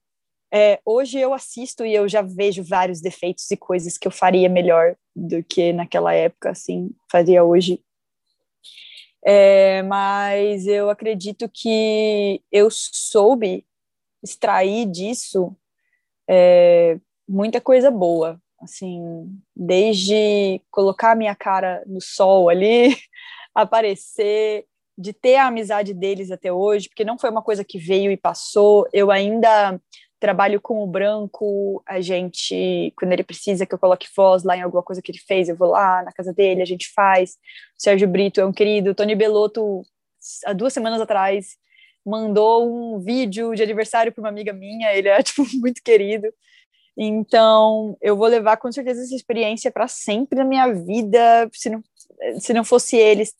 É, 0.52 0.80
hoje 0.84 1.18
eu 1.18 1.34
assisto 1.34 1.84
e 1.84 1.94
eu 1.94 2.08
já 2.08 2.22
vejo 2.22 2.62
vários 2.62 3.00
defeitos 3.00 3.50
e 3.50 3.56
coisas 3.56 3.98
que 3.98 4.06
eu 4.06 4.12
faria 4.12 4.48
melhor 4.48 4.96
do 5.14 5.42
que 5.42 5.72
naquela 5.72 6.14
época, 6.14 6.50
assim, 6.50 6.90
faria 7.10 7.42
hoje. 7.42 7.82
É, 9.24 9.82
mas 9.82 10.66
eu 10.66 10.88
acredito 10.88 11.50
que 11.52 12.40
eu 12.52 12.68
soube 12.70 13.66
extrair 14.22 14.86
disso 14.86 15.56
é, 16.28 16.98
muita 17.28 17.60
coisa 17.60 17.90
boa, 17.90 18.40
assim, 18.60 19.00
desde 19.54 20.60
colocar 20.70 21.16
minha 21.16 21.34
cara 21.34 21.82
no 21.86 22.00
sol 22.00 22.48
ali, 22.48 22.96
aparecer, 23.54 24.64
de 24.98 25.12
ter 25.12 25.36
a 25.36 25.48
amizade 25.48 25.92
deles 25.92 26.30
até 26.30 26.52
hoje, 26.52 26.88
porque 26.88 27.04
não 27.04 27.18
foi 27.18 27.30
uma 27.30 27.42
coisa 27.42 27.64
que 27.64 27.78
veio 27.78 28.10
e 28.10 28.16
passou, 28.16 28.88
eu 28.92 29.10
ainda 29.10 29.80
trabalho 30.18 30.60
com 30.60 30.82
o 30.82 30.86
branco, 30.86 31.82
a 31.86 32.00
gente, 32.00 32.92
quando 32.96 33.12
ele 33.12 33.22
precisa 33.22 33.66
que 33.66 33.74
eu 33.74 33.78
coloque 33.78 34.08
voz 34.16 34.42
lá 34.42 34.56
em 34.56 34.62
alguma 34.62 34.82
coisa 34.82 35.02
que 35.02 35.10
ele 35.10 35.18
fez, 35.18 35.48
eu 35.48 35.56
vou 35.56 35.70
lá 35.70 36.02
na 36.02 36.12
casa 36.12 36.32
dele, 36.32 36.62
a 36.62 36.66
gente 36.66 36.90
faz. 36.94 37.32
O 37.78 37.82
Sérgio 37.82 38.08
Brito 38.08 38.40
é 38.40 38.46
um 38.46 38.52
querido, 38.52 38.90
o 38.90 38.94
Tony 38.94 39.14
Belotto, 39.14 39.82
há 40.44 40.52
duas 40.52 40.72
semanas 40.72 41.00
atrás, 41.00 41.56
mandou 42.04 42.66
um 42.66 42.98
vídeo 42.98 43.54
de 43.54 43.62
aniversário 43.62 44.12
para 44.12 44.22
uma 44.22 44.28
amiga 44.28 44.52
minha, 44.52 44.92
ele 44.92 45.08
é, 45.08 45.20
tipo, 45.22 45.44
muito 45.54 45.82
querido. 45.82 46.32
Então, 46.96 47.96
eu 48.00 48.16
vou 48.16 48.26
levar 48.26 48.56
com 48.56 48.72
certeza 48.72 49.02
essa 49.02 49.14
experiência 49.14 49.70
para 49.70 49.86
sempre 49.86 50.38
na 50.38 50.44
minha 50.44 50.72
vida. 50.72 51.48
Se 51.52 51.68
não, 51.68 51.82
se 52.38 52.54
não 52.54 52.64
fosse 52.64 52.96
eles, 52.96 53.34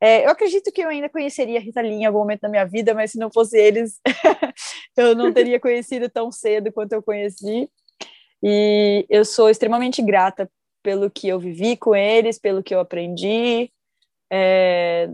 é, 0.00 0.26
eu 0.26 0.30
acredito 0.30 0.72
que 0.72 0.82
eu 0.82 0.88
ainda 0.88 1.08
conheceria 1.08 1.58
a 1.58 1.62
Rita 1.62 1.80
Lee 1.80 1.92
em 1.92 2.04
algum 2.04 2.18
momento 2.18 2.42
da 2.42 2.48
minha 2.48 2.64
vida, 2.64 2.94
mas 2.94 3.12
se 3.12 3.18
não 3.18 3.30
fosse 3.30 3.56
eles, 3.56 4.00
eu 4.96 5.14
não 5.14 5.32
teria 5.32 5.60
conhecido 5.60 6.08
tão 6.08 6.30
cedo 6.30 6.72
quanto 6.72 6.92
eu 6.92 7.02
conheci. 7.02 7.68
E 8.42 9.06
eu 9.08 9.24
sou 9.24 9.48
extremamente 9.48 10.02
grata 10.02 10.50
pelo 10.82 11.10
que 11.10 11.28
eu 11.28 11.38
vivi 11.40 11.76
com 11.76 11.94
eles, 11.94 12.38
pelo 12.38 12.62
que 12.62 12.74
eu 12.74 12.80
aprendi. 12.80 13.70
É, 14.30 15.08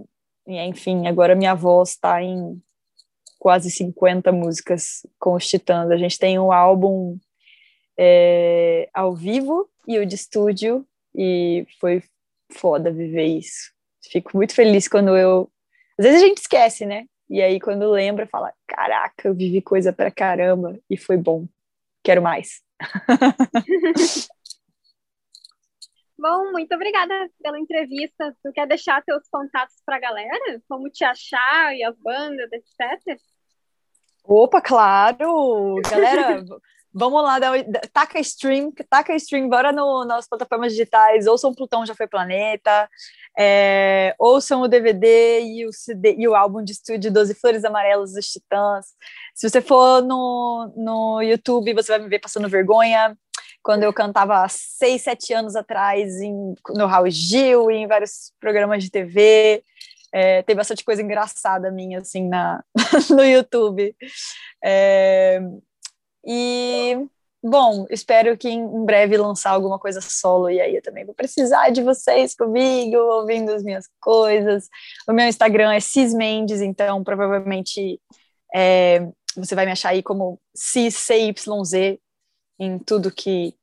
enfim, 0.47 1.07
agora 1.07 1.35
minha 1.35 1.55
voz 1.55 1.91
está 1.91 2.23
em 2.23 2.61
quase 3.39 3.71
50 3.71 4.33
músicas 4.33 5.07
com 5.19 5.35
os 5.35 5.49
Titãs. 5.49 5.91
A 5.91 5.97
gente 5.97 6.19
tem 6.19 6.39
um 6.39 6.53
álbum 6.53 7.19
é, 7.99 8.89
ao 8.93 9.15
vivo 9.15 9.69
e 9.87 9.99
o 9.99 10.07
de 10.07 10.15
estúdio, 10.15 10.87
e 11.15 11.67
foi 11.81 12.03
foda 12.53 12.93
viver 12.93 13.27
isso. 13.27 13.73
Fico 14.11 14.37
muito 14.37 14.55
feliz 14.55 14.89
quando 14.89 15.17
eu. 15.17 15.51
Às 15.99 16.07
vezes 16.07 16.23
a 16.23 16.27
gente 16.27 16.39
esquece, 16.39 16.87
né? 16.87 17.07
E 17.31 17.41
aí, 17.41 17.61
quando 17.61 17.89
lembra, 17.91 18.27
fala: 18.27 18.53
Caraca, 18.67 19.29
eu 19.29 19.35
vivi 19.35 19.63
coisa 19.63 19.93
pra 19.93 20.11
caramba 20.11 20.77
e 20.91 20.97
foi 20.97 21.17
bom. 21.17 21.47
Quero 22.03 22.21
mais. 22.21 22.61
Bom, 26.19 26.53
muito 26.53 26.75
obrigada 26.75 27.31
pela 27.43 27.59
entrevista. 27.59 28.37
Tu 28.43 28.53
quer 28.53 28.67
deixar 28.67 29.03
teus 29.03 29.27
contatos 29.31 29.77
para 29.87 29.97
a 29.97 30.01
galera? 30.01 30.61
Como 30.69 30.91
te 30.91 31.03
achar 31.03 31.75
e 31.75 31.83
as 31.83 31.97
bandas, 31.97 32.51
etc? 32.53 33.19
Opa, 34.23 34.61
claro! 34.61 35.77
Galera, 35.91 36.45
Vamos 36.93 37.23
lá, 37.23 37.39
taca 37.93 38.19
stream, 38.19 38.73
taca 38.89 39.15
stream, 39.15 39.49
bora 39.49 39.71
no, 39.73 40.05
nas 40.05 40.29
plataformas 40.29 40.73
digitais, 40.73 41.27
ouçam 41.27 41.55
Plutão 41.55 41.87
Já 41.87 41.95
Foi 41.95 42.09
Planeta, 42.09 42.89
é, 43.39 44.15
ouçam 44.19 44.63
o 44.63 44.69
DVD 44.69 45.41
e 45.41 45.67
o, 45.67 45.73
CD, 45.73 46.17
e 46.19 46.27
o 46.27 46.35
álbum 46.35 46.65
de 46.65 46.73
estúdio 46.73 47.13
12 47.13 47.35
Flores 47.35 47.65
Amarelas 47.65 48.13
dos 48.15 48.27
Titãs. 48.27 48.87
Se 49.35 49.49
você 49.49 49.61
for 49.61 50.03
no, 50.03 50.73
no 50.77 51.23
YouTube, 51.23 51.75
você 51.75 51.93
vai 51.93 52.01
me 52.01 52.09
ver 52.09 52.19
passando 52.19 52.49
vergonha, 52.49 53.17
quando 53.63 53.85
eu 53.85 53.93
cantava 53.93 54.47
seis, 54.49 55.03
sete 55.03 55.33
anos 55.33 55.55
atrás 55.55 56.21
em, 56.21 56.55
no 56.71 56.87
Raul 56.87 57.11
Gil, 57.11 57.71
em 57.71 57.87
vários 57.87 58.33
programas 58.41 58.83
de 58.83 58.91
TV. 58.91 59.63
É, 60.13 60.43
tem 60.43 60.57
bastante 60.57 60.85
coisa 60.85 61.03
engraçada 61.03 61.71
minha, 61.71 62.01
assim, 62.01 62.29
na, 62.29 62.65
no 63.11 63.25
YouTube. 63.25 63.95
É, 64.65 65.41
e, 66.25 67.07
bom, 67.43 67.87
espero 67.91 68.37
que 68.37 68.49
em 68.49 68.85
breve 68.85 69.17
lançar 69.17 69.51
alguma 69.51 69.79
coisa 69.79 70.01
solo, 70.01 70.51
e 70.51 70.61
aí 70.61 70.77
eu 70.77 70.83
também 70.83 71.05
vou 71.05 71.15
precisar 71.15 71.71
de 71.71 71.83
vocês 71.83 72.35
comigo, 72.35 72.97
ouvindo 72.97 73.51
as 73.53 73.63
minhas 73.63 73.89
coisas. 74.01 74.69
O 75.09 75.13
meu 75.13 75.27
Instagram 75.27 75.73
é 75.73 75.81
Cismendes, 75.81 76.61
então 76.61 77.03
provavelmente 77.03 78.01
é, 78.55 79.09
você 79.37 79.55
vai 79.55 79.67
me 79.67 79.73
achar 79.73 79.91
aí 79.91 80.03
como 80.03 80.41
CCYZ 80.55 81.99
em 82.59 82.79
tudo 82.79 83.11
que 83.11 83.55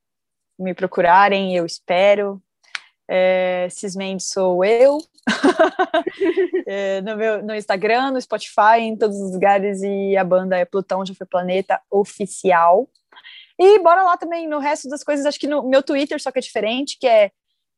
me 0.58 0.74
procurarem, 0.74 1.56
eu 1.56 1.66
espero. 1.66 2.42
É, 3.08 3.68
Cismendes 3.70 4.30
sou 4.30 4.64
eu. 4.64 4.98
é, 6.66 7.02
no 7.02 7.16
meu 7.16 7.44
no 7.44 7.56
Instagram, 7.56 8.12
no 8.12 8.22
Spotify, 8.22 8.80
em 8.80 8.96
todos 8.96 9.20
os 9.20 9.34
lugares, 9.34 9.82
e 9.82 10.16
a 10.18 10.24
banda 10.24 10.58
é 10.58 10.66
Plutão 10.66 11.06
Já 11.06 11.14
Foi 11.14 11.28
Planeta 11.28 11.82
Oficial. 11.90 12.88
E 13.60 13.80
bora 13.80 14.04
lá 14.04 14.18
também 14.18 14.48
no 14.48 14.60
resto 14.60 14.88
das 14.88 15.04
coisas, 15.04 15.26
acho 15.26 15.40
que 15.40 15.48
no 15.48 15.64
meu 15.64 15.82
Twitter, 15.82 16.22
só 16.22 16.32
que 16.32 16.40
é 16.40 16.42
diferente, 16.42 16.98
que 17.00 17.08
é 17.08 17.32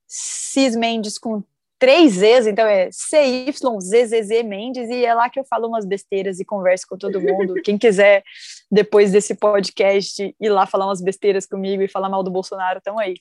Cis 0.07 0.75
Mendes 0.75 1.17
com 1.17 1.41
três 1.79 2.15
Zs, 2.15 2.45
então 2.45 2.67
é 2.67 2.89
CYZZZ 2.91 4.43
Mendes, 4.43 4.89
e 4.89 5.05
é 5.05 5.13
lá 5.13 5.29
que 5.29 5.39
eu 5.39 5.45
falo 5.45 5.67
umas 5.69 5.85
besteiras 5.85 6.39
e 6.39 6.45
converso 6.45 6.85
com 6.87 6.97
todo 6.97 7.21
mundo. 7.21 7.53
Quem 7.63 7.77
quiser, 7.77 8.21
depois 8.69 9.13
desse 9.13 9.33
podcast, 9.33 10.35
ir 10.37 10.49
lá 10.49 10.65
falar 10.65 10.87
umas 10.87 11.01
besteiras 11.01 11.45
comigo 11.45 11.81
e 11.81 11.87
falar 11.87 12.09
mal 12.09 12.21
do 12.21 12.29
Bolsonaro, 12.29 12.79
estão 12.79 12.99
aí. 12.99 13.15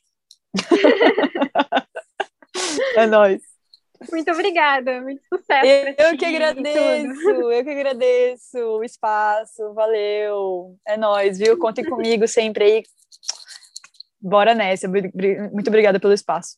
É 2.96 3.07
nóis. 3.07 3.42
Muito 4.12 4.30
obrigada, 4.30 5.01
muito 5.01 5.20
sucesso. 5.28 5.66
Eu, 5.66 5.94
eu 6.11 6.16
que 6.16 6.24
agradeço, 6.24 7.30
eu 7.30 7.64
que 7.64 7.70
agradeço 7.70 8.59
o 8.59 8.84
espaço, 8.84 9.74
valeu. 9.74 10.76
É 10.86 10.96
nóis, 10.96 11.38
viu? 11.38 11.59
Contem 11.59 11.84
comigo 11.84 12.28
sempre 12.28 12.64
aí. 12.64 12.82
Bora 14.20 14.55
nessa, 14.55 14.88
muito 14.88 15.68
obrigada 15.68 15.99
pelo 15.99 16.12
espaço. 16.12 16.57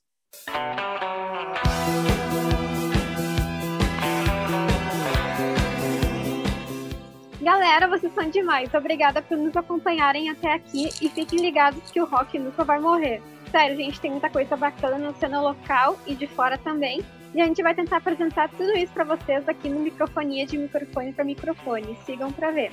Galera, 7.41 7.89
vocês 7.89 8.13
são 8.15 8.29
demais. 8.29 8.73
Obrigada 8.75 9.23
por 9.23 9.37
nos 9.37 9.57
acompanharem 9.57 10.29
até 10.29 10.53
aqui 10.53 10.91
e 11.01 11.09
fiquem 11.09 11.41
ligados 11.41 11.91
que 11.91 12.01
o 12.01 12.05
rock 12.05 12.39
nunca 12.39 12.65
vai 12.65 12.79
morrer. 12.79 13.23
Sério, 13.51 13.77
gente, 13.77 14.01
tem 14.01 14.13
muita 14.13 14.31
coisa 14.31 14.57
bacana 14.57 15.13
cena 15.15 15.41
local 15.41 15.99
e 16.07 16.15
de 16.15 16.27
fora 16.27 16.57
também. 16.57 17.05
E 17.35 17.41
a 17.41 17.47
gente 17.47 17.63
vai 17.63 17.75
tentar 17.75 17.99
apresentar 17.99 18.49
tudo 18.51 18.77
isso 18.77 18.93
para 18.93 19.05
vocês 19.05 19.49
aqui 19.49 19.69
no 19.69 19.81
Microfonia 19.81 20.47
de 20.47 20.59
Microfone 20.59 21.13
para 21.13 21.25
Microfone. 21.25 21.97
Sigam 22.05 22.33
para 22.33 22.51
ver. 22.51 22.71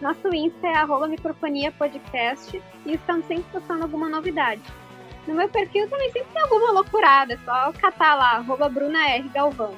Nosso 0.00 0.34
Insta 0.34 0.66
é 0.66 0.76
arroba 0.76 1.06
microfonia 1.06 1.70
podcast 1.72 2.60
e 2.84 2.92
estamos 2.92 3.26
sempre 3.26 3.44
postando 3.52 3.84
alguma 3.84 4.08
novidade. 4.08 4.62
No 5.26 5.34
meu 5.34 5.48
perfil 5.48 5.88
também 5.88 6.10
sempre 6.10 6.32
tem 6.32 6.42
alguma 6.42 6.72
loucurada, 6.72 7.34
é 7.34 7.38
só 7.38 7.72
catar 7.72 8.16
lá, 8.16 8.32
arroba 8.38 8.68
Bruna 8.68 9.08
R. 9.10 9.28
Galvão. 9.28 9.74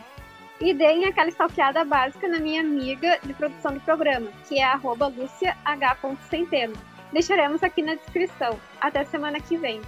E 0.61 0.73
deem 0.73 1.05
aquela 1.05 1.29
stalkeada 1.29 1.85
básica 1.85 2.27
na 2.27 2.39
minha 2.39 2.63
amiga 2.63 3.19
de 3.23 3.35
produção 3.35 3.75
do 3.75 3.81
programa, 3.81 4.31
que 4.49 4.59
é 4.59 4.65
arroba 4.65 5.09
Lúcia 5.09 5.57
H. 5.65 5.99
Centeno. 6.31 6.75
Deixaremos 7.13 7.63
aqui 7.63 7.83
na 7.83 7.95
descrição. 7.95 8.59
Até 8.81 9.05
semana 9.05 9.41
que 9.41 9.59
vem. 9.59 9.83